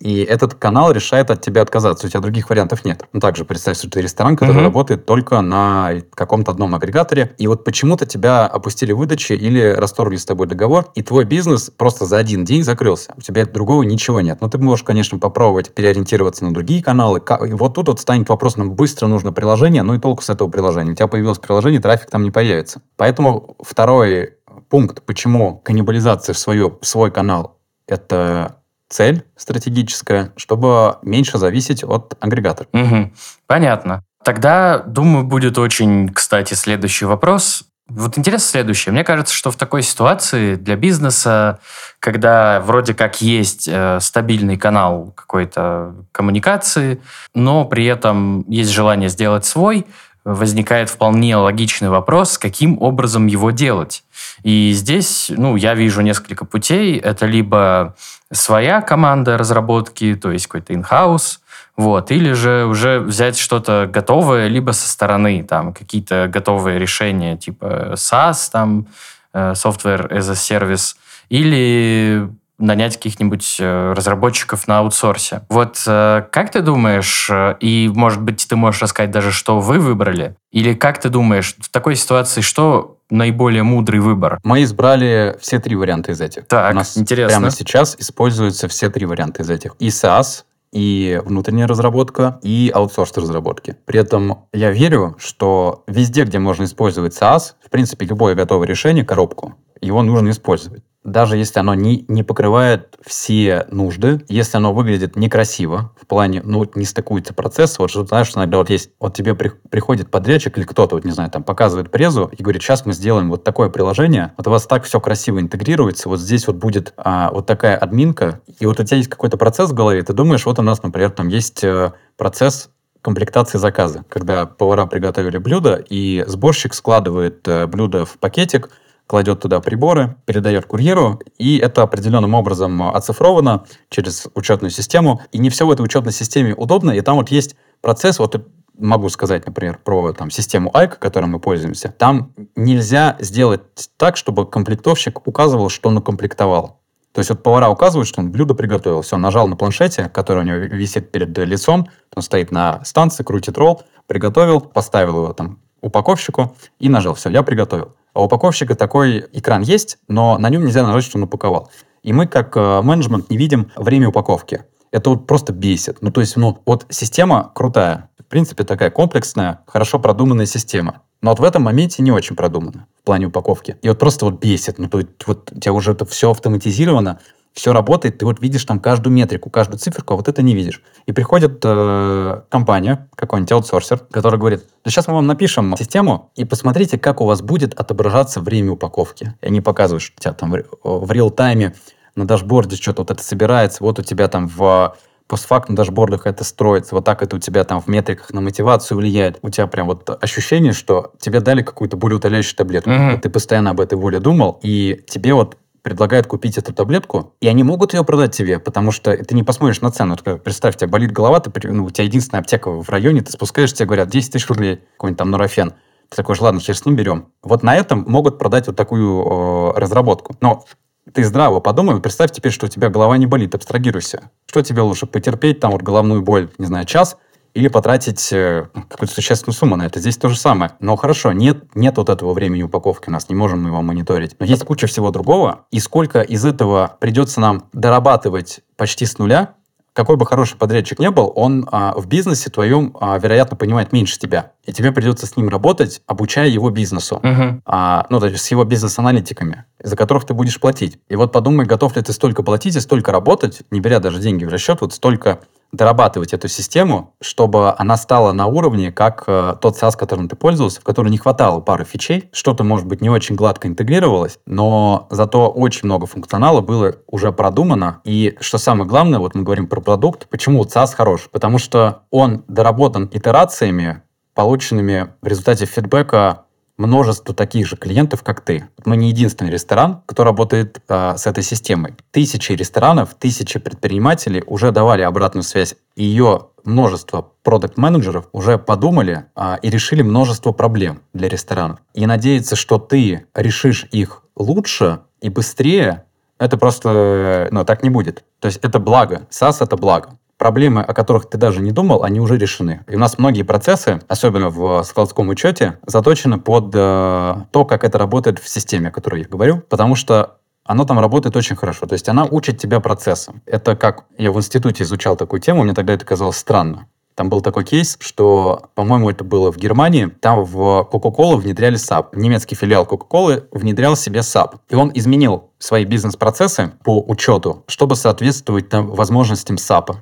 И 0.00 0.20
этот 0.20 0.54
канал 0.54 0.92
решает 0.92 1.30
от 1.30 1.40
тебя 1.40 1.62
отказаться. 1.62 2.06
У 2.06 2.10
тебя 2.10 2.20
других 2.20 2.50
вариантов 2.50 2.84
нет. 2.84 3.04
Ну, 3.12 3.20
также 3.20 3.44
представь, 3.44 3.76
что 3.78 3.90
ты 3.90 4.00
ресторан, 4.00 4.36
который 4.36 4.58
uh-huh. 4.60 4.64
работает 4.64 5.06
только 5.06 5.40
на 5.40 5.94
каком-то 6.14 6.52
одном 6.52 6.74
агрегаторе, 6.74 7.34
и 7.38 7.46
вот 7.48 7.64
почему-то 7.64 8.06
тебя 8.06 8.46
опустили 8.46 8.92
выдачи 8.92 9.32
или 9.32 9.60
расторгли 9.60 10.16
с 10.16 10.24
тобой 10.24 10.46
договор, 10.46 10.90
и 10.94 11.02
твой 11.02 11.24
бизнес 11.24 11.70
просто 11.76 12.04
за 12.04 12.18
один 12.18 12.44
день 12.44 12.62
закрылся. 12.62 13.12
У 13.16 13.20
тебя 13.20 13.44
другого 13.44 13.82
ничего 13.82 14.20
нет. 14.20 14.40
Но 14.40 14.48
ты 14.48 14.58
можешь, 14.58 14.84
конечно, 14.84 15.18
попробовать 15.18 15.74
переориентироваться 15.74 16.44
на 16.44 16.54
другие 16.54 16.82
каналы. 16.82 17.20
И 17.46 17.52
вот 17.52 17.74
тут 17.74 17.88
вот 17.88 18.00
станет 18.00 18.28
вопрос, 18.28 18.56
нам 18.56 18.72
быстро 18.72 19.08
нужно 19.08 19.32
приложение, 19.32 19.82
ну 19.82 19.94
и 19.94 19.98
толку 19.98 20.22
с 20.22 20.30
этого 20.30 20.48
приложения. 20.48 20.92
У 20.92 20.94
тебя 20.94 21.08
появилось 21.08 21.38
приложение, 21.38 21.80
трафик 21.80 22.10
там 22.10 22.22
не 22.22 22.30
появится. 22.30 22.82
Поэтому 22.96 23.56
второй 23.60 24.34
пункт, 24.68 25.02
почему 25.02 25.58
каннибализация 25.58 26.34
в, 26.34 26.38
свое, 26.38 26.76
в 26.80 26.86
свой 26.86 27.10
канал 27.10 27.58
это 27.88 28.56
цель 28.88 29.24
стратегическая, 29.36 30.32
чтобы 30.36 30.96
меньше 31.02 31.38
зависеть 31.38 31.84
от 31.84 32.16
агрегатора. 32.20 32.68
Угу. 32.72 33.12
Понятно. 33.46 34.02
Тогда, 34.24 34.78
думаю, 34.78 35.24
будет 35.24 35.58
очень, 35.58 36.08
кстати, 36.08 36.54
следующий 36.54 37.04
вопрос. 37.04 37.64
Вот 37.88 38.18
интересно 38.18 38.46
следующее. 38.46 38.92
Мне 38.92 39.02
кажется, 39.02 39.34
что 39.34 39.50
в 39.50 39.56
такой 39.56 39.82
ситуации 39.82 40.56
для 40.56 40.76
бизнеса, 40.76 41.58
когда 42.00 42.60
вроде 42.60 42.92
как 42.92 43.22
есть 43.22 43.66
э, 43.66 43.98
стабильный 44.00 44.58
канал 44.58 45.12
какой-то 45.16 45.94
коммуникации, 46.12 47.00
но 47.34 47.64
при 47.64 47.86
этом 47.86 48.44
есть 48.46 48.70
желание 48.70 49.08
сделать 49.08 49.46
свой, 49.46 49.86
возникает 50.24 50.90
вполне 50.90 51.36
логичный 51.36 51.88
вопрос, 51.88 52.36
каким 52.36 52.80
образом 52.82 53.26
его 53.26 53.50
делать. 53.50 54.04
И 54.42 54.72
здесь, 54.74 55.30
ну, 55.34 55.56
я 55.56 55.74
вижу 55.74 56.02
несколько 56.02 56.44
путей. 56.44 56.98
Это 56.98 57.24
либо 57.24 57.94
своя 58.32 58.80
команда 58.80 59.38
разработки, 59.38 60.14
то 60.14 60.30
есть 60.30 60.46
какой-то 60.46 60.72
in-house, 60.72 61.38
вот, 61.76 62.10
или 62.10 62.32
же 62.32 62.66
уже 62.66 62.98
взять 62.98 63.38
что-то 63.38 63.88
готовое, 63.90 64.48
либо 64.48 64.72
со 64.72 64.88
стороны, 64.88 65.44
там, 65.44 65.72
какие-то 65.72 66.28
готовые 66.28 66.78
решения, 66.78 67.36
типа 67.36 67.92
SaaS, 67.94 68.50
там, 68.50 68.88
э, 69.32 69.52
Software 69.52 70.10
as 70.10 70.28
a 70.28 70.34
Service, 70.34 70.96
или 71.28 72.28
нанять 72.58 72.96
каких-нибудь 72.96 73.58
э, 73.60 73.92
разработчиков 73.92 74.66
на 74.66 74.80
аутсорсе. 74.80 75.42
Вот 75.48 75.80
э, 75.86 76.24
как 76.32 76.50
ты 76.50 76.60
думаешь, 76.60 77.30
и, 77.60 77.90
может 77.94 78.20
быть, 78.20 78.46
ты 78.48 78.56
можешь 78.56 78.82
рассказать 78.82 79.12
даже, 79.12 79.30
что 79.30 79.60
вы 79.60 79.78
выбрали? 79.78 80.34
Или 80.50 80.74
как 80.74 81.00
ты 81.00 81.08
думаешь, 81.08 81.54
в 81.60 81.68
такой 81.68 81.94
ситуации, 81.94 82.40
что 82.40 82.97
наиболее 83.10 83.62
мудрый 83.62 84.00
выбор? 84.00 84.38
Мы 84.44 84.62
избрали 84.62 85.36
все 85.40 85.58
три 85.58 85.76
варианта 85.76 86.12
из 86.12 86.20
этих. 86.20 86.46
Так, 86.46 86.72
У 86.72 86.76
нас 86.76 86.96
интересно. 86.96 87.38
прямо 87.38 87.50
сейчас 87.50 87.96
используются 87.98 88.68
все 88.68 88.90
три 88.90 89.06
варианта 89.06 89.42
из 89.42 89.50
этих. 89.50 89.74
И 89.78 89.88
SaaS, 89.88 90.44
и 90.72 91.20
внутренняя 91.24 91.66
разработка, 91.66 92.38
и 92.42 92.70
аутсорс 92.74 93.16
разработки. 93.16 93.76
При 93.86 94.00
этом 94.00 94.46
я 94.52 94.70
верю, 94.70 95.16
что 95.18 95.84
везде, 95.86 96.24
где 96.24 96.38
можно 96.38 96.64
использовать 96.64 97.16
SaaS, 97.16 97.54
в 97.64 97.70
принципе, 97.70 98.06
любое 98.06 98.34
готовое 98.34 98.66
решение, 98.66 99.04
коробку, 99.04 99.54
его 99.80 100.02
нужно 100.02 100.30
использовать 100.30 100.82
даже 101.04 101.36
если 101.36 101.60
оно 101.60 101.74
не, 101.74 102.04
не 102.08 102.22
покрывает 102.22 102.98
все 103.04 103.66
нужды, 103.70 104.24
если 104.28 104.56
оно 104.56 104.72
выглядит 104.72 105.16
некрасиво, 105.16 105.92
в 106.00 106.06
плане, 106.06 106.42
ну, 106.44 106.68
не 106.74 106.84
стыкуется 106.84 107.34
процесс, 107.34 107.78
вот 107.78 107.90
что, 107.90 108.04
знаешь, 108.04 108.32
иногда 108.34 108.58
вот 108.58 108.70
есть, 108.70 108.90
вот 109.00 109.14
тебе 109.14 109.34
при, 109.34 109.50
приходит 109.70 110.10
подрядчик 110.10 110.58
или 110.58 110.64
кто-то, 110.64 110.96
вот, 110.96 111.04
не 111.04 111.12
знаю, 111.12 111.30
там, 111.30 111.44
показывает 111.44 111.90
презу 111.90 112.30
и 112.36 112.42
говорит, 112.42 112.62
сейчас 112.62 112.84
мы 112.84 112.92
сделаем 112.92 113.30
вот 113.30 113.44
такое 113.44 113.70
приложение, 113.70 114.32
вот 114.36 114.46
у 114.46 114.50
вас 114.50 114.66
так 114.66 114.84
все 114.84 115.00
красиво 115.00 115.40
интегрируется, 115.40 116.08
вот 116.08 116.20
здесь 116.20 116.46
вот 116.46 116.56
будет 116.56 116.92
а, 116.96 117.30
вот 117.32 117.46
такая 117.46 117.76
админка, 117.76 118.40
и 118.58 118.66
вот 118.66 118.80
у 118.80 118.84
тебя 118.84 118.96
есть 118.96 119.08
какой-то 119.08 119.36
процесс 119.36 119.70
в 119.70 119.74
голове, 119.74 120.02
ты 120.02 120.12
думаешь, 120.12 120.44
вот 120.46 120.58
у 120.58 120.62
нас, 120.62 120.82
например, 120.82 121.10
там 121.10 121.28
есть 121.28 121.62
э, 121.64 121.92
процесс 122.16 122.70
комплектации 123.02 123.58
заказа, 123.58 124.04
когда 124.08 124.46
повара 124.46 124.86
приготовили 124.86 125.38
блюдо, 125.38 125.82
и 125.88 126.24
сборщик 126.26 126.74
складывает 126.74 127.46
э, 127.46 127.66
блюдо 127.66 128.04
в 128.04 128.18
пакетик, 128.18 128.70
кладет 129.08 129.40
туда 129.40 129.58
приборы, 129.60 130.16
передает 130.26 130.66
курьеру, 130.66 131.20
и 131.38 131.58
это 131.58 131.82
определенным 131.82 132.34
образом 132.34 132.80
оцифровано 132.94 133.64
через 133.88 134.28
учетную 134.34 134.70
систему. 134.70 135.22
И 135.32 135.38
не 135.38 135.50
все 135.50 135.66
в 135.66 135.70
этой 135.72 135.82
учетной 135.82 136.12
системе 136.12 136.54
удобно, 136.54 136.92
и 136.92 137.00
там 137.00 137.16
вот 137.16 137.30
есть 137.30 137.56
процесс, 137.80 138.18
вот 138.18 138.46
могу 138.78 139.08
сказать, 139.08 139.46
например, 139.46 139.80
про 139.82 140.12
там, 140.12 140.30
систему 140.30 140.70
IC, 140.72 140.98
которой 140.98 141.24
мы 141.24 141.40
пользуемся. 141.40 141.88
Там 141.88 142.32
нельзя 142.54 143.16
сделать 143.18 143.62
так, 143.96 144.16
чтобы 144.16 144.46
комплектовщик 144.46 145.26
указывал, 145.26 145.70
что 145.70 145.88
он 145.88 145.96
укомплектовал. 145.96 146.78
То 147.12 147.14
То 147.14 147.20
есть 147.20 147.30
вот 147.30 147.42
повара 147.42 147.68
указывают, 147.70 148.06
что 148.06 148.20
он 148.20 148.30
блюдо 148.30 148.54
приготовил. 148.54 149.02
Все, 149.02 149.16
нажал 149.16 149.48
на 149.48 149.56
планшете, 149.56 150.08
который 150.10 150.44
у 150.44 150.46
него 150.46 150.56
висит 150.58 151.10
перед 151.10 151.36
лицом, 151.38 151.88
он 152.14 152.22
стоит 152.22 152.52
на 152.52 152.84
станции, 152.84 153.24
крутит 153.24 153.58
ролл, 153.58 153.82
приготовил, 154.06 154.60
поставил 154.60 155.16
его 155.16 155.32
там 155.32 155.58
упаковщику 155.80 156.56
и 156.78 156.88
нажал. 156.88 157.14
Все, 157.14 157.30
я 157.30 157.42
приготовил. 157.42 157.94
А 158.14 158.22
у 158.22 158.24
упаковщика 158.24 158.74
такой 158.74 159.26
экран 159.32 159.62
есть, 159.62 159.98
но 160.08 160.38
на 160.38 160.50
нем 160.50 160.64
нельзя 160.64 160.86
нажать, 160.86 161.04
что 161.04 161.18
он 161.18 161.24
упаковал. 161.24 161.70
И 162.02 162.12
мы, 162.12 162.26
как 162.26 162.56
э, 162.56 162.82
менеджмент, 162.82 163.30
не 163.30 163.36
видим 163.36 163.70
время 163.76 164.08
упаковки. 164.08 164.64
Это 164.90 165.10
вот 165.10 165.26
просто 165.26 165.52
бесит. 165.52 165.98
Ну, 166.00 166.10
то 166.10 166.20
есть, 166.20 166.36
ну, 166.36 166.58
вот 166.64 166.86
система 166.88 167.52
крутая. 167.54 168.08
В 168.18 168.24
принципе, 168.24 168.64
такая 168.64 168.90
комплексная, 168.90 169.60
хорошо 169.66 169.98
продуманная 169.98 170.46
система. 170.46 171.02
Но 171.20 171.30
вот 171.30 171.40
в 171.40 171.44
этом 171.44 171.62
моменте 171.62 172.02
не 172.02 172.12
очень 172.12 172.36
продумано 172.36 172.86
в 173.00 173.04
плане 173.04 173.26
упаковки. 173.26 173.76
И 173.82 173.88
вот 173.88 173.98
просто 173.98 174.24
вот 174.24 174.40
бесит. 174.40 174.78
Ну, 174.78 174.88
то 174.88 174.98
есть, 174.98 175.10
вот 175.26 175.50
у 175.52 175.60
тебя 175.60 175.72
уже 175.72 175.92
это 175.92 176.04
все 176.04 176.30
автоматизировано, 176.30 177.20
все 177.58 177.72
работает, 177.72 178.18
ты 178.18 178.24
вот 178.24 178.40
видишь 178.40 178.64
там 178.64 178.78
каждую 178.78 179.12
метрику, 179.12 179.50
каждую 179.50 179.80
циферку, 179.80 180.14
а 180.14 180.16
вот 180.16 180.28
это 180.28 180.42
не 180.42 180.54
видишь. 180.54 180.80
И 181.06 181.12
приходит 181.12 181.60
э, 181.64 182.42
компания, 182.50 183.08
какой-нибудь 183.16 183.50
аутсорсер, 183.50 183.98
который 184.12 184.38
говорит, 184.38 184.64
да 184.84 184.90
сейчас 184.92 185.08
мы 185.08 185.14
вам 185.14 185.26
напишем 185.26 185.76
систему, 185.76 186.30
и 186.36 186.44
посмотрите, 186.44 186.98
как 186.98 187.20
у 187.20 187.24
вас 187.24 187.42
будет 187.42 187.74
отображаться 187.74 188.40
время 188.40 188.72
упаковки. 188.72 189.34
И 189.40 189.46
они 189.46 189.60
показывают, 189.60 190.04
что 190.04 190.14
у 190.16 190.20
тебя 190.20 190.34
там 190.34 190.52
в, 190.52 191.06
в 191.06 191.10
реал-тайме 191.10 191.74
на 192.14 192.28
дашборде 192.28 192.76
что-то 192.76 193.02
вот 193.02 193.10
это 193.10 193.24
собирается, 193.24 193.82
вот 193.82 193.98
у 193.98 194.02
тебя 194.02 194.28
там 194.28 194.46
в 194.46 194.96
постфактум 195.26 195.74
дашбордах 195.74 196.28
это 196.28 196.44
строится, 196.44 196.94
вот 196.94 197.04
так 197.04 197.24
это 197.24 197.34
у 197.34 197.38
тебя 197.40 197.64
там 197.64 197.80
в 197.80 197.88
метриках 197.88 198.32
на 198.32 198.40
мотивацию 198.40 198.96
влияет. 198.96 199.40
У 199.42 199.50
тебя 199.50 199.66
прям 199.66 199.88
вот 199.88 200.08
ощущение, 200.22 200.72
что 200.72 201.12
тебе 201.18 201.40
дали 201.40 201.62
какую-то 201.62 201.96
болеутоляющую 201.96 202.56
таблетку. 202.56 202.90
Mm-hmm. 202.90 203.18
Ты 203.18 203.30
постоянно 203.30 203.70
об 203.70 203.80
этой 203.80 203.98
воле 203.98 204.20
думал, 204.20 204.60
и 204.62 205.04
тебе 205.08 205.34
вот 205.34 205.56
предлагают 205.82 206.26
купить 206.26 206.58
эту 206.58 206.72
таблетку, 206.72 207.34
и 207.40 207.48
они 207.48 207.62
могут 207.62 207.94
ее 207.94 208.04
продать 208.04 208.34
тебе, 208.34 208.58
потому 208.58 208.90
что 208.90 209.16
ты 209.16 209.34
не 209.34 209.42
посмотришь 209.42 209.80
на 209.80 209.90
цену. 209.90 210.16
Ты, 210.16 210.36
представь, 210.36 210.76
у 210.80 210.86
болит 210.86 211.12
голова, 211.12 211.40
ты, 211.40 211.50
ну, 211.68 211.84
у 211.84 211.90
тебя 211.90 212.04
единственная 212.04 212.40
аптека 212.40 212.70
в 212.70 212.88
районе, 212.88 213.22
ты 213.22 213.32
спускаешь, 213.32 213.72
тебе 213.72 213.86
говорят 213.86 214.08
10 214.08 214.32
тысяч 214.32 214.48
рублей, 214.48 214.82
какой-нибудь 214.96 215.18
там 215.18 215.30
нурофен. 215.30 215.74
Ты 216.08 216.16
такой 216.16 216.34
же, 216.34 216.42
ладно, 216.42 216.60
через 216.60 216.80
с 216.80 216.84
берем. 216.86 217.28
Вот 217.42 217.62
на 217.62 217.76
этом 217.76 218.04
могут 218.08 218.38
продать 218.38 218.66
вот 218.66 218.76
такую 218.76 219.24
э, 219.24 219.78
разработку. 219.78 220.34
Но 220.40 220.64
ты 221.12 221.24
здраво 221.24 221.60
подумай, 221.60 222.00
представь 222.00 222.32
теперь, 222.32 222.52
что 222.52 222.66
у 222.66 222.68
тебя 222.68 222.88
голова 222.88 223.16
не 223.18 223.26
болит, 223.26 223.54
абстрагируйся. 223.54 224.30
Что 224.46 224.62
тебе 224.62 224.82
лучше, 224.82 225.06
потерпеть 225.06 225.60
там 225.60 225.72
вот 225.72 225.82
головную 225.82 226.22
боль, 226.22 226.50
не 226.58 226.66
знаю, 226.66 226.86
час, 226.86 227.16
или 227.54 227.68
потратить 227.68 228.32
э, 228.32 228.66
какую-то 228.88 229.14
существенную 229.14 229.54
сумму 229.54 229.76
на 229.76 229.86
это. 229.86 230.00
Здесь 230.00 230.16
то 230.16 230.28
же 230.28 230.36
самое. 230.36 230.72
Но 230.80 230.96
хорошо, 230.96 231.32
нет, 231.32 231.64
нет 231.74 231.96
вот 231.96 232.08
этого 232.08 232.32
времени 232.32 232.62
упаковки 232.62 233.08
у 233.08 233.12
нас, 233.12 233.28
не 233.28 233.34
можем 233.34 233.62
мы 233.62 233.70
его 233.70 233.82
мониторить. 233.82 234.36
Но 234.38 234.46
есть 234.46 234.64
куча 234.64 234.86
всего 234.86 235.10
другого, 235.10 235.66
и 235.70 235.80
сколько 235.80 236.20
из 236.20 236.44
этого 236.44 236.96
придется 237.00 237.40
нам 237.40 237.64
дорабатывать 237.72 238.60
почти 238.76 239.06
с 239.06 239.18
нуля, 239.18 239.54
какой 239.98 240.16
бы 240.16 240.26
хороший 240.26 240.56
подрядчик 240.56 241.00
не 241.00 241.10
был, 241.10 241.32
он 241.34 241.68
а, 241.72 241.92
в 241.96 242.06
бизнесе 242.06 242.50
твоем, 242.50 242.96
а, 243.00 243.18
вероятно, 243.18 243.56
понимает 243.56 243.92
меньше 243.92 244.16
тебя. 244.16 244.52
И 244.64 244.72
тебе 244.72 244.92
придется 244.92 245.26
с 245.26 245.36
ним 245.36 245.48
работать, 245.48 246.02
обучая 246.06 246.46
его 246.46 246.70
бизнесу. 246.70 247.18
Uh-huh. 247.20 247.60
А, 247.66 248.06
ну, 248.08 248.20
то 248.20 248.26
есть 248.26 248.44
с 248.44 248.48
его 248.52 248.62
бизнес-аналитиками, 248.62 249.64
за 249.82 249.96
которых 249.96 250.24
ты 250.24 250.34
будешь 250.34 250.60
платить. 250.60 251.00
И 251.08 251.16
вот 251.16 251.32
подумай, 251.32 251.66
готов 251.66 251.96
ли 251.96 252.02
ты 252.02 252.12
столько 252.12 252.44
платить 252.44 252.76
и 252.76 252.80
столько 252.80 253.10
работать, 253.10 253.62
не 253.72 253.80
беря 253.80 253.98
даже 253.98 254.20
деньги 254.20 254.44
в 254.44 254.50
расчет, 254.50 254.80
вот 254.82 254.94
столько 254.94 255.40
дорабатывать 255.72 256.32
эту 256.32 256.48
систему, 256.48 257.14
чтобы 257.20 257.74
она 257.76 257.96
стала 257.96 258.32
на 258.32 258.46
уровне, 258.46 258.90
как 258.90 259.24
э, 259.26 259.54
тот 259.60 259.76
SaaS, 259.76 259.96
которым 259.96 260.28
ты 260.28 260.36
пользовался, 260.36 260.80
в 260.80 260.84
котором 260.84 261.10
не 261.10 261.18
хватало 261.18 261.60
пары 261.60 261.84
фичей, 261.84 262.30
что-то, 262.32 262.64
может 262.64 262.86
быть, 262.86 263.00
не 263.00 263.10
очень 263.10 263.34
гладко 263.34 263.68
интегрировалось, 263.68 264.38
но 264.46 265.06
зато 265.10 265.48
очень 265.50 265.82
много 265.84 266.06
функционала 266.06 266.60
было 266.60 266.96
уже 267.06 267.32
продумано. 267.32 268.00
И 268.04 268.36
что 268.40 268.58
самое 268.58 268.88
главное, 268.88 269.18
вот 269.18 269.34
мы 269.34 269.42
говорим 269.42 269.66
про 269.66 269.80
продукт, 269.80 270.28
почему 270.28 270.58
вот 270.58 270.74
SaaS 270.74 270.94
хорош? 270.94 271.28
Потому 271.30 271.58
что 271.58 272.02
он 272.10 272.44
доработан 272.48 273.10
итерациями, 273.12 274.02
полученными 274.34 275.08
в 275.20 275.26
результате 275.26 275.66
фидбэка 275.66 276.44
множество 276.78 277.34
таких 277.34 277.66
же 277.66 277.76
клиентов, 277.76 278.22
как 278.22 278.40
ты. 278.40 278.68
Мы 278.86 278.96
не 278.96 279.10
единственный 279.10 279.50
ресторан, 279.50 280.02
кто 280.06 280.24
работает 280.24 280.80
а, 280.88 281.16
с 281.16 281.26
этой 281.26 281.42
системой. 281.42 281.94
Тысячи 282.12 282.52
ресторанов, 282.52 283.14
тысячи 283.18 283.58
предпринимателей 283.58 284.42
уже 284.46 284.70
давали 284.70 285.02
обратную 285.02 285.42
связь. 285.42 285.74
Ее 285.96 286.46
множество 286.64 287.32
продукт-менеджеров 287.42 288.28
уже 288.32 288.56
подумали 288.56 289.26
а, 289.34 289.58
и 289.60 289.68
решили 289.68 290.02
множество 290.02 290.52
проблем 290.52 291.02
для 291.12 291.28
ресторанов. 291.28 291.80
И 291.92 292.06
надеяться, 292.06 292.56
что 292.56 292.78
ты 292.78 293.26
решишь 293.34 293.86
их 293.90 294.22
лучше 294.36 295.00
и 295.20 295.28
быстрее, 295.28 296.04
это 296.38 296.56
просто, 296.56 297.48
ну, 297.50 297.64
так 297.64 297.82
не 297.82 297.90
будет. 297.90 298.24
То 298.38 298.46
есть 298.46 298.60
это 298.62 298.78
благо. 298.78 299.26
SaaS— 299.30 299.56
это 299.60 299.76
благо 299.76 300.10
проблемы, 300.38 300.80
о 300.82 300.94
которых 300.94 301.28
ты 301.28 301.36
даже 301.36 301.60
не 301.60 301.72
думал, 301.72 302.04
они 302.04 302.20
уже 302.20 302.38
решены. 302.38 302.80
И 302.86 302.94
у 302.94 302.98
нас 302.98 303.18
многие 303.18 303.42
процессы, 303.42 304.00
особенно 304.08 304.48
в 304.48 304.82
складском 304.84 305.28
учете, 305.28 305.78
заточены 305.86 306.38
под 306.38 306.72
э, 306.74 307.34
то, 307.50 307.64
как 307.64 307.84
это 307.84 307.98
работает 307.98 308.38
в 308.38 308.48
системе, 308.48 308.88
о 308.88 308.92
которой 308.92 309.22
я 309.22 309.28
говорю, 309.28 309.62
потому 309.68 309.96
что 309.96 310.38
оно 310.64 310.84
там 310.84 311.00
работает 311.00 311.34
очень 311.36 311.56
хорошо. 311.56 311.86
То 311.86 311.94
есть 311.94 312.08
она 312.08 312.24
учит 312.24 312.58
тебя 312.58 312.80
процессам. 312.80 313.42
Это 313.46 313.74
как 313.74 314.04
я 314.16 314.30
в 314.30 314.36
институте 314.36 314.84
изучал 314.84 315.16
такую 315.16 315.40
тему, 315.40 315.64
мне 315.64 315.74
тогда 315.74 315.94
это 315.94 316.04
казалось 316.04 316.36
странно. 316.36 316.86
Там 317.18 317.30
был 317.30 317.40
такой 317.40 317.64
кейс, 317.64 317.96
что, 317.98 318.70
по-моему, 318.76 319.10
это 319.10 319.24
было 319.24 319.50
в 319.50 319.56
Германии. 319.56 320.06
Там 320.20 320.44
в 320.44 320.88
Coca-Cola 320.92 321.36
внедряли 321.36 321.76
SAP. 321.76 322.10
Немецкий 322.12 322.54
филиал 322.54 322.84
Coca-Cola 322.84 323.48
внедрял 323.50 323.96
себе 323.96 324.20
SAP. 324.20 324.58
И 324.68 324.76
он 324.76 324.92
изменил 324.94 325.50
свои 325.58 325.84
бизнес-процессы 325.84 326.70
по 326.84 327.00
учету, 327.00 327.64
чтобы 327.66 327.96
соответствовать 327.96 328.68
там, 328.68 328.86
возможностям 328.92 329.56
SAP. 329.56 329.96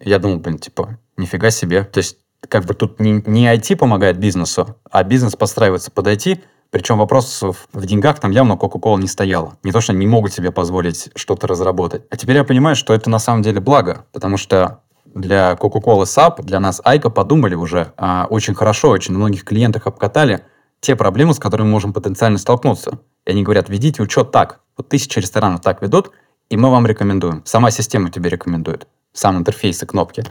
Я 0.00 0.18
думал, 0.18 0.38
блин, 0.38 0.58
типа, 0.58 0.98
нифига 1.16 1.50
себе. 1.50 1.84
То 1.84 1.98
есть, 1.98 2.18
как 2.48 2.64
бы 2.64 2.74
тут 2.74 3.00
не, 3.00 3.22
не 3.26 3.46
IT 3.46 3.76
помогает 3.76 4.18
бизнесу, 4.18 4.76
а 4.90 5.02
бизнес 5.04 5.36
подстраивается 5.36 5.90
под 5.90 6.08
IT, 6.08 6.40
причем 6.70 6.98
вопрос 6.98 7.40
в 7.40 7.86
деньгах 7.86 8.18
там 8.18 8.32
явно 8.32 8.54
Coca-Cola 8.54 8.98
не 8.98 9.06
стояла. 9.06 9.56
Не 9.62 9.70
то, 9.70 9.80
что 9.80 9.92
они 9.92 10.00
не 10.00 10.10
могут 10.10 10.32
себе 10.32 10.50
позволить 10.50 11.10
что-то 11.14 11.46
разработать. 11.46 12.02
А 12.10 12.16
теперь 12.16 12.36
я 12.36 12.44
понимаю, 12.44 12.74
что 12.74 12.92
это 12.92 13.08
на 13.08 13.20
самом 13.20 13.42
деле 13.42 13.60
благо, 13.60 14.06
потому 14.12 14.36
что 14.36 14.80
для 15.04 15.52
Coca-Cola 15.52 16.02
SAP, 16.02 16.42
для 16.42 16.58
нас 16.58 16.80
Айка 16.84 17.10
подумали 17.10 17.54
уже 17.54 17.92
а, 17.96 18.26
очень 18.28 18.54
хорошо, 18.54 18.90
очень 18.90 19.14
многих 19.14 19.44
клиентах 19.44 19.86
обкатали 19.86 20.44
те 20.80 20.96
проблемы, 20.96 21.32
с 21.34 21.38
которыми 21.38 21.66
мы 21.66 21.72
можем 21.74 21.92
потенциально 21.92 22.38
столкнуться. 22.38 22.98
И 23.24 23.30
они 23.30 23.44
говорят, 23.44 23.68
ведите 23.68 24.02
учет 24.02 24.32
так. 24.32 24.60
Вот 24.76 24.88
тысячи 24.88 25.18
ресторанов 25.18 25.60
так 25.60 25.80
ведут, 25.80 26.10
и 26.50 26.56
мы 26.56 26.70
вам 26.70 26.86
рекомендуем. 26.86 27.42
Сама 27.44 27.70
система 27.70 28.10
тебе 28.10 28.30
рекомендует 28.30 28.86
сам 29.12 29.38
интерфейс 29.38 29.82
и 29.82 29.86
кнопки. 29.86 30.24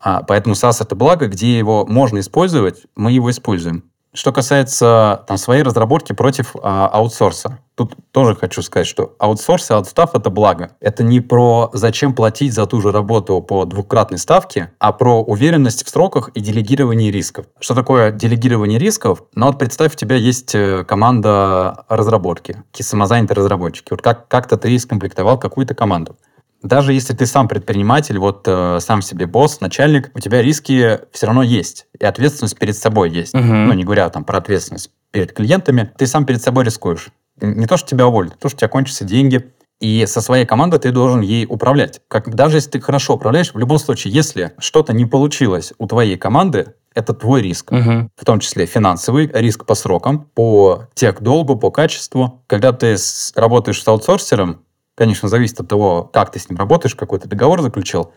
А, 0.00 0.22
поэтому 0.22 0.54
SaaS 0.54 0.76
это 0.80 0.94
благо, 0.94 1.28
где 1.28 1.58
его 1.58 1.84
можно 1.86 2.20
использовать, 2.20 2.84
мы 2.94 3.12
его 3.12 3.30
используем. 3.30 3.84
Что 4.12 4.32
касается 4.32 5.24
там, 5.26 5.36
своей 5.36 5.62
разработки 5.62 6.12
против 6.12 6.54
а, 6.62 6.88
аутсорса, 6.88 7.58
тут 7.74 7.94
тоже 8.12 8.34
хочу 8.34 8.62
сказать, 8.62 8.86
что 8.86 9.14
аутсорс 9.18 9.70
и 9.70 9.74
аутстав— 9.74 10.14
это 10.14 10.30
благо. 10.30 10.70
Это 10.80 11.02
не 11.02 11.20
про 11.20 11.70
зачем 11.72 12.14
платить 12.14 12.52
за 12.52 12.66
ту 12.66 12.80
же 12.80 12.92
работу 12.92 13.40
по 13.40 13.64
двукратной 13.64 14.18
ставке, 14.18 14.72
а 14.78 14.92
про 14.92 15.22
уверенность 15.22 15.84
в 15.84 15.88
сроках 15.88 16.30
и 16.34 16.40
делегирование 16.40 17.10
рисков. 17.10 17.46
Что 17.60 17.74
такое 17.74 18.12
делегирование 18.12 18.78
рисков? 18.78 19.24
Ну 19.34 19.46
вот 19.46 19.58
представь, 19.58 19.94
у 19.94 19.96
тебя 19.96 20.16
есть 20.16 20.54
э, 20.54 20.84
команда 20.84 21.84
разработки, 21.88 22.62
самозанятые 22.72 23.36
разработчики. 23.36 23.88
Вот 23.90 24.02
как, 24.02 24.28
как-то 24.28 24.56
ты 24.56 24.78
скомплектовал 24.78 25.38
какую-то 25.38 25.74
команду 25.74 26.16
даже 26.64 26.94
если 26.94 27.12
ты 27.12 27.26
сам 27.26 27.46
предприниматель, 27.46 28.18
вот 28.18 28.44
э, 28.46 28.78
сам 28.80 29.02
себе 29.02 29.26
босс, 29.26 29.60
начальник, 29.60 30.10
у 30.14 30.18
тебя 30.18 30.40
риски 30.40 30.98
все 31.12 31.26
равно 31.26 31.42
есть. 31.42 31.86
И 32.00 32.04
ответственность 32.04 32.58
перед 32.58 32.76
собой 32.76 33.10
есть. 33.10 33.34
Угу. 33.34 33.44
Ну, 33.44 33.72
не 33.74 33.84
говоря 33.84 34.08
там 34.08 34.24
про 34.24 34.38
ответственность 34.38 34.90
перед 35.10 35.32
клиентами, 35.32 35.92
ты 35.98 36.06
сам 36.06 36.24
перед 36.24 36.42
собой 36.42 36.64
рискуешь. 36.64 37.10
Не 37.40 37.66
то, 37.66 37.76
что 37.76 37.88
тебя 37.88 38.06
уволят, 38.06 38.38
то, 38.38 38.48
что 38.48 38.56
у 38.56 38.58
тебя 38.60 38.68
кончатся 38.68 39.04
деньги. 39.04 39.52
И 39.80 40.06
со 40.06 40.20
своей 40.20 40.46
командой 40.46 40.78
ты 40.78 40.92
должен 40.92 41.20
ей 41.20 41.46
управлять. 41.46 42.00
Как, 42.08 42.32
даже 42.34 42.58
если 42.58 42.70
ты 42.70 42.80
хорошо 42.80 43.14
управляешь, 43.14 43.52
в 43.52 43.58
любом 43.58 43.78
случае, 43.78 44.14
если 44.14 44.52
что-то 44.58 44.92
не 44.92 45.04
получилось 45.04 45.72
у 45.78 45.86
твоей 45.86 46.16
команды, 46.16 46.74
это 46.94 47.12
твой 47.12 47.42
риск, 47.42 47.72
угу. 47.72 48.08
в 48.16 48.24
том 48.24 48.38
числе 48.38 48.66
финансовый, 48.66 49.28
риск 49.34 49.66
по 49.66 49.74
срокам, 49.74 50.30
по 50.34 50.86
тех 50.94 51.20
долгу, 51.20 51.56
по 51.56 51.72
качеству. 51.72 52.44
Когда 52.46 52.72
ты 52.72 52.96
с, 52.96 53.32
работаешь 53.34 53.82
с 53.82 53.88
аутсорсером, 53.88 54.64
Конечно, 54.94 55.28
зависит 55.28 55.60
от 55.60 55.68
того, 55.68 56.04
как 56.12 56.30
ты 56.30 56.38
с 56.38 56.48
ним 56.48 56.58
работаешь, 56.58 56.94
какой 56.94 57.18
ты 57.18 57.28
договор 57.28 57.62
заключил. 57.62 58.12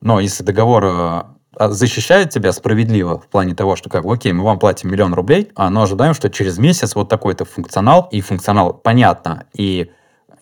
Но 0.00 0.20
если 0.20 0.42
договор 0.42 0.84
э, 0.84 1.22
защищает 1.58 2.30
тебя 2.30 2.52
справедливо 2.52 3.18
в 3.18 3.26
плане 3.28 3.54
того, 3.54 3.76
что 3.76 3.90
как, 3.90 4.04
окей, 4.04 4.32
мы 4.32 4.44
вам 4.44 4.58
платим 4.58 4.90
миллион 4.90 5.14
рублей, 5.14 5.50
а, 5.54 5.70
но 5.70 5.82
ожидаем, 5.82 6.14
что 6.14 6.30
через 6.30 6.58
месяц 6.58 6.94
вот 6.94 7.08
такой-то 7.08 7.44
функционал, 7.44 8.08
и 8.10 8.20
функционал 8.20 8.74
понятно, 8.74 9.44
и 9.54 9.90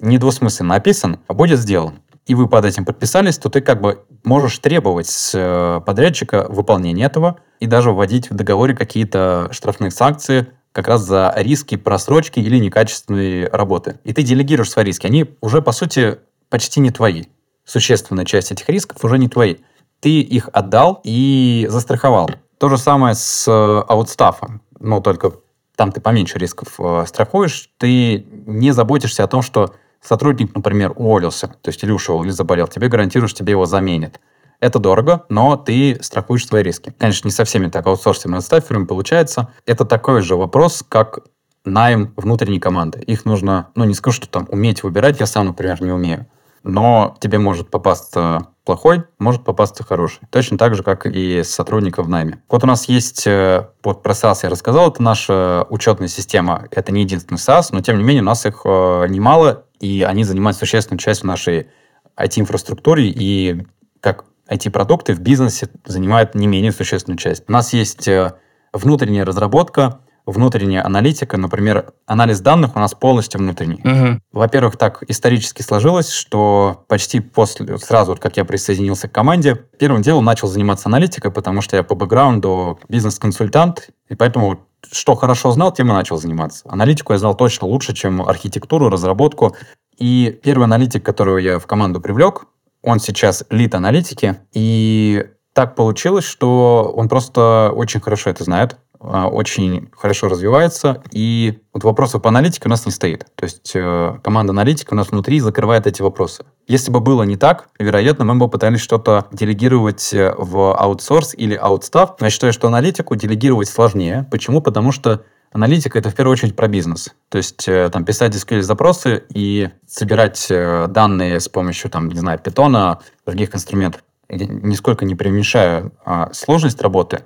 недвусмысленно 0.01 0.75
описан, 0.75 1.21
а 1.27 1.35
будет 1.35 1.59
сделан. 1.59 2.01
И 2.27 2.35
вы 2.35 2.49
под 2.49 2.65
этим 2.65 2.85
подписались, 2.85 3.39
то 3.39 3.49
ты 3.49 3.61
как 3.61 3.81
бы 3.81 4.05
можешь 4.23 4.59
требовать 4.59 5.09
с 5.09 5.33
э, 5.35 5.81
подрядчика 5.85 6.47
выполнения 6.49 7.05
этого 7.05 7.39
и 7.59 7.67
даже 7.67 7.91
вводить 7.91 8.31
в 8.31 8.35
договоре 8.35 8.77
какие-то 8.77 9.49
штрафные 9.51 9.91
санкции, 9.91 10.47
как 10.73 10.89
раз 10.89 11.03
за 11.03 11.33
риски 11.37 11.77
просрочки 11.77 12.41
или 12.41 12.59
некачественной 12.59 13.49
работы. 13.49 13.99
И 14.05 14.13
ты 14.13 14.23
делегируешь 14.23 14.71
свои 14.71 14.87
риски. 14.87 15.07
Они 15.07 15.27
уже, 15.41 15.61
по 15.63 15.73
сути, 15.73 16.19
почти 16.49 16.81
не 16.81 16.91
твои. 16.91 17.25
Существенная 17.65 18.25
часть 18.25 18.53
этих 18.53 18.69
рисков 18.69 19.05
уже 19.05 19.19
не 19.19 19.29
твои. 19.29 19.57
Ты 20.03 20.21
их 20.21 20.49
отдал 20.53 21.01
и 21.05 21.67
застраховал. 21.71 22.29
То 22.59 22.69
же 22.69 22.77
самое 22.77 23.15
с 23.15 23.47
э, 23.47 23.85
аутстафом. 23.89 24.61
Но 24.81 25.01
только 25.01 25.33
там 25.77 25.93
ты 25.93 26.01
поменьше 26.01 26.39
рисков 26.39 26.75
э, 26.81 27.05
страхуешь. 27.07 27.71
Ты 27.79 28.27
не 28.47 28.73
заботишься 28.73 29.23
о 29.23 29.29
том, 29.29 29.43
что 29.43 29.77
сотрудник, 30.01 30.57
например, 30.57 30.93
уволился, 30.97 31.47
то 31.47 31.69
есть 31.69 31.85
или 31.85 31.93
ушел, 31.93 32.25
или 32.25 32.31
заболел. 32.31 32.67
Тебе 32.67 32.89
гарантируешь, 32.89 33.33
тебе 33.33 33.53
его 33.53 33.65
заменят. 33.65 34.19
Это 34.59 34.81
дорого, 34.81 35.25
но 35.29 35.57
ты 35.57 35.97
страхуешь 36.03 36.49
свои 36.49 36.65
риски. 36.65 36.93
Конечно, 36.99 37.29
не 37.29 37.33
со 37.33 37.45
всеми 37.45 37.69
так 37.69 37.87
аутсорсим 37.87 38.35
и 38.35 38.39
отстаферами 38.39 38.87
получается. 38.87 39.53
Это 39.67 39.85
такой 39.85 40.23
же 40.23 40.35
вопрос, 40.35 40.85
как 40.89 41.21
найм 41.65 42.13
внутренней 42.17 42.59
команды. 42.59 42.99
Их 43.01 43.25
нужно, 43.25 43.69
ну, 43.77 43.85
не 43.85 43.95
скажу, 43.95 44.17
что 44.17 44.29
там 44.29 44.49
уметь 44.51 44.83
выбирать, 44.83 45.21
я 45.21 45.27
сам, 45.27 45.47
например, 45.47 45.81
не 45.81 45.93
умею. 45.93 46.27
Но 46.65 47.17
тебе 47.21 47.39
может 47.39 47.71
попасться 47.71 48.49
плохой, 48.65 49.05
может 49.19 49.45
попасться 49.45 49.85
хороший. 49.85 50.21
Точно 50.31 50.57
так 50.57 50.75
же, 50.75 50.83
как 50.83 51.07
и 51.07 51.43
с 51.43 51.51
сотрудником 51.51 52.07
в 52.07 52.09
найме. 52.09 52.43
Вот 52.49 52.63
у 52.65 52.67
нас 52.67 52.89
есть, 52.89 53.27
э, 53.27 53.69
вот 53.83 54.03
про 54.03 54.13
SaaS 54.13 54.41
я 54.45 54.51
рассказал, 54.51 54.91
это 54.91 55.03
наша 55.03 55.67
учетная 55.69 56.09
система. 56.09 56.69
Это 56.71 56.93
не 56.93 57.03
единственный 57.03 57.39
SaaS, 57.39 57.69
но 57.73 57.81
тем 57.81 57.99
не 57.99 58.05
менее 58.05 58.23
у 58.23 58.27
нас 58.27 58.47
их 58.47 58.63
э, 58.65 59.07
немало, 59.09 59.65
и 59.81 60.03
они 60.03 60.25
занимают 60.25 60.57
существенную 60.57 61.01
часть 61.01 61.25
нашей 61.25 61.69
IT-инфраструктуре, 62.17 63.09
и 63.09 63.67
как 64.01 64.25
IT-продукты 64.49 65.15
в 65.15 65.21
бизнесе 65.21 65.69
занимают 65.85 66.35
не 66.35 66.47
менее 66.47 66.73
существенную 66.73 67.19
часть. 67.19 67.45
У 67.49 67.53
нас 67.53 67.73
есть 67.73 68.07
э, 68.07 68.35
внутренняя 68.73 69.25
разработка, 69.25 70.01
внутренняя 70.27 70.85
аналитика, 70.85 71.37
например, 71.37 71.93
анализ 72.07 72.41
данных 72.41 72.77
у 72.77 72.79
нас 72.79 72.95
полностью 72.95 73.41
внутренний. 73.41 73.81
Угу. 73.83 74.21
Во-первых, 74.33 74.77
так 74.77 75.03
исторически 75.09 75.63
сложилось, 75.63 76.11
что 76.11 76.85
почти 76.89 77.21
после, 77.21 77.79
сразу, 77.79 78.17
как 78.17 78.37
я 78.37 78.45
присоединился 78.45 79.09
к 79.09 79.13
команде, 79.13 79.57
первым 79.79 80.03
делом 80.03 80.25
начал 80.25 80.49
заниматься 80.49 80.89
аналитикой, 80.89 81.31
потому 81.31 81.61
что 81.61 81.77
я 81.77 81.83
по 81.83 81.95
бэкграунду 81.95 82.79
бизнес-консультант, 82.89 83.91
и 84.09 84.15
поэтому 84.15 84.61
что 84.91 85.15
хорошо 85.15 85.53
знал, 85.53 85.73
тем 85.73 85.91
и 85.91 85.93
начал 85.93 86.17
заниматься. 86.17 86.65
Аналитику 86.69 87.13
я 87.13 87.19
знал 87.19 87.37
точно 87.37 87.69
лучше, 87.69 87.95
чем 87.95 88.23
архитектуру, 88.23 88.89
разработку. 88.89 89.57
И 89.97 90.39
первый 90.43 90.65
аналитик, 90.65 91.05
которого 91.05 91.39
я 91.39 91.59
в 91.59 91.67
команду 91.67 92.01
привлек, 92.01 92.47
он 92.83 92.99
сейчас 92.99 93.45
лид 93.51 93.75
аналитики, 93.75 94.39
и 94.53 95.27
так 95.53 95.77
получилось, 95.77 96.25
что 96.25 96.93
он 96.97 97.09
просто 97.09 97.73
очень 97.75 98.01
хорошо 98.01 98.31
это 98.31 98.43
знает, 98.43 98.79
очень 99.03 99.91
хорошо 99.97 100.29
развивается, 100.29 101.03
и 101.11 101.59
вот 101.73 101.85
вопросов 101.85 102.23
по 102.23 102.29
аналитике 102.29 102.67
у 102.67 102.69
нас 102.69 102.87
не 102.87 102.93
стоит. 102.93 103.27
То 103.35 103.45
есть 103.45 103.73
э, 103.75 104.19
команда 104.23 104.53
аналитика 104.53 104.95
у 104.95 104.97
нас 104.97 105.11
внутри 105.11 105.41
закрывает 105.41 105.87
эти 105.87 106.03
вопросы. 106.03 106.45
Если 106.69 106.91
бы 106.91 107.01
было 107.01 107.25
не 107.25 107.37
так, 107.37 107.69
вероятно, 107.79 108.25
мы 108.25 108.37
бы 108.37 108.49
пытались 108.49 108.81
что-то 108.81 109.27
делегировать 109.33 110.15
э, 110.15 110.35
в 110.37 110.75
аутсорс 110.75 111.35
или 111.35 111.55
аутстав. 111.55 112.17
Но 112.21 112.27
я 112.27 112.31
считаю, 112.31 112.53
что 112.53 112.69
аналитику 112.69 113.17
делегировать 113.17 113.69
сложнее. 113.69 114.27
Почему? 114.31 114.61
Потому 114.61 114.93
что 114.93 115.25
Аналитика— 115.55 115.99
это 116.01 116.09
в 116.09 116.15
первую 116.15 116.33
очередь 116.33 116.57
про 116.57 116.67
бизнес. 116.67 117.11
То 117.29 117.37
есть 117.37 117.69
э, 117.69 117.91
там 117.93 118.07
писать 118.07 118.35
SQL-запросы 118.35 119.23
и 119.35 119.69
собирать 119.87 120.47
данные 120.49 121.41
с 121.41 121.49
помощью, 121.51 121.91
там, 121.91 122.09
не 122.09 122.19
знаю, 122.19 122.39
питона, 122.39 123.01
других 123.27 123.55
инструментов. 123.55 124.03
нисколько 124.31 125.05
не 125.05 125.15
преуменьшаю 125.15 125.93
а, 126.07 126.31
сложность 126.33 126.81
работы, 126.81 127.25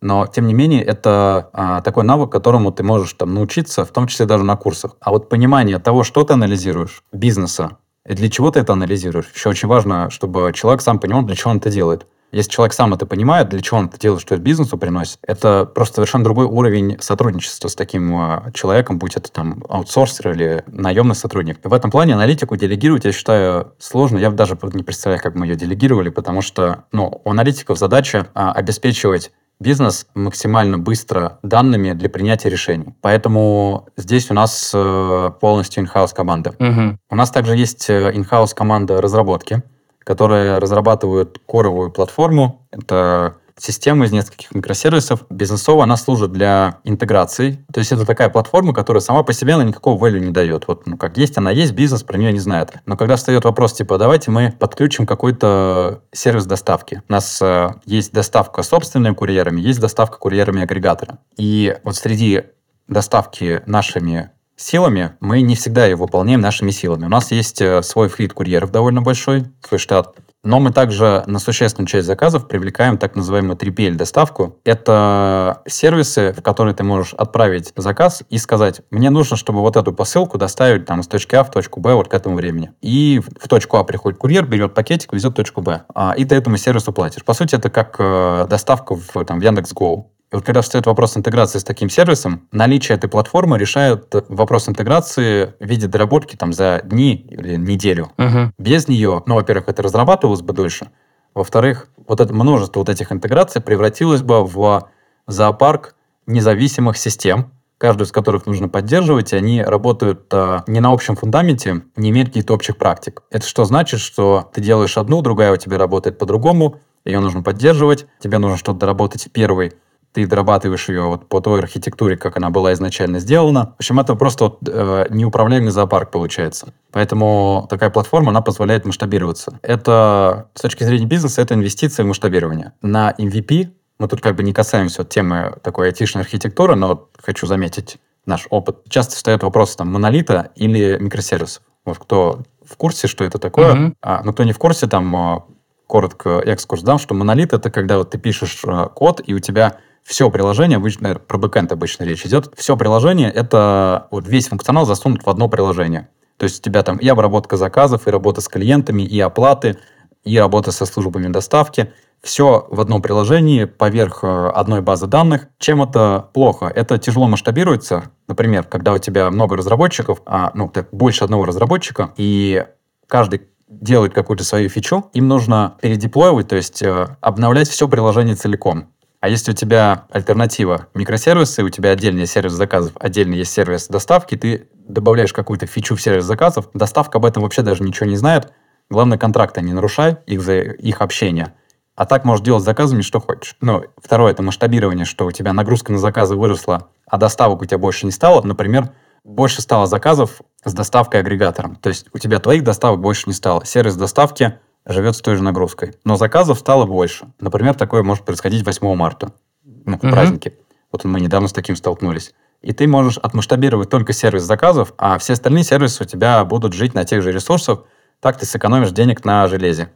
но, 0.00 0.26
тем 0.26 0.46
не 0.46 0.54
менее, 0.54 0.82
это 0.82 1.50
а, 1.52 1.80
такой 1.80 2.04
навык, 2.04 2.30
которому 2.30 2.70
ты 2.72 2.82
можешь 2.82 3.12
там 3.14 3.34
научиться, 3.34 3.84
в 3.84 3.90
том 3.90 4.06
числе 4.06 4.26
даже 4.26 4.44
на 4.44 4.56
курсах. 4.56 4.96
А 5.00 5.10
вот 5.10 5.28
понимание 5.28 5.78
того, 5.78 6.04
что 6.04 6.24
ты 6.24 6.34
анализируешь, 6.34 7.02
бизнеса, 7.12 7.78
и 8.06 8.14
для 8.14 8.30
чего 8.30 8.50
ты 8.50 8.60
это 8.60 8.72
анализируешь, 8.72 9.30
еще 9.34 9.50
очень 9.50 9.68
важно, 9.68 10.08
чтобы 10.10 10.52
человек 10.54 10.82
сам 10.82 10.98
понимал, 10.98 11.22
для 11.22 11.36
чего 11.36 11.50
он 11.50 11.58
это 11.58 11.70
делает. 11.70 12.06
Если 12.30 12.50
человек 12.50 12.74
сам 12.74 12.92
это 12.92 13.06
понимает, 13.06 13.48
для 13.48 13.60
чего 13.60 13.78
он 13.80 13.86
это 13.86 13.98
делает, 13.98 14.20
что 14.20 14.34
это 14.34 14.42
бизнесу 14.42 14.76
приносит, 14.76 15.18
это 15.22 15.64
просто 15.64 15.96
совершенно 15.96 16.24
другой 16.24 16.44
уровень 16.44 16.98
сотрудничества 17.00 17.68
с 17.68 17.74
таким 17.74 18.14
э, 18.20 18.52
человеком, 18.52 18.98
будь 18.98 19.16
это 19.16 19.32
там 19.32 19.64
аутсорсер 19.68 20.32
или 20.32 20.62
наемный 20.66 21.14
сотрудник. 21.14 21.58
В 21.64 21.72
этом 21.72 21.90
плане 21.90 22.14
аналитику 22.14 22.56
делегировать, 22.56 23.06
я 23.06 23.12
считаю, 23.12 23.72
сложно. 23.78 24.18
Я 24.18 24.30
даже 24.30 24.58
не 24.74 24.82
представляю, 24.82 25.22
как 25.22 25.36
мы 25.36 25.46
ее 25.46 25.56
делегировали, 25.56 26.10
потому 26.10 26.42
что 26.42 26.84
ну, 26.92 27.22
у 27.24 27.30
аналитиков 27.30 27.78
задача 27.78 28.26
а, 28.34 28.52
обеспечивать 28.52 29.32
бизнес 29.60 30.06
максимально 30.14 30.78
быстро 30.78 31.38
данными 31.42 31.92
для 31.92 32.08
принятия 32.08 32.48
решений. 32.48 32.94
Поэтому 33.00 33.88
здесь 33.96 34.30
у 34.30 34.34
нас 34.34 34.72
э, 34.74 35.30
полностью 35.40 35.84
in-house 35.84 36.14
команда. 36.14 36.54
Угу. 36.58 36.98
У 37.10 37.16
нас 37.16 37.30
также 37.30 37.56
есть 37.56 37.90
э, 37.90 38.12
in-house 38.12 38.54
команда 38.54 39.00
разработки, 39.00 39.62
которая 40.00 40.60
разрабатывает 40.60 41.38
коровую 41.46 41.90
платформу. 41.90 42.66
Это 42.70 43.36
система 43.58 44.06
из 44.06 44.12
нескольких 44.12 44.54
микросервисов. 44.54 45.24
Бизнесово 45.30 45.84
она 45.84 45.96
служит 45.96 46.32
для 46.32 46.78
интеграции. 46.84 47.64
То 47.72 47.78
есть 47.78 47.92
это 47.92 48.04
такая 48.06 48.28
платформа, 48.28 48.72
которая 48.72 49.00
сама 49.00 49.22
по 49.22 49.32
себе 49.32 49.54
она 49.54 49.64
никакого 49.64 50.02
value 50.02 50.20
не 50.20 50.30
дает. 50.30 50.68
Вот 50.68 50.86
ну, 50.86 50.96
как 50.96 51.16
есть, 51.16 51.36
она 51.38 51.50
есть, 51.50 51.72
бизнес 51.72 52.02
про 52.02 52.16
нее 52.16 52.32
не 52.32 52.40
знает. 52.40 52.72
Но 52.86 52.96
когда 52.96 53.16
встает 53.16 53.44
вопрос, 53.44 53.72
типа, 53.74 53.98
давайте 53.98 54.30
мы 54.30 54.52
подключим 54.58 55.06
какой-то 55.06 56.02
сервис 56.12 56.46
доставки. 56.46 57.02
У 57.08 57.12
нас 57.12 57.40
э, 57.42 57.70
есть 57.84 58.12
доставка 58.12 58.62
собственными 58.62 59.14
курьерами, 59.14 59.60
есть 59.60 59.80
доставка 59.80 60.18
курьерами 60.18 60.62
агрегатора. 60.62 61.18
И 61.36 61.76
вот 61.84 61.96
среди 61.96 62.44
доставки 62.86 63.62
нашими 63.66 64.30
силами 64.56 65.12
мы 65.20 65.40
не 65.40 65.54
всегда 65.54 65.86
ее 65.86 65.96
выполняем 65.96 66.40
нашими 66.40 66.70
силами. 66.70 67.06
У 67.06 67.08
нас 67.08 67.30
есть 67.30 67.60
э, 67.60 67.82
свой 67.82 68.08
флит 68.08 68.32
курьеров 68.32 68.70
довольно 68.70 69.02
большой, 69.02 69.46
свой 69.66 69.78
штат. 69.78 70.14
Но 70.44 70.60
мы 70.60 70.72
также 70.72 71.24
на 71.26 71.38
существенную 71.38 71.88
часть 71.88 72.06
заказов 72.06 72.46
привлекаем 72.46 72.96
так 72.96 73.16
называемую 73.16 73.56
3PL-доставку. 73.56 74.60
Это 74.64 75.62
сервисы, 75.66 76.32
в 76.32 76.42
которые 76.42 76.74
ты 76.74 76.84
можешь 76.84 77.12
отправить 77.14 77.72
заказ 77.76 78.22
и 78.30 78.38
сказать, 78.38 78.82
мне 78.90 79.10
нужно, 79.10 79.36
чтобы 79.36 79.60
вот 79.60 79.76
эту 79.76 79.92
посылку 79.92 80.38
доставить 80.38 80.86
там, 80.86 81.02
с 81.02 81.08
точки 81.08 81.34
А 81.34 81.42
в 81.42 81.50
точку 81.50 81.80
Б 81.80 81.94
вот 81.94 82.08
к 82.08 82.14
этому 82.14 82.36
времени. 82.36 82.72
И 82.80 83.20
в 83.40 83.48
точку 83.48 83.78
А 83.78 83.84
приходит 83.84 84.18
курьер, 84.18 84.46
берет 84.46 84.74
пакетик, 84.74 85.12
везет 85.12 85.32
в 85.32 85.36
точку 85.36 85.60
Б. 85.60 85.82
А, 85.94 86.14
и 86.16 86.24
ты 86.24 86.36
этому 86.36 86.56
сервису 86.56 86.92
платишь. 86.92 87.24
По 87.24 87.34
сути, 87.34 87.56
это 87.56 87.68
как 87.68 87.96
э, 87.98 88.46
доставка 88.48 88.94
в, 88.94 89.24
там, 89.24 89.40
в 89.40 89.42
Яндекс.Гоу. 89.42 90.12
И 90.30 90.36
вот 90.36 90.44
когда 90.44 90.60
встает 90.60 90.86
вопрос 90.86 91.16
интеграции 91.16 91.58
с 91.58 91.64
таким 91.64 91.88
сервисом, 91.88 92.48
наличие 92.52 92.96
этой 92.96 93.08
платформы 93.08 93.58
решает 93.58 94.14
вопрос 94.28 94.68
интеграции 94.68 95.54
в 95.58 95.64
виде 95.64 95.86
доработки 95.86 96.36
там 96.36 96.52
за 96.52 96.82
дни 96.84 97.14
или 97.14 97.56
неделю. 97.56 98.12
Угу. 98.18 98.52
Без 98.58 98.88
нее, 98.88 99.22
ну, 99.26 99.36
во-первых, 99.36 99.68
это 99.68 99.82
разрабатывалось 99.82 100.42
бы 100.42 100.52
дольше, 100.52 100.88
во-вторых, 101.34 101.88
вот 102.06 102.20
это 102.20 102.34
множество 102.34 102.80
вот 102.80 102.88
этих 102.88 103.12
интеграций 103.12 103.60
превратилось 103.60 104.22
бы 104.22 104.44
в 104.44 104.90
зоопарк 105.26 105.94
независимых 106.26 106.96
систем, 106.96 107.52
каждую 107.78 108.06
из 108.06 108.12
которых 108.12 108.46
нужно 108.46 108.68
поддерживать, 108.68 109.32
и 109.32 109.36
они 109.36 109.62
работают 109.62 110.26
а, 110.32 110.64
не 110.66 110.80
на 110.80 110.92
общем 110.92 111.16
фундаменте, 111.16 111.82
не 111.96 112.10
имеют 112.10 112.30
каких-то 112.30 112.54
общих 112.54 112.76
практик. 112.76 113.22
Это 113.30 113.46
что 113.46 113.64
значит, 113.64 114.00
что 114.00 114.50
ты 114.52 114.60
делаешь 114.60 114.98
одну, 114.98 115.22
другая 115.22 115.52
у 115.52 115.56
тебя 115.56 115.78
работает 115.78 116.18
по-другому, 116.18 116.80
ее 117.04 117.20
нужно 117.20 117.42
поддерживать, 117.42 118.06
тебе 118.18 118.38
нужно 118.38 118.56
что-то 118.56 118.80
доработать 118.80 119.28
первый, 119.32 119.74
ты 120.12 120.26
дорабатываешь 120.26 120.88
ее 120.88 121.02
вот 121.02 121.28
по 121.28 121.40
той 121.40 121.60
архитектуре, 121.60 122.16
как 122.16 122.36
она 122.36 122.50
была 122.50 122.72
изначально 122.72 123.18
сделана. 123.18 123.74
В 123.76 123.80
общем, 123.80 124.00
это 124.00 124.14
просто 124.14 124.44
вот, 124.44 124.58
э, 124.66 125.06
неуправляемый 125.10 125.70
зоопарк 125.70 126.10
получается. 126.10 126.72
Поэтому 126.92 127.66
такая 127.68 127.90
платформа, 127.90 128.30
она 128.30 128.40
позволяет 128.40 128.84
масштабироваться. 128.84 129.58
Это, 129.62 130.48
с 130.54 130.62
точки 130.62 130.84
зрения 130.84 131.06
бизнеса, 131.06 131.42
это 131.42 131.54
инвестиция 131.54 132.04
в 132.04 132.08
масштабирование. 132.08 132.72
На 132.82 133.14
MVP 133.18 133.70
мы 133.98 134.08
тут 134.08 134.20
как 134.20 134.36
бы 134.36 134.42
не 134.42 134.52
касаемся 134.52 135.02
вот 135.02 135.10
темы 135.10 135.56
такой 135.62 135.88
айтишной 135.88 136.22
архитектуры, 136.22 136.74
но 136.74 136.88
вот 136.88 137.10
хочу 137.22 137.46
заметить 137.46 137.98
наш 138.26 138.46
опыт. 138.50 138.78
Часто 138.88 139.16
встает 139.16 139.42
вопрос 139.42 139.76
там 139.76 139.92
монолита 139.92 140.50
или 140.54 140.98
микросервисов. 140.98 141.62
Вот 141.84 141.98
кто 141.98 142.42
в 142.64 142.76
курсе, 142.76 143.08
что 143.08 143.24
это 143.24 143.38
такое, 143.38 143.74
mm-hmm. 143.74 143.94
а, 144.02 144.22
но 144.22 144.32
кто 144.32 144.44
не 144.44 144.52
в 144.52 144.58
курсе, 144.58 144.86
там 144.86 145.16
а, 145.16 145.44
коротко 145.86 146.40
экскурс 146.44 146.82
дам, 146.82 146.98
что 146.98 147.14
монолит 147.14 147.52
это 147.52 147.70
когда 147.70 147.98
вот 147.98 148.10
ты 148.10 148.18
пишешь 148.18 148.62
а, 148.66 148.88
код, 148.88 149.22
и 149.26 149.34
у 149.34 149.40
тебя 149.40 149.78
все 150.08 150.30
приложение, 150.30 150.76
обычно, 150.76 151.16
про 151.16 151.36
бэкэнд 151.36 151.70
обычно 151.70 152.04
речь 152.04 152.24
идет, 152.24 152.50
все 152.56 152.78
приложение, 152.78 153.30
это 153.30 154.08
вот 154.10 154.26
весь 154.26 154.48
функционал 154.48 154.86
засунут 154.86 155.22
в 155.26 155.28
одно 155.28 155.48
приложение. 155.50 156.08
То 156.38 156.44
есть 156.44 156.60
у 156.60 156.62
тебя 156.62 156.82
там 156.82 156.96
и 156.96 157.06
обработка 157.06 157.58
заказов, 157.58 158.06
и 158.08 158.10
работа 158.10 158.40
с 158.40 158.48
клиентами, 158.48 159.02
и 159.02 159.20
оплаты, 159.20 159.76
и 160.24 160.38
работа 160.38 160.72
со 160.72 160.86
службами 160.86 161.28
доставки. 161.28 161.92
Все 162.22 162.66
в 162.70 162.80
одном 162.80 163.02
приложении, 163.02 163.64
поверх 163.64 164.20
э, 164.24 164.48
одной 164.48 164.80
базы 164.80 165.06
данных. 165.06 165.48
Чем 165.58 165.82
это 165.82 166.30
плохо? 166.32 166.72
Это 166.74 166.96
тяжело 166.96 167.28
масштабируется. 167.28 168.04
Например, 168.28 168.64
когда 168.64 168.94
у 168.94 168.98
тебя 168.98 169.30
много 169.30 169.58
разработчиков, 169.58 170.22
а, 170.24 170.52
ну, 170.54 170.70
так, 170.70 170.88
больше 170.90 171.24
одного 171.24 171.44
разработчика, 171.44 172.14
и 172.16 172.64
каждый 173.06 173.42
делает 173.68 174.14
какую-то 174.14 174.42
свою 174.42 174.70
фичу, 174.70 175.10
им 175.12 175.28
нужно 175.28 175.76
передеплоивать, 175.82 176.48
то 176.48 176.56
есть 176.56 176.80
э, 176.82 177.16
обновлять 177.20 177.68
все 177.68 177.86
приложение 177.88 178.36
целиком. 178.36 178.88
А 179.20 179.28
если 179.28 179.50
у 179.50 179.54
тебя 179.54 180.06
альтернатива 180.10 180.86
микросервисы, 180.94 181.64
у 181.64 181.68
тебя 181.70 181.90
отдельный 181.90 182.26
сервис 182.26 182.52
заказов, 182.52 182.92
отдельно 183.00 183.34
есть 183.34 183.52
сервис 183.52 183.88
доставки, 183.88 184.36
ты 184.36 184.68
добавляешь 184.72 185.32
какую-то 185.32 185.66
фичу 185.66 185.96
в 185.96 186.02
сервис 186.02 186.24
заказов, 186.24 186.70
доставка 186.72 187.18
об 187.18 187.24
этом 187.24 187.42
вообще 187.42 187.62
даже 187.62 187.82
ничего 187.82 188.08
не 188.08 188.16
знает, 188.16 188.52
Главное, 188.90 189.18
контракты 189.18 189.60
не 189.60 189.74
нарушай, 189.74 190.16
их, 190.26 190.40
за, 190.40 190.60
их 190.60 191.02
общение. 191.02 191.54
А 191.94 192.06
так 192.06 192.24
можешь 192.24 192.44
делать 192.44 192.64
заказами, 192.64 193.02
что 193.02 193.20
хочешь. 193.20 193.56
Ну, 193.60 193.82
второе, 194.02 194.32
это 194.32 194.42
масштабирование, 194.42 195.04
что 195.04 195.26
у 195.26 195.30
тебя 195.30 195.52
нагрузка 195.52 195.92
на 195.92 195.98
заказы 195.98 196.36
выросла, 196.36 196.88
а 197.06 197.18
доставок 197.18 197.60
у 197.60 197.66
тебя 197.66 197.78
больше 197.78 198.06
не 198.06 198.12
стало. 198.12 198.40
Например, 198.42 198.90
больше 199.24 199.60
стало 199.60 199.86
заказов 199.86 200.40
с 200.64 200.72
доставкой 200.72 201.20
агрегатором. 201.20 201.76
То 201.76 201.90
есть 201.90 202.06
у 202.14 202.18
тебя 202.18 202.38
твоих 202.38 202.64
доставок 202.64 203.00
больше 203.00 203.24
не 203.26 203.34
стало. 203.34 203.64
Сервис 203.66 203.96
доставки 203.96 204.58
живет 204.88 205.14
с 205.14 205.20
той 205.20 205.36
же 205.36 205.42
нагрузкой. 205.42 205.94
Но 206.04 206.16
заказов 206.16 206.58
стало 206.58 206.86
больше. 206.86 207.26
Например, 207.38 207.74
такое 207.74 208.02
может 208.02 208.24
происходить 208.24 208.64
8 208.64 208.94
марта, 208.94 209.32
ну, 209.64 209.98
в 209.98 210.04
угу. 210.04 210.10
праздники. 210.10 210.58
Вот 210.90 211.04
мы 211.04 211.20
недавно 211.20 211.48
с 211.48 211.52
таким 211.52 211.76
столкнулись. 211.76 212.34
И 212.62 212.72
ты 212.72 212.88
можешь 212.88 213.18
отмасштабировать 213.18 213.90
только 213.90 214.12
сервис 214.12 214.42
заказов, 214.42 214.92
а 214.98 215.18
все 215.18 215.34
остальные 215.34 215.64
сервисы 215.64 216.02
у 216.02 216.06
тебя 216.06 216.44
будут 216.44 216.72
жить 216.72 216.94
на 216.94 217.04
тех 217.04 217.22
же 217.22 217.30
ресурсах. 217.30 217.84
Так 218.20 218.38
ты 218.38 218.46
сэкономишь 218.46 218.90
денег 218.90 219.24
на 219.24 219.46
железе. 219.46 219.92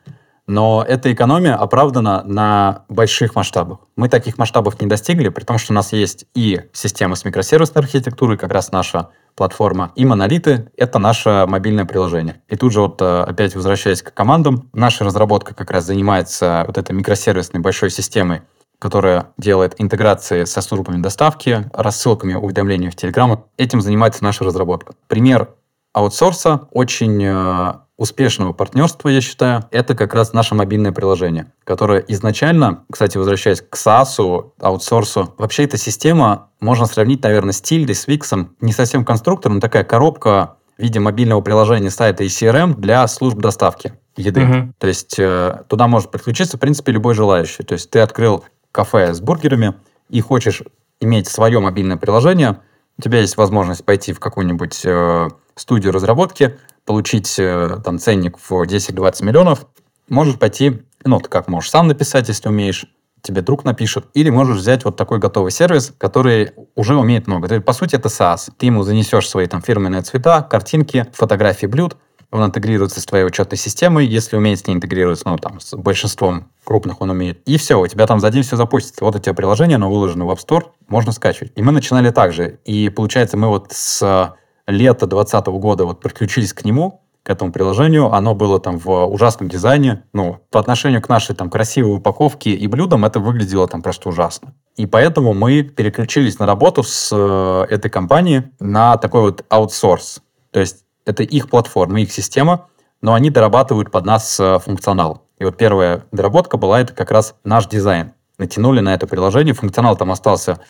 Но 0.46 0.84
эта 0.86 1.12
экономия 1.12 1.54
оправдана 1.54 2.22
на 2.24 2.84
больших 2.88 3.36
масштабах. 3.36 3.78
Мы 3.96 4.08
таких 4.08 4.38
масштабов 4.38 4.80
не 4.80 4.88
достигли, 4.88 5.28
при 5.28 5.44
том, 5.44 5.58
что 5.58 5.72
у 5.72 5.76
нас 5.76 5.92
есть 5.92 6.26
и 6.34 6.62
система 6.72 7.14
с 7.14 7.24
микросервисной 7.24 7.82
архитектурой, 7.82 8.36
как 8.36 8.50
раз 8.50 8.72
наша 8.72 9.10
платформа, 9.36 9.92
и 9.94 10.04
монолиты— 10.04 10.70
это 10.76 10.98
наше 10.98 11.46
мобильное 11.48 11.84
приложение. 11.84 12.42
И 12.48 12.56
тут 12.56 12.72
же 12.72 12.80
вот 12.80 13.00
э, 13.00 13.22
опять 13.22 13.54
возвращаясь 13.54 14.02
к 14.02 14.12
командам, 14.12 14.68
наша 14.72 15.04
разработка 15.04 15.54
как 15.54 15.70
раз 15.70 15.84
занимается 15.84 16.64
вот 16.66 16.76
этой 16.76 16.92
микросервисной 16.92 17.60
большой 17.60 17.90
системой, 17.90 18.42
которая 18.78 19.28
делает 19.38 19.74
интеграции 19.78 20.44
со 20.44 20.60
службами 20.60 21.00
доставки, 21.00 21.70
рассылками 21.72 22.34
уведомлений 22.34 22.90
в 22.90 22.96
Telegram. 22.96 23.38
Этим 23.56 23.80
занимается 23.80 24.24
наша 24.24 24.44
разработка. 24.44 24.94
Пример 25.06 25.48
аутсорса 25.92 26.68
очень 26.72 27.22
э, 27.24 27.74
успешного 27.96 28.52
партнерства, 28.52 29.08
я 29.08 29.20
считаю, 29.20 29.64
это 29.70 29.94
как 29.94 30.14
раз 30.14 30.32
наше 30.32 30.54
мобильное 30.54 30.92
приложение, 30.92 31.52
которое 31.64 32.00
изначально, 32.08 32.84
кстати, 32.90 33.18
возвращаясь 33.18 33.60
к 33.60 33.76
SaaS, 33.76 34.52
аутсорсу, 34.60 35.34
вообще 35.38 35.64
эта 35.64 35.76
система, 35.76 36.50
можно 36.60 36.86
сравнить, 36.86 37.22
наверное, 37.22 37.52
с 37.52 37.62
Tilde, 37.62 37.94
с 37.94 38.08
Wix, 38.08 38.48
не 38.60 38.72
совсем 38.72 39.04
конструктор, 39.04 39.52
но 39.52 39.60
такая 39.60 39.84
коробка 39.84 40.56
в 40.78 40.82
виде 40.82 41.00
мобильного 41.00 41.42
приложения 41.42 41.90
сайта 41.90 42.24
и 42.24 42.28
CRM 42.28 42.74
для 42.76 43.06
служб 43.06 43.38
доставки 43.38 43.92
еды. 44.16 44.40
Uh-huh. 44.40 44.72
То 44.78 44.86
есть 44.86 45.18
э, 45.18 45.62
туда 45.68 45.86
может 45.86 46.10
подключиться, 46.10 46.56
в 46.56 46.60
принципе, 46.60 46.92
любой 46.92 47.14
желающий. 47.14 47.62
То 47.62 47.74
есть 47.74 47.90
ты 47.90 48.00
открыл 48.00 48.44
кафе 48.72 49.12
с 49.12 49.20
бургерами 49.20 49.74
и 50.08 50.20
хочешь 50.20 50.62
иметь 51.00 51.28
свое 51.28 51.60
мобильное 51.60 51.96
приложение, 51.96 52.60
у 52.98 53.02
тебя 53.02 53.20
есть 53.20 53.36
возможность 53.36 53.84
пойти 53.84 54.12
в 54.12 54.20
какую-нибудь 54.20 54.82
э, 54.84 55.28
студию 55.56 55.92
разработки, 55.92 56.58
получить 56.84 57.38
э, 57.38 57.78
там 57.84 57.98
ценник 57.98 58.38
в 58.38 58.52
10-20 58.52 59.24
миллионов, 59.24 59.66
можешь 60.08 60.38
пойти, 60.38 60.82
ну, 61.04 61.20
ты 61.20 61.28
как 61.28 61.48
можешь 61.48 61.70
сам 61.70 61.88
написать, 61.88 62.28
если 62.28 62.48
умеешь, 62.48 62.86
тебе 63.22 63.40
друг 63.40 63.64
напишет, 63.64 64.06
или 64.14 64.30
можешь 64.30 64.58
взять 64.58 64.84
вот 64.84 64.96
такой 64.96 65.18
готовый 65.18 65.52
сервис, 65.52 65.92
который 65.96 66.52
уже 66.74 66.96
умеет 66.96 67.26
много. 67.26 67.48
То 67.48 67.54
есть, 67.54 67.64
по 67.64 67.72
сути, 67.72 67.94
это 67.94 68.08
SaaS. 68.08 68.50
Ты 68.56 68.66
ему 68.66 68.82
занесешь 68.82 69.28
свои 69.28 69.46
там 69.46 69.62
фирменные 69.62 70.02
цвета, 70.02 70.42
картинки, 70.42 71.06
фотографии 71.12 71.66
блюд, 71.66 71.96
он 72.32 72.46
интегрируется 72.46 72.98
с 72.98 73.04
твоей 73.04 73.26
учетной 73.26 73.58
системой, 73.58 74.06
если 74.06 74.36
умеет 74.36 74.58
с 74.58 74.66
ней 74.66 74.72
интегрироваться, 74.72 75.28
ну, 75.28 75.36
там, 75.36 75.60
с 75.60 75.76
большинством 75.76 76.50
крупных 76.64 77.02
он 77.02 77.10
умеет. 77.10 77.46
И 77.46 77.58
все, 77.58 77.78
у 77.78 77.86
тебя 77.86 78.06
там 78.06 78.20
за 78.20 78.30
день 78.30 78.42
все 78.42 78.56
запустится. 78.56 79.04
Вот 79.04 79.14
у 79.14 79.18
тебя 79.18 79.34
приложение, 79.34 79.76
оно 79.76 79.90
выложено 79.90 80.24
в 80.24 80.30
App 80.30 80.38
Store, 80.38 80.64
можно 80.88 81.12
скачивать. 81.12 81.52
И 81.56 81.62
мы 81.62 81.72
начинали 81.72 82.10
так 82.10 82.32
же. 82.32 82.58
И 82.64 82.88
получается, 82.88 83.36
мы 83.36 83.48
вот 83.48 83.72
с 83.72 84.34
лета 84.66 85.06
2020 85.06 85.46
года 85.60 85.84
вот 85.84 86.00
подключились 86.00 86.52
к 86.52 86.64
нему, 86.64 87.02
к 87.22 87.30
этому 87.30 87.52
приложению. 87.52 88.12
Оно 88.12 88.34
было 88.34 88.58
там 88.58 88.78
в 88.78 89.06
ужасном 89.06 89.48
дизайне. 89.48 90.04
Ну, 90.12 90.40
по 90.50 90.60
отношению 90.60 91.00
к 91.02 91.08
нашей 91.08 91.34
там 91.34 91.50
красивой 91.50 91.96
упаковке 91.96 92.50
и 92.50 92.66
блюдам 92.66 93.04
это 93.04 93.20
выглядело 93.20 93.68
там 93.68 93.82
просто 93.82 94.08
ужасно. 94.08 94.54
И 94.76 94.86
поэтому 94.86 95.34
мы 95.34 95.62
переключились 95.62 96.38
на 96.38 96.46
работу 96.46 96.82
с 96.82 97.10
э, 97.12 97.66
этой 97.72 97.90
компанией 97.90 98.44
на 98.58 98.96
такой 98.96 99.22
вот 99.22 99.44
аутсорс. 99.48 100.20
То 100.50 100.60
есть 100.60 100.84
это 101.04 101.22
их 101.22 101.48
платформа, 101.48 102.00
их 102.00 102.12
система, 102.12 102.68
но 103.00 103.14
они 103.14 103.30
дорабатывают 103.30 103.90
под 103.90 104.04
нас 104.04 104.38
э, 104.40 104.58
функционал. 104.58 105.26
И 105.38 105.44
вот 105.44 105.56
первая 105.56 106.04
доработка 106.12 106.56
была 106.56 106.80
это 106.80 106.92
как 106.92 107.10
раз 107.10 107.34
наш 107.44 107.66
дизайн. 107.66 108.12
Натянули 108.38 108.80
на 108.80 108.94
это 108.94 109.06
приложение, 109.06 109.54
функционал 109.54 109.96
там 109.96 110.10
остался 110.10 110.60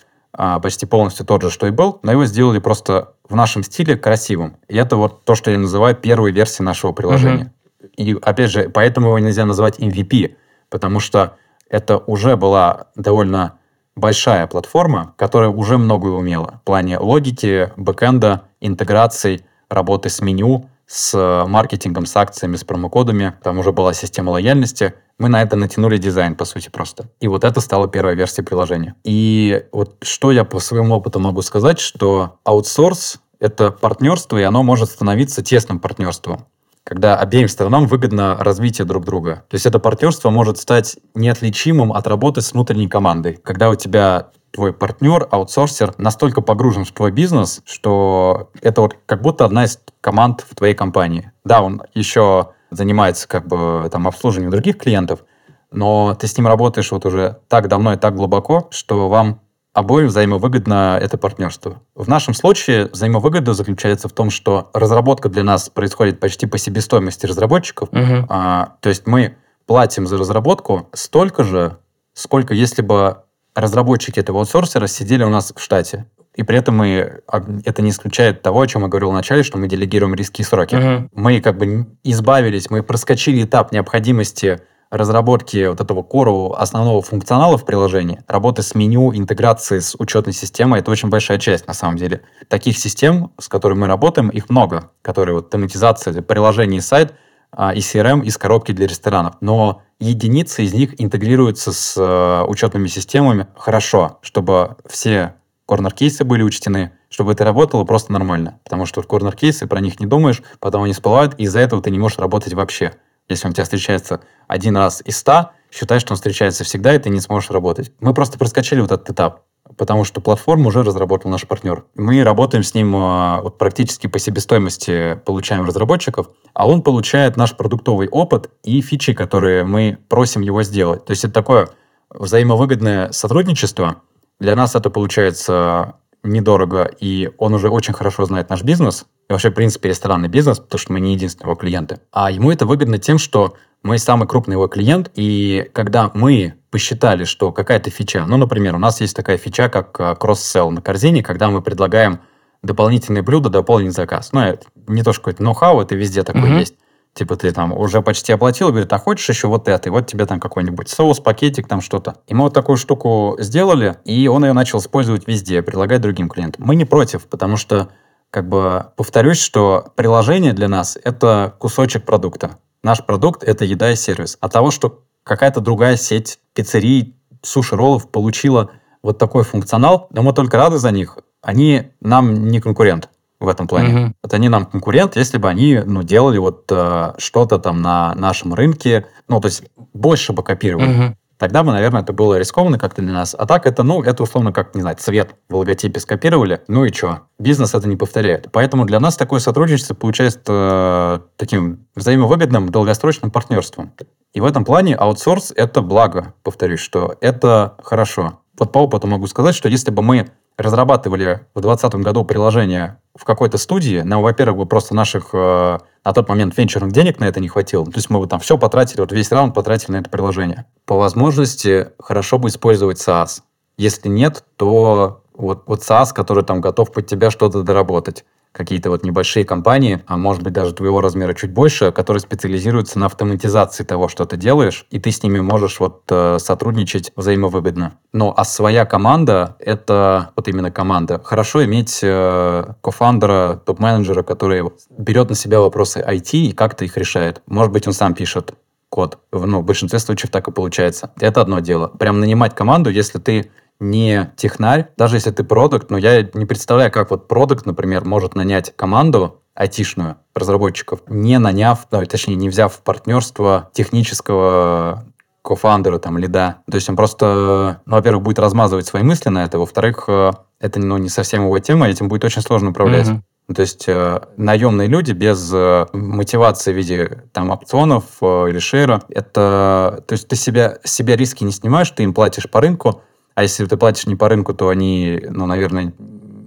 почти 0.63 0.87
полностью 0.87 1.27
тот 1.27 1.43
же, 1.43 1.51
что 1.51 1.67
и 1.67 1.71
был, 1.71 2.01
но 2.03 2.13
его 2.13 2.25
сделали 2.25 2.59
просто 2.59 3.15
в 3.29 3.35
нашем 3.35 3.63
стиле 3.63 3.97
красивым. 3.97 4.57
И 4.69 4.77
это 4.77 4.97
вот 4.97 5.25
то, 5.25 5.35
что 5.35 5.51
я 5.51 5.59
называю 5.59 5.95
первой 5.95 6.33
версией 6.33 6.65
нашего 6.65 6.93
приложения. 6.93 7.53
Uh-huh. 7.81 7.89
И 7.97 8.19
опять 8.21 8.51
же, 8.51 8.69
поэтому 8.71 9.09
его 9.09 9.19
нельзя 9.19 9.45
называть 9.45 9.79
MVP, 9.79 10.37
потому 10.71 11.01
что 11.01 11.37
это 11.69 11.99
уже 11.99 12.37
была 12.37 12.87
довольно 12.97 13.59
большая 13.95 14.47
платформа, 14.47 15.15
которая 15.17 15.51
уже 15.51 15.77
многое 15.77 16.13
умела 16.13 16.61
в 16.63 16.65
плане 16.65 16.99
логики, 16.99 17.71
бэкэнда, 17.77 18.43
интеграций, 18.61 19.45
работы 19.69 20.09
с 20.09 20.23
меню, 20.23 20.69
с 20.87 21.47
маркетингом, 21.47 22.07
с 22.07 22.17
акциями, 22.17 22.57
с 22.57 22.65
промокодами. 22.65 23.35
Там 23.43 23.59
уже 23.59 23.73
была 23.73 23.93
система 23.93 24.31
лояльности. 24.31 24.95
Мы 25.19 25.29
на 25.29 25.43
это 25.43 25.57
натянули 25.57 25.99
дизайн, 25.99 26.35
по 26.35 26.45
сути, 26.45 26.69
просто. 26.69 27.09
И 27.21 27.29
вот 27.29 27.45
это 27.45 27.61
стала 27.61 27.89
первая 27.89 28.15
версия 28.15 28.43
приложения. 28.43 28.95
И 29.05 29.65
вот 29.73 29.97
что 30.03 30.33
я 30.33 30.45
по 30.45 30.59
своему 30.59 30.95
опыту 30.95 31.21
могу 31.21 31.43
сказать, 31.43 31.79
что 31.79 32.39
аутсорс— 32.45 33.21
это 33.41 33.71
партнерство, 33.71 34.39
и 34.39 34.43
оно 34.43 34.63
может 34.63 34.91
становиться 34.91 35.43
тесным 35.43 35.79
партнерством 35.79 36.47
когда 36.85 37.17
обеим 37.17 37.49
сторонам 37.49 37.87
выгодно 37.87 38.37
развитие 38.41 38.85
друг 38.85 39.05
друга. 39.05 39.45
То 39.49 39.55
есть 39.55 39.67
это 39.67 39.79
партнерство 39.79 40.31
может 40.31 40.59
стать 40.59 40.97
неотличимым 41.15 41.93
от 41.93 42.07
работы 42.07 42.41
с 42.41 42.53
внутренней 42.53 42.89
командой. 42.89 43.39
Когда 43.43 43.71
у 43.71 43.77
тебя 43.77 44.31
твой 44.51 44.73
партнер, 44.73 45.27
аутсорсер 45.31 45.95
настолько 45.99 46.43
погружен 46.43 46.85
в 46.85 46.93
твой 46.93 47.11
бизнес, 47.11 47.63
что 47.65 48.51
это 48.61 48.83
вот 48.83 48.97
как 49.07 49.23
будто 49.23 49.45
одна 49.45 49.65
из 49.65 49.81
команд 50.01 50.45
в 50.49 50.55
твоей 50.55 50.75
компании. 50.75 51.33
Да, 51.45 51.63
он 51.63 51.83
еще 51.95 52.51
занимается 52.73 53.29
как 53.29 53.47
бы 53.47 53.89
там 53.91 54.09
обслуживанием 54.09 54.51
других 54.51 54.79
клиентов, 54.79 55.25
но 55.71 56.15
ты 56.15 56.27
с 56.27 56.37
ним 56.37 56.47
работаешь 56.47 56.91
вот 56.93 57.07
уже 57.07 57.39
так 57.49 57.69
давно 57.69 57.95
и 57.95 57.97
так 57.97 58.15
глубоко, 58.15 58.69
что 58.71 59.09
вам 59.09 59.41
обоим 59.73 60.09
взаимовыгодно 60.09 60.99
это 61.01 61.17
партнерство. 61.17 61.81
В 61.95 62.09
нашем 62.09 62.35
случае 62.35 62.87
взаимовыгода 62.87 63.55
заключается 63.55 64.09
в 64.09 64.13
том, 64.13 64.31
что 64.31 64.71
разработка 64.75 65.29
для 65.29 65.45
нас 65.45 65.71
происходит 65.71 66.21
почти 66.21 66.47
по 66.47 66.59
себестоимости 66.59 67.25
разработчиков. 67.27 67.89
Uh-huh. 67.91 68.27
А, 68.29 68.75
то 68.81 68.91
есть 68.91 69.07
мы 69.07 69.37
платим 69.67 70.07
за 70.07 70.19
разработку 70.19 70.89
столько 70.93 71.45
же, 71.45 71.79
сколько 72.13 72.53
если 72.53 72.83
бы 72.83 73.23
разработчики 73.55 74.21
этого 74.21 74.41
аутсорсера 74.41 74.87
сидели 74.87 75.25
у 75.25 75.31
нас 75.31 75.53
в 75.55 75.61
штате. 75.61 76.07
И 76.35 76.43
при 76.43 76.59
этом 76.59 76.77
мы, 76.77 77.21
а, 77.27 77.43
это 77.65 77.83
не 77.83 77.91
исключает 77.91 78.43
того, 78.43 78.61
о 78.61 78.67
чем 78.67 78.83
я 78.83 78.89
говорил 78.89 79.11
в 79.11 79.15
начале, 79.15 79.43
что 79.43 79.59
мы 79.59 79.69
делегируем 79.69 80.15
риски 80.15 80.41
и 80.41 80.45
сроки. 80.45 80.75
Uh-huh. 80.75 81.09
Мы 81.13 81.41
как 81.41 81.59
бы 81.59 81.87
избавились, 82.05 82.71
мы 82.71 82.83
проскочили 82.83 83.45
этап 83.45 83.73
необходимости 83.73 84.61
разработки 84.93 85.67
вот 85.67 85.81
этого 85.81 86.03
кору 86.03 86.53
основного 86.53 87.01
функционала 87.01 87.57
в 87.57 87.65
приложении, 87.65 88.21
работы 88.29 88.63
с 88.63 88.75
меню, 88.75 89.15
интеграции 89.15 89.79
с 89.79 89.97
учетной 89.99 90.35
системой, 90.35 90.81
это 90.81 90.91
очень 90.91 91.09
большая 91.09 91.39
часть 91.39 91.67
на 91.67 91.73
самом 91.73 91.97
деле. 91.97 92.21
Таких 92.49 92.77
систем, 92.77 93.33
с 93.39 93.49
которыми 93.49 93.81
мы 93.81 93.87
работаем, 93.87 94.29
их 94.29 94.51
много, 94.51 94.91
которые 95.01 95.37
вот 95.37 95.51
тематизация 95.51 96.21
приложений 96.21 96.77
и 96.77 96.81
сайт, 96.81 97.15
а, 97.51 97.73
и 97.73 97.79
CRM, 97.79 98.23
из 98.23 98.37
коробки 98.37 98.73
для 98.73 98.87
ресторанов. 98.87 99.37
Но 99.41 99.83
единицы 99.99 100.63
из 100.63 100.75
них 100.75 101.01
интегрируются 101.01 101.73
с 101.73 101.95
э, 101.97 102.45
учетными 102.47 102.87
системами 102.87 103.47
хорошо, 103.57 104.19
чтобы 104.21 104.77
все 104.87 105.35
корнер-кейсы 105.73 106.25
были 106.25 106.43
учтены, 106.43 106.93
чтобы 107.09 107.33
это 107.33 107.45
работало 107.45 107.85
просто 107.85 108.13
нормально. 108.13 108.61
Потому 108.63 108.85
что 108.85 109.03
корнер-кейсы, 109.03 109.67
про 109.67 109.81
них 109.81 110.01
не 110.01 110.07
думаешь, 110.07 110.43
потом 110.61 110.83
они 110.83 110.93
всплывают, 110.93 111.35
и 111.39 111.45
из-за 111.45 111.61
этого 111.61 111.81
ты 111.81 111.91
не 111.91 111.99
можешь 111.99 112.19
работать 112.19 112.53
вообще. 112.53 112.93
Если 113.31 113.47
он 113.47 113.53
у 113.53 113.55
тебя 113.55 113.65
встречается 113.65 114.21
один 114.49 114.77
раз 114.77 115.01
из 115.07 115.17
ста, 115.17 115.53
считай, 115.71 115.99
что 115.99 116.13
он 116.13 116.17
встречается 116.17 116.65
всегда, 116.65 116.95
и 116.95 116.99
ты 116.99 117.09
не 117.09 117.21
сможешь 117.21 117.51
работать. 117.51 117.91
Мы 118.01 118.13
просто 118.13 118.39
проскочили 118.39 118.81
вот 118.81 118.93
этот 118.93 119.09
этап 119.09 119.45
потому 119.79 120.05
что 120.05 120.21
платформу 120.21 120.69
уже 120.69 120.83
разработал 120.83 121.31
наш 121.31 121.47
партнер. 121.47 121.85
Мы 121.95 122.23
работаем 122.23 122.63
с 122.63 122.75
ним 122.75 122.95
а, 122.95 123.41
вот, 123.41 123.57
практически 123.57 124.07
по 124.07 124.19
себестоимости, 124.19 125.19
получаем 125.25 125.65
разработчиков, 125.65 126.29
а 126.53 126.69
он 126.69 126.83
получает 126.83 127.39
наш 127.39 127.57
продуктовый 127.57 128.09
опыт 128.09 128.51
и 128.65 128.83
фичи, 128.83 129.15
которые 129.15 129.65
мы 129.65 129.97
просим 130.11 130.43
его 130.43 130.63
сделать. 130.63 131.07
То 131.07 131.13
есть 131.13 131.25
это 131.25 131.33
такое 131.33 131.71
взаимовыгодное 132.11 133.13
сотрудничество. 133.13 134.03
Для 134.43 134.57
нас 134.57 134.75
это 134.75 134.91
получается 134.91 135.95
недорого, 136.25 136.91
и 136.99 137.31
он 137.39 137.55
уже 137.55 137.69
очень 137.69 137.95
хорошо 137.95 138.25
знает 138.25 138.51
наш 138.51 138.65
бизнес, 138.65 139.07
и 139.29 139.33
вообще, 139.33 139.51
в 139.51 139.55
принципе, 139.55 139.89
ресторанный 139.89 140.29
бизнес, 140.29 140.59
потому 140.59 140.81
что 140.81 140.93
мы 140.93 140.99
не 140.99 141.15
единственные 141.15 141.45
его 141.45 141.55
клиенты. 141.55 142.01
А 142.11 142.29
ему 142.29 142.51
это 142.51 142.67
выгодно 142.67 142.99
тем, 142.99 143.19
что 143.19 143.55
мы 143.85 143.99
самый 143.99 144.27
крупный 144.27 144.55
его 144.55 144.67
клиент, 144.67 145.13
и 145.15 145.71
когда 145.73 146.11
мы 146.13 146.55
посчитали, 146.73 147.23
что 147.23 147.53
какая-то 147.53 147.91
фича, 147.91 148.25
ну, 148.27 148.37
например, 148.37 148.75
у 148.75 148.79
нас 148.79 149.01
есть 149.01 149.15
такая 149.15 149.39
фича, 149.39 149.69
как 149.69 150.01
а, 150.01 150.17
кросс-селл 150.17 150.73
на 150.73 150.83
корзине, 150.83 151.23
когда 151.23 151.49
мы 151.49 151.63
предлагаем 151.63 152.19
дополнительные 152.65 153.23
блюда, 153.23 153.49
дополнить 153.49 153.93
заказ. 153.93 154.33
Ну, 154.33 154.41
это 154.41 154.67
не 154.89 155.05
то, 155.05 155.13
что 155.13 155.23
какой-то 155.23 155.45
ноу-хау, 155.45 155.81
это 155.81 155.95
везде 155.95 156.25
такое 156.25 156.47
mm-hmm. 156.47 156.59
есть. 156.59 156.75
Типа 157.15 157.37
ты 157.37 157.53
там 157.53 157.77
уже 157.77 158.01
почти 158.01 158.33
оплатил, 158.33 158.71
говорит, 158.71 158.93
а 158.93 158.99
хочешь 158.99 159.29
еще 159.29 159.47
вот 159.47 159.69
это, 159.69 159.89
и 159.89 159.93
вот 159.93 160.07
тебе 160.07 160.25
там 160.25 160.41
какой-нибудь 160.41 160.89
соус, 160.89 161.21
пакетик, 161.21 161.69
там 161.69 161.83
что-то. 161.83 162.17
И 162.27 162.35
мы 162.35 162.45
вот 162.45 162.55
такую 162.55 162.79
штуку 162.79 163.37
сделали, 163.39 163.99
и 164.05 164.29
он 164.29 164.45
ее 164.45 164.55
начал 164.55 164.79
использовать 164.79 165.29
везде, 165.29 165.63
предлагать 165.63 166.01
другим 166.01 166.31
клиентам. 166.31 166.65
Мы 166.65 166.75
не 166.75 166.87
против, 166.87 167.27
потому 167.27 167.59
что, 167.59 167.91
как 168.31 168.49
бы, 168.49 168.87
повторюсь, 168.97 169.39
что 169.39 169.93
приложение 169.95 170.55
для 170.55 170.69
нас— 170.69 170.99
это 171.05 171.55
кусочек 171.59 172.07
продукта. 172.07 172.59
Наш 172.83 173.05
продукт— 173.05 173.43
это 173.45 173.67
еда 173.67 173.93
и 173.93 173.97
сервис. 173.97 174.39
А 174.41 174.49
того, 174.49 174.71
что 174.71 175.03
какая-то 175.23 175.61
другая 175.61 175.97
сеть 175.97 176.39
пиццерий, 176.55 177.15
суши-роллов 177.43 178.11
получила 178.11 178.71
вот 179.03 179.19
такой 179.19 179.45
функционал, 179.45 180.07
но 180.11 180.23
мы 180.23 180.33
только 180.33 180.57
рады 180.57 180.79
за 180.79 180.91
них. 180.91 181.19
Они 181.43 181.91
нам 182.01 182.49
не 182.49 182.61
конкурент 182.61 183.11
в 183.45 183.49
этом 183.49 183.67
плане. 183.67 183.89
Mm-hmm. 183.89 184.13
Вот 184.23 184.35
они 184.35 184.49
нам 184.49 184.67
конкурент, 184.67 185.17
если 185.17 185.39
бы 185.39 185.49
они 185.49 185.81
ну, 185.85 186.03
делали 186.03 186.39
вот 186.39 186.67
э, 186.71 187.13
что-то 187.19 187.59
там 187.59 187.83
на 187.83 188.15
нашем 188.15 188.55
рынке, 188.55 189.07
ну, 189.29 189.41
то 189.41 189.49
есть 189.49 189.65
больше 189.93 190.33
бы 190.33 190.43
копировали. 190.43 190.89
Mm-hmm. 190.89 191.15
Тогда 191.43 191.65
бы, 191.65 191.73
наверное, 191.73 192.03
это 192.03 192.13
было 192.13 192.39
рискованно 192.39 192.79
как-то 192.79 193.03
для 193.03 193.13
нас. 193.13 193.35
А 193.37 193.47
так 193.47 193.67
это, 193.67 193.83
ну, 193.83 194.01
это 194.01 194.23
условно 194.23 194.53
как, 194.53 194.77
не 194.77 194.83
знаю, 194.83 194.97
цвет 194.97 195.35
в 195.49 195.57
логотипе 195.57 195.99
скопировали, 195.99 196.63
ну 196.69 196.85
и 196.85 196.93
что? 196.93 197.23
Бизнес 197.41 197.75
это 197.75 197.89
не 197.89 197.97
повторяет. 197.97 198.47
Поэтому 198.53 198.85
для 198.85 199.01
нас 199.01 199.17
такое 199.17 199.41
сотрудничество 199.41 199.95
получается 199.95 200.43
э, 200.47 201.19
таким 201.37 201.89
взаимовыгодным 201.97 202.69
долгосрочным 202.69 203.33
партнерством. 203.33 203.93
И 204.33 204.41
в 204.41 204.45
этом 204.45 204.65
плане 204.65 204.95
аутсорс– 204.95 205.53
это 205.57 205.83
благо, 205.83 206.35
повторюсь, 206.45 206.79
что 206.79 207.17
это 207.21 207.77
хорошо. 207.83 208.39
Вот 208.57 208.71
по 208.71 208.79
опыту 208.79 209.09
могу 209.09 209.27
сказать, 209.27 209.57
что 209.57 209.69
если 209.69 209.91
бы 209.91 210.03
мы 210.03 210.31
разрабатывали 210.57 211.47
в 211.55 211.61
2020 211.61 211.95
году 211.97 212.25
приложение 212.25 212.99
в 213.15 213.25
какой-то 213.25 213.59
студии, 213.59 214.01
нам, 214.01 214.23
во-первых, 214.23 214.59
бы 214.59 214.67
просто 214.67 214.95
наших 214.95 215.31
э, 215.33 215.79
на 216.05 216.13
тот 216.13 216.29
момент 216.29 216.57
венчурных 216.57 216.93
денег 216.93 217.21
на 217.21 217.25
это 217.25 217.41
не 217.41 217.49
хватило. 217.49 217.85
То 217.85 217.97
есть 217.97 218.11
мы 218.11 218.21
бы 218.21 218.27
там 218.27 218.41
все 218.41 218.57
потратили, 218.57 219.01
вот 219.01 219.13
весь 219.13 219.31
раунд 219.31 219.55
потратили 219.55 219.93
на 219.93 219.97
это 219.99 220.11
приложение. 220.11 220.67
По 220.87 220.97
возможности 220.97 221.91
хорошо 221.99 222.39
бы 222.39 222.49
использовать 222.49 222.99
SaaS. 222.99 223.43
Если 223.77 224.09
нет, 224.09 224.45
то 224.57 225.23
вот, 225.35 225.65
вот 225.67 225.81
SaaS, 225.81 226.13
который 226.15 226.45
там 226.45 226.61
готов 226.61 226.93
под 226.93 227.07
тебя 227.07 227.31
что-то 227.31 227.63
доработать 227.63 228.25
какие-то 228.53 228.91
вот 228.91 229.05
небольшие 229.05 229.45
компании, 229.45 230.03
а 230.07 230.17
может 230.17 230.43
быть 230.43 230.53
даже 230.53 230.73
твоего 230.75 231.01
размера 231.01 231.35
чуть 231.35 231.53
больше, 231.53 231.91
которые 231.91 232.21
специализируются 232.21 232.99
на 232.99 233.07
автоматизации 233.07 233.85
того, 233.85 234.09
что 234.09 234.25
ты 234.27 234.37
делаешь, 234.37 234.87
и 234.91 235.01
ты 235.01 235.11
с 235.11 235.23
ними 235.23 235.41
можешь 235.41 235.81
вот 235.81 236.03
э, 236.11 236.39
сотрудничать 236.39 237.13
взаимовыгодно. 237.17 237.95
Ну, 238.13 238.33
а 238.37 238.45
своя 238.45 238.85
команда— 238.85 239.57
это 239.59 240.31
вот 240.37 240.49
именно 240.49 240.71
команда. 240.71 241.21
Хорошо 241.25 241.65
иметь 241.65 242.01
э, 242.03 242.75
кофандера, 242.83 243.61
топ-менеджера, 243.65 244.23
который 244.23 244.63
берет 244.91 245.31
на 245.31 245.35
себя 245.35 245.61
вопросы 245.61 246.05
IT 246.07 246.37
и 246.37 246.53
как-то 246.53 246.85
их 246.85 246.97
решает. 246.97 247.43
Может 247.47 247.73
быть, 247.73 247.87
он 247.87 247.95
сам 247.95 248.15
пишет 248.15 248.55
код. 248.93 249.19
Ну, 249.33 249.61
в 249.61 249.65
большинстве 249.65 249.99
случаев 249.99 250.31
так 250.31 250.49
и 250.49 250.53
получается. 250.53 251.13
Это 251.19 251.41
одно 251.41 251.61
дело. 251.61 251.89
Прям 251.89 252.21
нанимать 252.21 252.55
команду, 252.55 252.91
если 252.91 253.19
ты 253.19 253.51
не 253.83 254.33
технарь, 254.37 254.89
даже 254.97 255.17
если 255.17 255.33
ты 255.33 255.43
продукт, 255.45 255.91
но 255.91 255.99
я 255.99 256.23
не 256.35 256.47
представляю, 256.47 256.91
как 256.93 257.11
вот 257.11 257.29
продукт, 257.29 257.67
например, 257.67 258.05
может 258.05 258.35
нанять 258.35 258.75
команду 258.77 259.43
айтишную 259.55 260.17
разработчиков, 260.35 261.01
не 261.09 261.39
наняв, 261.39 261.87
ну, 261.91 262.05
точнее, 262.07 262.37
не 262.37 262.49
взяв 262.49 262.73
в 262.73 262.83
партнерство 262.83 263.71
технического 263.73 265.05
кофаундера, 265.43 265.99
там, 265.99 266.17
лида. 266.17 266.59
То 266.71 266.77
есть 266.77 266.89
он 266.89 266.97
просто, 266.97 267.83
ну, 267.85 267.97
во-первых, 267.97 268.23
будет 268.23 268.39
размазывать 268.39 268.87
свои 268.87 269.03
мысли 269.03 269.29
на 269.29 269.45
это, 269.45 269.59
во-вторых, 269.59 270.05
э, 270.07 270.31
это 270.61 270.79
ну, 270.79 270.97
не 270.97 271.09
совсем 271.09 271.43
его 271.43 271.59
тема, 271.59 271.89
этим 271.89 272.09
будет 272.09 272.25
очень 272.25 272.41
сложно 272.41 272.71
управлять. 272.71 273.09
Mm-hmm. 273.09 273.55
То 273.55 273.63
есть 273.63 273.85
э, 273.89 274.21
наемные 274.37 274.87
люди 274.87 275.11
без 275.11 275.53
э, 275.53 275.87
мотивации 275.93 276.73
в 276.73 276.77
виде 276.77 277.25
там 277.33 277.51
опционов 277.51 278.05
э, 278.21 278.47
или 278.49 278.61
шейра, 278.61 279.03
это, 279.09 280.05
то 280.07 280.13
есть 280.13 280.29
ты 280.29 280.37
себя, 280.37 280.79
себе 280.85 281.17
риски 281.17 281.43
не 281.43 281.51
снимаешь, 281.51 281.91
ты 281.91 282.05
им 282.05 282.15
платишь 282.15 282.49
по 282.49 282.61
рынку, 282.61 283.03
а 283.35 283.43
если 283.43 283.67
ты 283.67 283.77
платишь 283.77 284.07
не 284.07 284.17
по 284.17 284.29
рынку, 284.29 284.55
то 284.55 284.69
они, 284.69 285.23
ну, 285.29 285.47
наверное, 285.47 285.93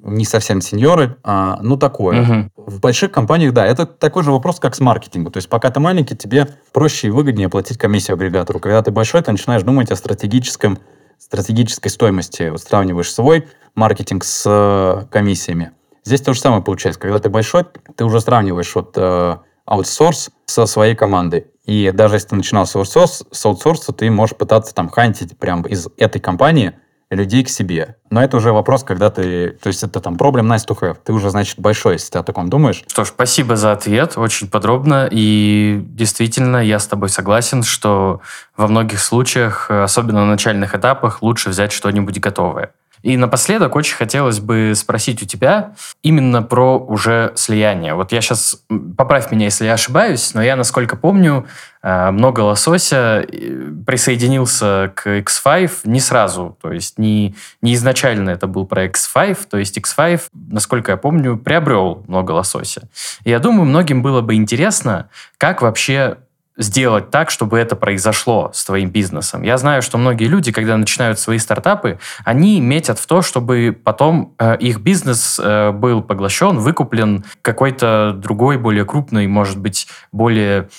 не 0.03 0.23
совсем 0.23 0.61
сеньоры, 0.61 1.17
а, 1.23 1.57
ну, 1.61 1.77
такое. 1.77 2.21
Угу. 2.21 2.67
В 2.67 2.79
больших 2.79 3.11
компаниях, 3.11 3.53
да, 3.53 3.65
это 3.65 3.85
такой 3.85 4.23
же 4.23 4.31
вопрос, 4.31 4.59
как 4.59 4.75
с 4.75 4.79
маркетингом. 4.79 5.33
То 5.33 5.37
есть, 5.37 5.49
пока 5.49 5.71
ты 5.71 5.79
маленький, 5.79 6.15
тебе 6.15 6.47
проще 6.71 7.07
и 7.07 7.09
выгоднее 7.09 7.49
платить 7.49 7.77
комиссию 7.77 8.15
агрегатору. 8.15 8.59
Когда 8.59 8.81
ты 8.83 8.91
большой, 8.91 9.21
ты 9.23 9.31
начинаешь 9.31 9.63
думать 9.63 9.91
о 9.91 9.95
стратегическом, 9.95 10.77
стратегической 11.17 11.89
стоимости. 11.89 12.49
Вот 12.49 12.61
сравниваешь 12.61 13.11
свой 13.11 13.47
маркетинг 13.73 14.23
с 14.23 14.43
э, 14.45 15.05
комиссиями. 15.11 15.71
Здесь 16.03 16.21
то 16.21 16.33
же 16.33 16.39
самое 16.39 16.61
получается. 16.61 17.01
Когда 17.01 17.17
ты 17.17 17.29
большой, 17.29 17.65
ты 17.95 18.05
уже 18.05 18.21
сравниваешь 18.21 18.73
вот 18.75 18.93
э, 18.95 19.37
аутсорс 19.65 20.29
со 20.45 20.67
своей 20.67 20.95
командой. 20.95 21.47
И 21.65 21.91
даже 21.91 22.15
если 22.15 22.29
ты 22.29 22.35
начинал 22.35 22.65
с 22.65 22.75
аутсорса, 22.75 23.25
с 23.31 23.45
аутсорса, 23.45 23.91
ты 23.91 24.09
можешь 24.09 24.35
пытаться 24.35 24.73
там 24.73 24.89
хантить 24.89 25.37
прямо 25.37 25.67
из 25.67 25.87
этой 25.97 26.19
компании 26.19 26.73
людей 27.11 27.43
к 27.43 27.49
себе. 27.49 27.97
Но 28.09 28.23
это 28.23 28.37
уже 28.37 28.51
вопрос, 28.51 28.83
когда 28.83 29.09
ты... 29.09 29.51
То 29.51 29.67
есть 29.67 29.83
это 29.83 29.99
там 29.99 30.17
проблем 30.17 30.51
nice 30.51 30.67
to 30.67 30.77
have. 30.79 30.97
Ты 31.03 31.13
уже, 31.13 31.29
значит, 31.29 31.59
большой, 31.59 31.93
если 31.93 32.11
ты 32.11 32.19
о 32.19 32.23
таком 32.23 32.49
думаешь. 32.49 32.83
Что 32.87 33.05
ж, 33.05 33.09
спасибо 33.09 33.55
за 33.55 33.71
ответ. 33.71 34.17
Очень 34.17 34.49
подробно. 34.49 35.07
И 35.11 35.81
действительно, 35.83 36.57
я 36.57 36.79
с 36.79 36.87
тобой 36.87 37.09
согласен, 37.09 37.63
что 37.63 38.21
во 38.57 38.67
многих 38.67 38.99
случаях, 38.99 39.69
особенно 39.69 40.21
на 40.21 40.31
начальных 40.31 40.75
этапах, 40.75 41.21
лучше 41.21 41.49
взять 41.49 41.71
что-нибудь 41.71 42.19
готовое. 42.19 42.71
И 43.05 43.17
напоследок 43.17 43.75
очень 43.75 43.95
хотелось 43.95 44.39
бы 44.39 44.73
спросить 44.75 45.21
у 45.21 45.27
тебя 45.27 45.75
именно 46.01 46.41
про 46.41 46.79
уже 46.79 47.33
слияние. 47.35 47.93
Вот 47.93 48.11
я 48.11 48.19
сейчас, 48.19 48.63
поправь 48.97 49.31
меня, 49.31 49.45
если 49.45 49.65
я 49.65 49.73
ошибаюсь, 49.73 50.33
но 50.33 50.41
я, 50.41 50.55
насколько 50.55 50.95
помню, 50.95 51.45
э, 51.83 52.09
много 52.09 52.39
лосося 52.39 53.23
э, 53.31 53.71
присоединился 53.85 54.91
к 54.95 55.05
X5 55.05 55.81
не 55.83 55.99
сразу, 55.99 56.57
то 56.59 56.71
есть 56.71 56.97
не, 56.97 57.35
не 57.61 57.75
изначально 57.75 58.31
это 58.31 58.47
был 58.47 58.65
про 58.65 58.87
X5, 58.87 59.49
то 59.51 59.57
есть 59.59 59.77
X5, 59.77 60.21
насколько 60.33 60.93
я 60.93 60.97
помню, 60.97 61.37
приобрел 61.37 62.03
много 62.07 62.31
лосося. 62.31 62.89
И 63.23 63.29
я 63.29 63.37
думаю, 63.37 63.65
многим 63.65 64.01
было 64.01 64.21
бы 64.21 64.33
интересно, 64.33 65.09
как 65.37 65.61
вообще 65.61 66.17
сделать 66.57 67.11
так, 67.11 67.29
чтобы 67.29 67.59
это 67.59 67.75
произошло 67.75 68.51
с 68.53 68.63
твоим 68.63 68.89
бизнесом. 68.89 69.43
Я 69.43 69.57
знаю, 69.57 69.81
что 69.81 69.97
многие 69.97 70.25
люди, 70.25 70.51
когда 70.51 70.77
начинают 70.77 71.19
свои 71.19 71.37
стартапы, 71.37 71.99
они 72.23 72.61
метят 72.61 72.99
в 72.99 73.05
то, 73.07 73.21
чтобы 73.21 73.77
потом 73.83 74.33
э, 74.39 74.57
их 74.57 74.79
бизнес 74.79 75.39
э, 75.41 75.71
был 75.71 76.01
поглощен, 76.01 76.57
выкуплен 76.57 77.25
какой-то 77.41 78.13
другой, 78.15 78.57
более 78.57 78.85
крупной, 78.85 79.27
может 79.27 79.59
быть, 79.59 79.87
более 80.11 80.69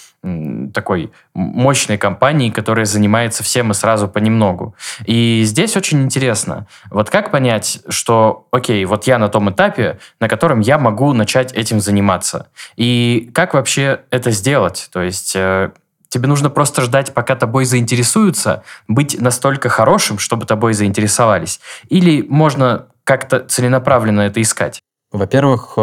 такой 0.73 1.13
мощной 1.35 1.99
компании, 1.99 2.51
которая 2.51 2.85
занимается 2.85 3.43
всем 3.43 3.71
и 3.71 3.75
сразу 3.75 4.09
понемногу. 4.09 4.75
И 5.05 5.43
здесь 5.45 5.77
очень 5.77 6.03
интересно, 6.03 6.67
вот 6.91 7.11
как 7.11 7.31
понять, 7.31 7.81
что, 7.89 8.47
окей, 8.51 8.85
вот 8.85 9.07
я 9.07 9.19
на 9.19 9.29
том 9.29 9.51
этапе, 9.51 9.99
на 10.21 10.29
котором 10.29 10.61
я 10.61 10.79
могу 10.79 11.13
начать 11.13 11.53
этим 11.53 11.81
заниматься. 11.81 12.49
И 12.77 13.31
как 13.35 13.55
вообще 13.55 14.01
это 14.11 14.31
сделать? 14.31 14.89
То 14.93 15.03
есть 15.03 15.35
э, 15.37 15.71
тебе 16.09 16.29
нужно 16.29 16.51
просто 16.51 16.83
ждать, 16.83 17.15
пока 17.15 17.37
тобой 17.37 17.65
заинтересуются, 17.65 18.63
быть 18.89 19.21
настолько 19.21 19.69
хорошим, 19.69 20.19
чтобы 20.19 20.47
тобой 20.47 20.75
заинтересовались. 20.75 21.61
Или 21.89 22.23
можно 22.23 22.87
как-то 23.05 23.41
целенаправленно 23.41 24.23
это 24.23 24.41
искать? 24.43 24.81
Во-первых, 25.13 25.75
э, 25.77 25.81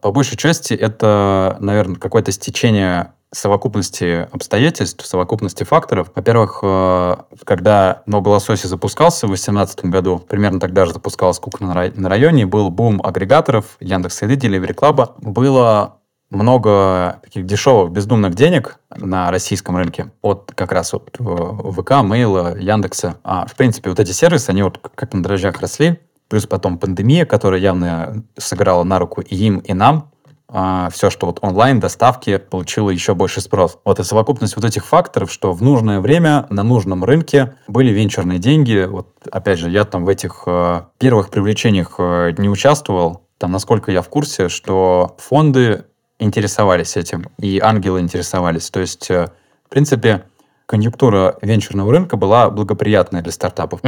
по 0.00 0.12
большей 0.12 0.36
части 0.36 0.74
это, 0.74 1.56
наверное, 1.60 1.96
какое-то 1.96 2.32
стечение 2.32 3.12
совокупности 3.34 4.28
обстоятельств, 4.32 5.04
совокупности 5.04 5.64
факторов. 5.64 6.10
Во-первых, 6.14 6.60
э, 6.62 7.16
когда 7.44 8.02
много 8.06 8.28
лосося 8.28 8.68
запускался 8.68 9.26
в 9.26 9.30
2018 9.30 9.86
году, 9.86 10.18
примерно 10.18 10.60
тогда 10.60 10.86
же 10.86 10.92
запускалась 10.92 11.38
кухня 11.38 11.90
на 11.94 12.08
районе, 12.08 12.46
был 12.46 12.70
бум 12.70 13.00
агрегаторов 13.04 13.76
Яндекс 13.80 14.22
Еды, 14.22 14.34
Delivery 14.36 14.74
Club. 14.74 15.14
Было 15.18 15.96
много 16.30 17.20
таких 17.22 17.46
дешевых, 17.46 17.90
бездумных 17.90 18.34
денег 18.34 18.78
на 18.96 19.30
российском 19.30 19.76
рынке 19.76 20.10
от 20.22 20.52
как 20.54 20.72
раз 20.72 20.94
от 20.94 21.16
э, 21.18 21.22
ВК, 21.22 22.02
Мейла, 22.02 22.56
Яндекса. 22.58 23.16
А, 23.24 23.46
в 23.46 23.54
принципе, 23.54 23.90
вот 23.90 24.00
эти 24.00 24.12
сервисы, 24.12 24.50
они 24.50 24.62
вот 24.62 24.78
как 24.94 25.12
на 25.12 25.22
дрожжах 25.22 25.60
росли. 25.60 26.00
Плюс 26.28 26.46
потом 26.46 26.78
пандемия, 26.78 27.26
которая 27.26 27.60
явно 27.60 28.24
сыграла 28.36 28.82
на 28.82 28.98
руку 28.98 29.20
и 29.20 29.36
им, 29.36 29.58
и 29.58 29.74
нам 29.74 30.10
а, 30.56 30.88
все, 30.90 31.10
что 31.10 31.26
вот 31.26 31.40
онлайн 31.42 31.80
доставки 31.80 32.36
получило 32.38 32.88
еще 32.88 33.16
больше 33.16 33.40
спрос. 33.40 33.76
Вот 33.84 33.98
и 33.98 34.04
совокупность 34.04 34.54
вот 34.54 34.64
этих 34.64 34.86
факторов, 34.86 35.32
что 35.32 35.50
в 35.52 35.62
нужное 35.62 35.98
время 35.98 36.46
на 36.48 36.62
нужном 36.62 37.02
рынке 37.02 37.56
были 37.66 37.90
венчурные 37.90 38.38
деньги. 38.38 38.86
Вот 38.88 39.08
опять 39.32 39.58
же, 39.58 39.68
я 39.68 39.84
там 39.84 40.04
в 40.04 40.08
этих 40.08 40.44
э, 40.46 40.82
первых 40.98 41.30
привлечениях 41.30 41.96
э, 41.98 42.34
не 42.38 42.48
участвовал. 42.48 43.22
Там, 43.38 43.50
насколько 43.50 43.90
я 43.90 44.00
в 44.00 44.08
курсе, 44.08 44.48
что 44.48 45.16
фонды 45.18 45.86
интересовались 46.20 46.96
этим, 46.96 47.26
и 47.36 47.58
ангелы 47.58 47.98
интересовались. 47.98 48.70
То 48.70 48.78
есть, 48.78 49.10
э, 49.10 49.32
в 49.66 49.70
принципе, 49.70 50.22
конъюнктура 50.66 51.36
венчурного 51.42 51.92
рынка 51.92 52.16
была 52.16 52.50
благоприятная 52.50 53.22
для 53.22 53.32
стартапов. 53.32 53.80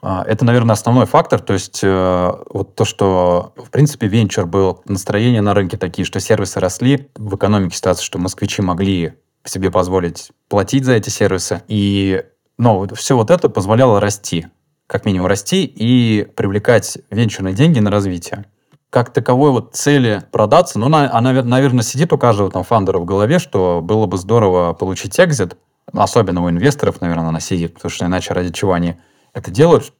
А, 0.00 0.24
Это, 0.26 0.44
наверное, 0.44 0.72
основной 0.74 1.06
фактор. 1.06 1.40
То 1.40 1.52
есть 1.52 1.80
э, 1.82 2.32
вот 2.50 2.74
то, 2.74 2.84
что, 2.84 3.52
в 3.56 3.70
принципе, 3.70 4.06
венчур 4.06 4.46
был, 4.46 4.82
настроения 4.86 5.42
на 5.42 5.54
рынке 5.54 5.76
такие, 5.76 6.04
что 6.04 6.20
сервисы 6.20 6.60
росли, 6.60 7.08
в 7.16 7.36
экономике 7.36 7.76
ситуация, 7.76 8.04
что 8.04 8.18
москвичи 8.18 8.62
могли 8.62 9.14
себе 9.44 9.70
позволить 9.70 10.30
платить 10.48 10.84
за 10.84 10.92
эти 10.92 11.10
сервисы. 11.10 11.62
И 11.68 12.24
ну, 12.58 12.86
все 12.94 13.16
вот 13.16 13.30
это 13.30 13.48
позволяло 13.48 14.00
расти, 14.00 14.46
как 14.86 15.04
минимум 15.04 15.26
расти 15.26 15.64
и 15.64 16.24
привлекать 16.36 16.98
венчурные 17.10 17.54
деньги 17.54 17.80
на 17.80 17.90
развитие. 17.90 18.46
Как 18.90 19.10
таковой 19.12 19.52
вот 19.52 19.74
цели 19.74 20.22
продаться, 20.30 20.78
ну, 20.78 20.86
она, 20.86 21.10
она, 21.12 21.42
наверное, 21.42 21.82
сидит 21.82 22.12
у 22.12 22.18
каждого 22.18 22.50
там 22.50 22.62
фандера 22.62 22.98
в 22.98 23.06
голове, 23.06 23.38
что 23.38 23.80
было 23.82 24.06
бы 24.06 24.18
здорово 24.18 24.74
получить 24.74 25.18
экзит, 25.18 25.56
особенно 25.92 26.42
у 26.42 26.50
инвесторов, 26.50 27.00
наверное, 27.00 27.28
она 27.28 27.40
сидит, 27.40 27.74
потому 27.74 27.90
что 27.90 28.06
иначе 28.06 28.34
ради 28.34 28.52
чего 28.52 28.72
они 28.72 28.96
это 29.32 29.50
делают, 29.50 29.92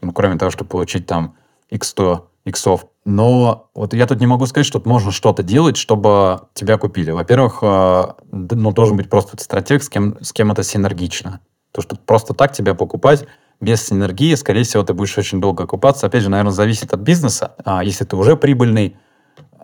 ну, 0.00 0.12
кроме 0.12 0.38
того, 0.38 0.50
чтобы 0.50 0.70
получить 0.70 1.06
там 1.06 1.36
x100 1.70 2.22
иксов. 2.44 2.86
Но 3.04 3.70
вот 3.74 3.94
я 3.94 4.06
тут 4.06 4.20
не 4.20 4.26
могу 4.26 4.46
сказать, 4.46 4.66
что 4.66 4.82
можно 4.84 5.12
что-то 5.12 5.42
делать, 5.42 5.76
чтобы 5.76 6.42
тебя 6.54 6.76
купили. 6.78 7.10
Во-первых, 7.10 7.58
э, 7.62 8.04
ну, 8.32 8.72
должен 8.72 8.96
быть 8.96 9.08
просто 9.08 9.40
стратег, 9.42 9.82
с 9.82 9.88
кем, 9.88 10.16
с 10.20 10.32
кем 10.32 10.50
это 10.50 10.62
синергично. 10.62 11.40
То, 11.72 11.82
что 11.82 11.96
просто 11.96 12.34
так 12.34 12.52
тебя 12.52 12.74
покупать 12.74 13.26
без 13.60 13.86
синергии, 13.86 14.34
скорее 14.34 14.64
всего, 14.64 14.82
ты 14.82 14.92
будешь 14.92 15.16
очень 15.16 15.40
долго 15.40 15.64
окупаться. 15.64 16.06
Опять 16.06 16.22
же, 16.22 16.30
наверное, 16.30 16.52
зависит 16.52 16.92
от 16.92 17.00
бизнеса. 17.00 17.54
А 17.64 17.84
если 17.84 18.04
ты 18.04 18.16
уже 18.16 18.36
прибыльный, 18.36 18.96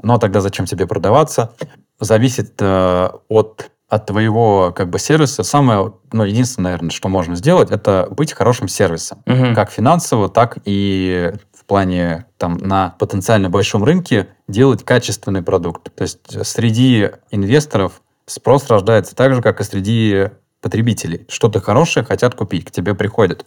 но 0.03 0.19
тогда 0.19 0.41
зачем 0.41 0.67
тебе 0.67 0.87
продаваться? 0.87 1.53
Зависит 1.99 2.55
э, 2.61 3.11
от, 3.29 3.72
от 3.93 4.07
твоего 4.07 4.73
как 4.75 4.89
бы 4.89 4.99
сервиса. 4.99 5.43
Самое, 5.43 5.93
ну, 6.13 6.25
единственное, 6.25 6.71
наверное, 6.71 6.91
что 6.91 7.11
можно 7.11 7.37
сделать, 7.37 7.71
это 7.71 8.09
быть 8.11 8.33
хорошим 8.33 8.67
сервисом. 8.67 9.23
Мгм. 9.27 9.55
Как 9.55 9.71
финансово, 9.71 10.31
так 10.31 10.57
и 10.65 11.31
в 11.53 11.67
плане 11.67 12.25
там 12.39 12.57
на 12.57 12.95
потенциально 12.99 13.51
большом 13.51 13.85
рынке 13.85 14.29
делать 14.49 14.83
качественный 14.83 15.43
продукт. 15.43 15.95
То 15.95 16.05
есть 16.05 16.47
среди 16.47 17.11
инвесторов 17.31 18.01
спрос 18.25 18.67
рождается 18.71 19.15
так 19.15 19.35
же, 19.35 19.43
как 19.43 19.61
и 19.61 19.65
среди 19.65 20.31
потребителей. 20.63 21.27
Что-то 21.29 21.61
хорошее 21.61 22.07
хотят 22.07 22.35
купить, 22.35 22.65
к 22.65 22.71
тебе 22.71 22.95
приходят. 22.95 23.45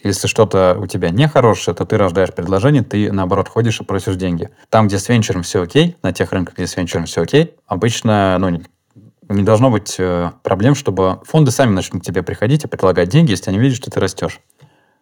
Если 0.00 0.28
что-то 0.28 0.76
у 0.80 0.86
тебя 0.86 1.10
нехорошее, 1.10 1.74
то 1.74 1.84
ты 1.84 1.96
рождаешь 1.98 2.32
предложение, 2.32 2.84
ты, 2.84 3.10
наоборот, 3.10 3.48
ходишь 3.48 3.80
и 3.80 3.84
просишь 3.84 4.14
деньги. 4.14 4.50
Там, 4.68 4.86
где 4.86 5.00
с 5.00 5.08
венчуром 5.08 5.42
все 5.42 5.60
окей, 5.60 5.96
на 6.04 6.12
тех 6.12 6.30
рынках, 6.30 6.54
где 6.54 6.68
с 6.68 6.76
венчуром 6.76 7.06
все 7.06 7.22
окей, 7.22 7.56
обычно 7.66 8.38
ну, 8.38 8.60
не- 9.28 9.42
должно 9.42 9.70
быть 9.70 9.96
э, 9.98 10.30
проблем, 10.42 10.74
чтобы 10.74 11.20
фонды 11.24 11.50
сами 11.50 11.70
начнут 11.70 12.02
к 12.02 12.06
тебе 12.06 12.22
приходить 12.22 12.64
и 12.64 12.68
предлагать 12.68 13.08
деньги, 13.08 13.30
если 13.30 13.50
они 13.50 13.58
видят, 13.58 13.76
что 13.76 13.90
ты 13.90 14.00
растешь. 14.00 14.40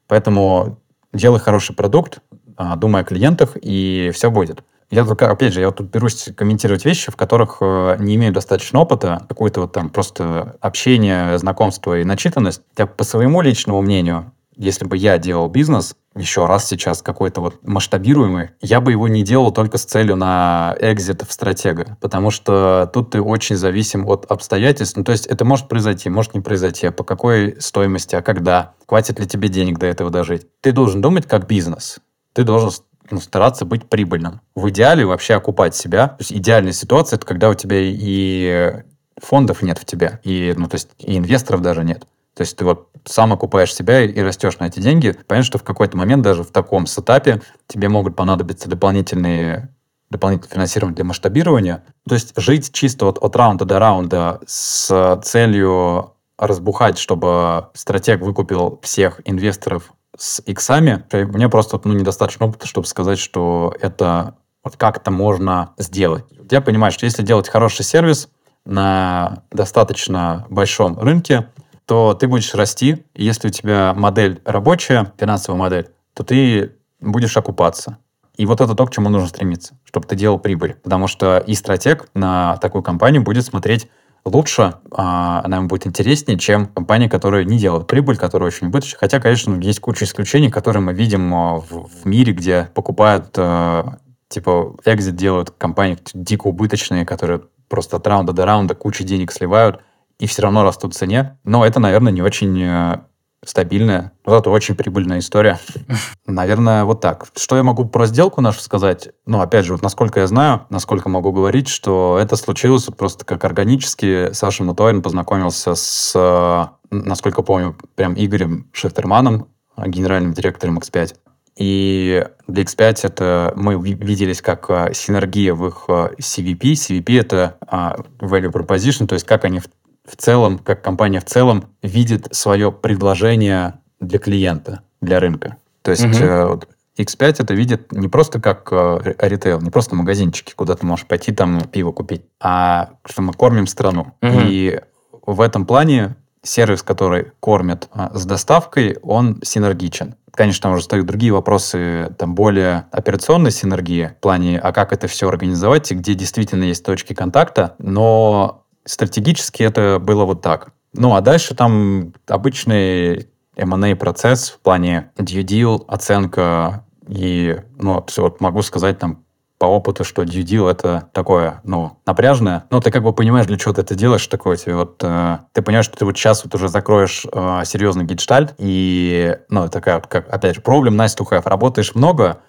Поэтому 0.09 0.79
делай 1.12 1.41
хороший 1.41 1.74
продукт, 1.74 2.20
а, 2.57 2.77
думай 2.77 3.03
о 3.03 3.05
клиентах, 3.05 3.57
и 3.61 4.11
все 4.14 4.31
будет. 4.31 4.62
Я 4.91 5.05
только, 5.05 5.31
опять 5.31 5.53
же, 5.53 5.61
я 5.61 5.66
вот 5.66 5.77
тут 5.77 5.91
берусь 5.91 6.29
комментировать 6.37 6.85
вещи, 6.85 7.11
в 7.11 7.16
которых 7.16 7.59
э, 7.61 7.97
не 7.99 8.14
имею 8.14 8.33
достаточно 8.33 8.81
опыта, 8.81 9.24
какое-то 9.29 9.62
вот 9.62 9.72
там 9.72 9.91
просто 9.91 10.57
общение, 10.61 11.39
знакомство 11.39 11.99
и 11.99 12.05
начитанность. 12.05 12.62
Я 12.79 12.87
по 12.87 13.03
своему 13.03 13.41
личному 13.41 13.83
мнению, 13.83 14.33
если 14.57 14.85
бы 14.85 14.97
я 14.97 15.18
делал 15.18 15.49
бизнес, 15.49 15.97
еще 16.17 16.47
раз 16.47 16.67
сейчас 16.67 17.03
какой-то 17.03 17.41
вот 17.41 17.59
масштабируемый, 17.62 18.51
я 18.61 18.81
бы 18.81 18.93
его 18.93 19.09
не 19.09 19.23
делал 19.23 19.53
только 19.53 19.79
с 19.79 19.85
целью 19.85 20.17
на 20.17 20.77
экзит 20.81 21.23
в 21.23 21.33
стратега, 21.33 21.97
потому 22.01 22.31
что 22.31 22.91
тут 22.93 23.11
ты 23.11 23.21
очень 23.21 23.57
зависим 23.57 24.07
от 24.09 24.25
обстоятельств. 24.31 24.97
Ну, 24.97 25.05
то 25.05 25.12
есть 25.12 25.27
это 25.27 25.45
может 25.45 25.69
произойти, 25.69 26.09
может 26.09 26.35
не 26.35 26.41
произойти, 26.41 26.87
а 26.87 26.93
по 26.93 27.05
какой 27.05 27.57
стоимости, 27.61 28.17
а 28.17 28.23
когда, 28.23 28.73
хватит 28.87 29.21
ли 29.21 29.27
тебе 29.27 29.49
денег 29.49 29.79
до 29.79 29.87
этого 29.87 30.11
дожить. 30.11 30.47
Ты 30.61 30.73
должен 30.73 31.01
думать 31.01 31.27
как 31.27 31.47
бизнес. 31.47 31.99
Ты 32.33 32.45
должен 32.45 32.71
ну, 33.11 33.21
стараться 33.21 33.64
быть 33.64 33.89
прибыльным. 33.89 34.41
В 34.55 34.69
идеале 34.71 35.05
вообще 35.07 35.35
окупать 35.35 35.75
себя. 35.75 36.09
То 36.09 36.17
есть 36.21 36.33
идеальная 36.33 36.73
ситуация, 36.73 37.17
это 37.17 37.27
когда 37.27 37.49
у 37.51 37.55
тебя 37.55 37.79
и 37.81 38.83
фондов 39.21 39.62
нет 39.62 39.79
в 39.79 39.85
тебе, 39.85 40.21
и, 40.25 40.55
ну, 40.57 40.67
то 40.69 40.75
есть 40.75 40.89
и 40.99 41.17
инвесторов 41.17 41.62
даже 41.62 41.85
нет. 41.85 42.07
То 42.37 42.43
есть 42.43 42.57
ты 42.57 42.66
вот 42.66 42.91
сам 43.07 43.32
окупаешь 43.32 43.74
себя 43.74 44.03
и, 44.03 44.20
растешь 44.20 44.59
на 44.59 44.66
эти 44.66 44.78
деньги. 44.78 45.16
Понятно, 45.26 45.47
что 45.47 45.59
в 45.59 45.62
какой-то 45.62 45.97
момент 45.97 46.22
даже 46.22 46.43
в 46.43 46.51
таком 46.51 46.87
сетапе 46.87 47.41
тебе 47.66 47.89
могут 47.89 48.14
понадобиться 48.14 48.68
дополнительные 48.68 49.70
дополнительное 50.11 50.53
финансирование 50.53 50.95
для 50.95 51.05
масштабирования. 51.05 51.84
То 52.09 52.14
есть 52.14 52.32
жить 52.37 52.72
чисто 52.72 53.09
от, 53.09 53.18
от 53.18 53.34
раунда 53.34 53.64
до 53.64 53.78
раунда 53.80 54.41
с 54.47 55.20
целью 55.24 56.12
разбухать, 56.39 56.99
чтобы 56.99 57.68
стратег 57.74 58.20
выкупил 58.20 58.78
всех 58.82 59.20
инвесторов 59.24 59.93
с 60.16 60.41
иксами, 60.47 61.05
мне 61.12 61.49
просто 61.49 61.80
ну, 61.82 61.93
недостаточно 61.95 62.47
опыта, 62.47 62.66
чтобы 62.66 62.87
сказать, 62.87 63.18
что 63.18 63.74
это 63.80 64.37
вот 64.62 64.76
как-то 64.76 65.11
можно 65.11 65.74
сделать. 65.76 66.24
Я 66.51 66.61
понимаю, 66.61 66.93
что 66.93 67.05
если 67.05 67.22
делать 67.22 67.49
хороший 67.49 67.84
сервис 67.84 68.28
на 68.64 69.43
достаточно 69.51 70.47
большом 70.49 70.99
рынке, 70.99 71.49
то 71.87 72.14
ты 72.14 72.28
будешь 72.28 72.55
расти. 72.55 73.05
И 73.14 73.24
если 73.24 73.49
у 73.49 73.51
тебя 73.51 73.95
модель 73.95 74.41
рабочая, 74.45 75.12
финансовая 75.18 75.59
модель, 75.59 75.89
то 76.14 76.24
ты 76.24 76.72
будешь 77.01 77.37
окупаться. 77.37 77.99
И 78.37 78.45
вот 78.45 78.61
это 78.61 78.74
то, 78.74 78.87
к 78.87 78.91
чему 78.91 79.09
нужно 79.09 79.28
стремиться, 79.28 79.78
чтобы 79.84 80.07
ты 80.07 80.14
делал 80.14 80.39
прибыль. 80.39 80.74
Потому 80.82 81.07
что 81.07 81.39
и 81.39 81.55
стратег 81.55 82.09
на 82.14 82.59
такую 82.59 82.82
компанию 82.82 83.22
будет 83.22 83.45
смотреть 83.45 83.89
лучше, 84.24 84.74
а, 84.91 85.41
она 85.45 85.59
ему 85.59 85.68
будет 85.68 85.87
интереснее, 85.87 86.37
чем 86.37 86.66
компании, 86.66 87.09
которые 87.09 87.45
не 87.45 87.59
делают 87.59 87.87
прибыль, 87.87 88.16
которые 88.16 88.49
очень 88.49 88.66
убыточны. 88.66 88.99
Хотя, 88.99 89.20
конечно, 89.20 89.55
есть 89.61 89.80
куча 89.80 90.05
исключений, 90.05 90.51
которые 90.51 90.82
мы 90.82 90.93
видим 90.93 91.32
а, 91.32 91.61
в, 91.61 91.89
в 91.89 92.05
мире, 92.05 92.32
где 92.32 92.68
покупают, 92.74 93.30
а, 93.39 93.99
типа, 94.28 94.76
экзит 94.84 95.14
делают 95.14 95.51
компании 95.51 95.99
дико 96.12 96.49
убыточные, 96.49 97.07
которые 97.07 97.43
просто 97.68 97.97
от 97.97 98.07
раунда 98.07 98.32
до 98.32 98.45
раунда 98.45 98.74
кучу 98.74 99.05
денег 99.05 99.32
сливают 99.32 99.80
и 100.19 100.27
все 100.27 100.43
равно 100.43 100.62
растут 100.62 100.95
в 100.95 100.97
цене. 100.97 101.39
Но 101.45 101.64
это, 101.64 101.81
наверное, 101.81 102.12
не 102.12 102.23
очень 102.23 102.61
э, 102.62 102.99
стабильная, 103.45 104.12
но 104.25 104.33
зато 104.33 104.51
очень 104.51 104.75
прибыльная 104.75 105.19
история. 105.19 105.59
Наверное, 106.27 106.85
вот 106.85 107.01
так. 107.01 107.27
Что 107.37 107.57
я 107.57 107.62
могу 107.62 107.85
про 107.85 108.07
сделку 108.07 108.41
нашу 108.41 108.61
сказать? 108.61 109.11
Ну, 109.27 109.41
опять 109.41 109.64
же, 109.64 109.73
вот 109.73 109.83
насколько 109.83 110.21
я 110.21 110.27
знаю, 110.27 110.67
насколько 110.71 111.09
могу 111.09 111.33
говорить, 111.33 111.69
что 111.69 112.19
это 112.21 112.37
случилось 112.37 112.85
просто 112.85 113.25
как 113.25 113.45
органически. 113.45 114.33
Саша 114.33 114.64
Мутуайн 114.64 115.03
познакомился 115.03 115.75
с, 115.75 116.12
э, 116.14 116.67
насколько 116.91 117.43
помню, 117.43 117.77
прям 117.95 118.14
Игорем 118.14 118.69
Шефтерманом, 118.73 119.49
генеральным 119.77 120.33
директором 120.33 120.79
X5. 120.79 121.14
И 121.59 122.27
для 122.47 122.62
X5 122.64 122.99
это 123.05 123.53
мы 123.57 123.81
виделись 123.81 124.43
как 124.43 124.71
а, 124.71 124.93
синергия 124.93 125.55
в 125.55 125.67
их 125.67 125.85
CVP. 125.89 126.73
CVP— 126.73 127.21
это 127.21 127.57
а, 127.67 127.97
value 128.21 128.53
proposition, 128.53 129.07
то 129.07 129.14
есть 129.14 129.27
как 129.27 129.47
они 129.47 129.61
в, 130.07 130.16
целом, 130.16 130.59
как 130.59 130.82
компания 130.82 131.20
в 131.20 131.24
целом 131.24 131.64
видит 131.82 132.28
свое 132.32 132.72
предложение 132.72 133.74
для 134.00 134.18
клиента, 134.18 134.80
для 135.00 135.20
рынка. 135.20 135.57
То 135.82 135.90
есть 135.90 136.04
Мгм. 136.04 136.22
э, 136.22 136.46
вот 136.46 136.68
X5 136.98 137.36
это 137.40 137.54
видит 137.54 137.92
не 137.92 138.09
просто 138.09 138.40
как 138.40 138.68
э, 138.70 139.14
ритейл, 139.18 139.61
не 139.61 139.70
просто 139.70 139.94
магазинчики, 139.94 140.52
куда 140.54 140.74
ты 140.74 140.86
можешь 140.86 141.07
пойти 141.07 141.32
там 141.32 141.61
пиво 141.62 141.92
купить, 141.92 142.22
а 142.40 142.90
что 143.04 143.22
мы 143.22 143.32
кормим 143.32 143.66
страну. 143.66 144.14
Мгм. 144.22 144.40
И 144.44 144.80
в 145.26 145.40
этом 145.40 145.66
плане 145.66 146.16
сервис, 146.42 146.82
который 146.82 147.32
кормит 147.40 147.88
а, 147.92 148.16
с 148.16 148.24
доставкой, 148.24 148.98
он 149.02 149.40
синергичен. 149.42 150.14
Конечно, 150.30 150.64
там 150.64 150.72
уже 150.74 150.84
стоят 150.84 151.07
другие 151.07 151.32
вопросы, 151.32 152.14
там 152.18 152.34
более 152.34 152.86
операционной 152.92 153.50
синергии 153.50 154.12
в 154.18 154.20
плане, 154.20 154.59
а 154.59 154.72
как 154.72 154.92
это 154.92 155.07
все 155.09 155.28
организовать, 155.28 155.90
и 155.90 155.94
где 155.94 156.14
действительно 156.14 156.64
есть 156.64 156.84
точки 156.84 157.14
контакта, 157.14 157.74
но 157.78 158.66
стратегически 158.87 159.62
это 159.62 159.99
было 160.01 160.24
вот 160.24 160.41
так. 160.41 160.70
Ну, 160.95 161.14
а 161.14 161.20
дальше 161.20 161.55
там 161.55 162.14
обычный 162.26 163.28
M&A 163.57 163.95
процесс 163.97 164.51
в 164.51 164.61
плане 164.61 165.11
due 165.18 165.43
deal, 165.43 165.84
оценка 165.89 166.84
и, 167.07 167.57
ну, 167.78 168.05
вот, 168.16 168.41
могу 168.41 168.62
сказать 168.62 168.99
там 168.99 169.24
по 169.59 169.64
опыту, 169.64 170.05
что 170.05 170.22
due 170.22 170.43
deal 170.43 170.70
это 170.70 171.09
такое, 171.12 171.61
ну, 171.64 171.99
напряжное. 172.05 172.64
Но 172.70 172.80
ты 172.80 172.91
как 172.91 173.03
бы 173.03 173.12
понимаешь, 173.12 173.47
для 173.47 173.57
чего 173.57 173.72
ты 173.72 173.80
это 173.80 173.95
делаешь, 173.95 174.26
такое 174.26 174.57
тебе 174.57 174.76
вот... 174.76 175.03
э, 175.03 175.39
ты 175.53 175.62
понимаешь, 175.62 175.87
что 175.87 175.97
ты 175.97 176.05
вот 176.05 176.16
сейчас 176.16 176.45
вот 176.45 176.55
уже 176.55 176.68
закроешь 176.68 177.26
э, 177.30 177.62
серьезный 177.64 178.05
гештальт, 178.05 178.55
и, 178.59 179.39
ну, 179.49 179.68
такая 179.68 179.97
вот, 179.97 180.09
как, 180.09 180.28
опять 180.32 180.57
же, 180.57 180.61
проблем 180.61 181.01
nice 181.01 181.16
to 181.16 181.26
have. 181.30 181.49
Работаешь 181.49 181.95
много, 181.95 182.41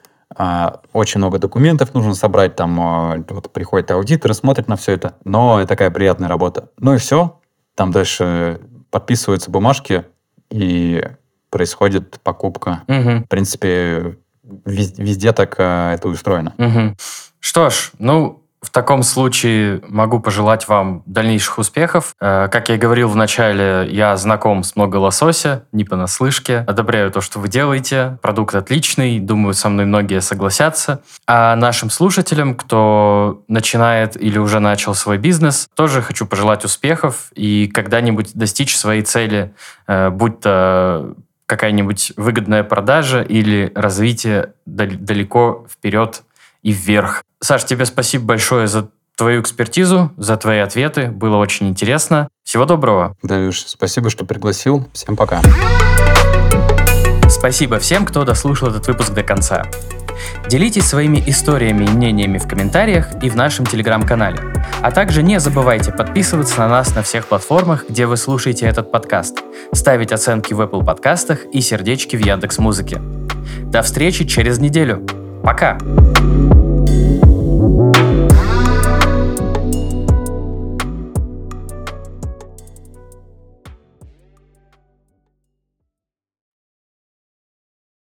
очень 0.93 1.19
много 1.19 1.39
документов 1.39 1.93
нужно 1.93 2.13
собрать, 2.13 2.55
там 2.55 2.79
а, 2.79 3.23
вот 3.29 3.51
приходит 3.51 3.91
аудитор 3.91 4.31
и 4.31 4.33
смотрит 4.33 4.67
на 4.67 4.75
все 4.75 4.93
это, 4.93 5.15
но 5.23 5.59
это 5.59 5.69
такая 5.69 5.89
приятная 5.91 6.29
работа. 6.29 6.69
Ну 6.79 6.93
и 6.93 6.97
все, 6.97 7.39
там 7.75 7.91
дальше 7.91 8.61
подписываются 8.91 9.51
бумажки, 9.51 10.05
и 10.49 11.03
происходит 11.49 12.19
покупка. 12.21 12.83
Мгм. 12.88 13.23
В 13.23 13.27
принципе, 13.27 14.17
вез- 14.65 14.95
везде 14.97 15.33
так 15.33 15.55
а, 15.59 15.93
это 15.93 16.07
устроено. 16.07 16.53
Мгм. 16.57 16.95
Что 17.39 17.69
ж, 17.69 17.91
ну, 17.99 18.43
в 18.61 18.69
таком 18.71 19.03
случае 19.03 19.81
могу 19.87 20.19
пожелать 20.19 20.67
вам 20.67 21.03
дальнейших 21.05 21.59
успехов. 21.59 22.15
Э, 22.19 22.47
как 22.51 22.69
я 22.69 22.75
и 22.75 22.77
говорил 22.77 23.07
в 23.07 23.15
начале, 23.15 23.87
я 23.89 24.17
знаком 24.17 24.63
с 24.63 24.75
много 24.75 24.97
лосося, 24.97 25.65
не 25.71 25.83
понаслышке. 25.83 26.59
Одобряю 26.67 27.11
то, 27.11 27.21
что 27.21 27.39
вы 27.39 27.49
делаете. 27.49 28.17
Продукт 28.21 28.55
отличный, 28.55 29.19
думаю, 29.19 29.53
со 29.53 29.69
мной 29.69 29.85
многие 29.85 30.21
согласятся. 30.21 31.01
А 31.27 31.55
нашим 31.55 31.89
слушателям, 31.89 32.55
кто 32.55 33.43
начинает 33.47 34.19
или 34.21 34.39
уже 34.39 34.59
начал 34.59 34.95
свой 34.95 35.17
бизнес, 35.17 35.67
тоже 35.75 36.01
хочу 36.01 36.25
пожелать 36.25 36.65
успехов 36.65 37.31
и 37.35 37.67
когда-нибудь 37.67 38.33
достичь 38.33 38.75
своей 38.75 39.03
цели, 39.03 39.53
э, 39.87 40.09
будь 40.09 40.39
то 40.39 41.15
какая-нибудь 41.47 42.13
выгодная 42.17 42.63
продажа 42.63 43.21
или 43.21 43.71
развитие 43.73 44.53
далеко 44.65 45.65
вперед 45.71 46.23
и 46.61 46.71
вверх. 46.71 47.23
Саш, 47.41 47.65
тебе 47.65 47.85
спасибо 47.85 48.25
большое 48.25 48.67
за 48.67 48.89
твою 49.15 49.41
экспертизу, 49.41 50.11
за 50.17 50.38
твои 50.38 50.59
ответы. 50.59 51.07
Было 51.07 51.38
очень 51.38 51.67
интересно. 51.67 52.29
Всего 52.43 52.65
доброго. 52.65 53.15
Давиш, 53.23 53.65
спасибо, 53.67 54.09
что 54.09 54.25
пригласил. 54.25 54.88
Всем 54.93 55.15
пока. 55.15 55.41
Спасибо 57.29 57.79
всем, 57.79 58.05
кто 58.05 58.23
дослушал 58.23 58.69
этот 58.69 58.88
выпуск 58.88 59.13
до 59.13 59.23
конца. 59.23 59.65
Делитесь 60.49 60.88
своими 60.88 61.21
историями 61.27 61.85
и 61.85 61.89
мнениями 61.89 62.38
в 62.38 62.47
комментариях 62.47 63.07
и 63.21 63.29
в 63.29 63.35
нашем 63.35 63.65
телеграм-канале. 63.65 64.39
А 64.81 64.91
также 64.91 65.21
не 65.21 65.39
забывайте 65.39 65.91
подписываться 65.91 66.59
на 66.59 66.67
нас 66.67 66.95
на 66.95 67.03
всех 67.03 67.27
платформах, 67.27 67.85
где 67.89 68.05
вы 68.05 68.17
слушаете 68.17 68.65
этот 68.65 68.91
подкаст, 68.91 69.43
ставить 69.73 70.11
оценки 70.11 70.53
в 70.53 70.61
Apple 70.61 70.83
подкастах 70.85 71.45
и 71.51 71.61
сердечки 71.61 72.15
в 72.15 72.25
Яндекс 72.25 72.57
Музыке. 72.59 72.99
До 73.63 73.81
встречи 73.81 74.25
через 74.25 74.59
неделю. 74.59 75.05
Пока! 75.43 75.77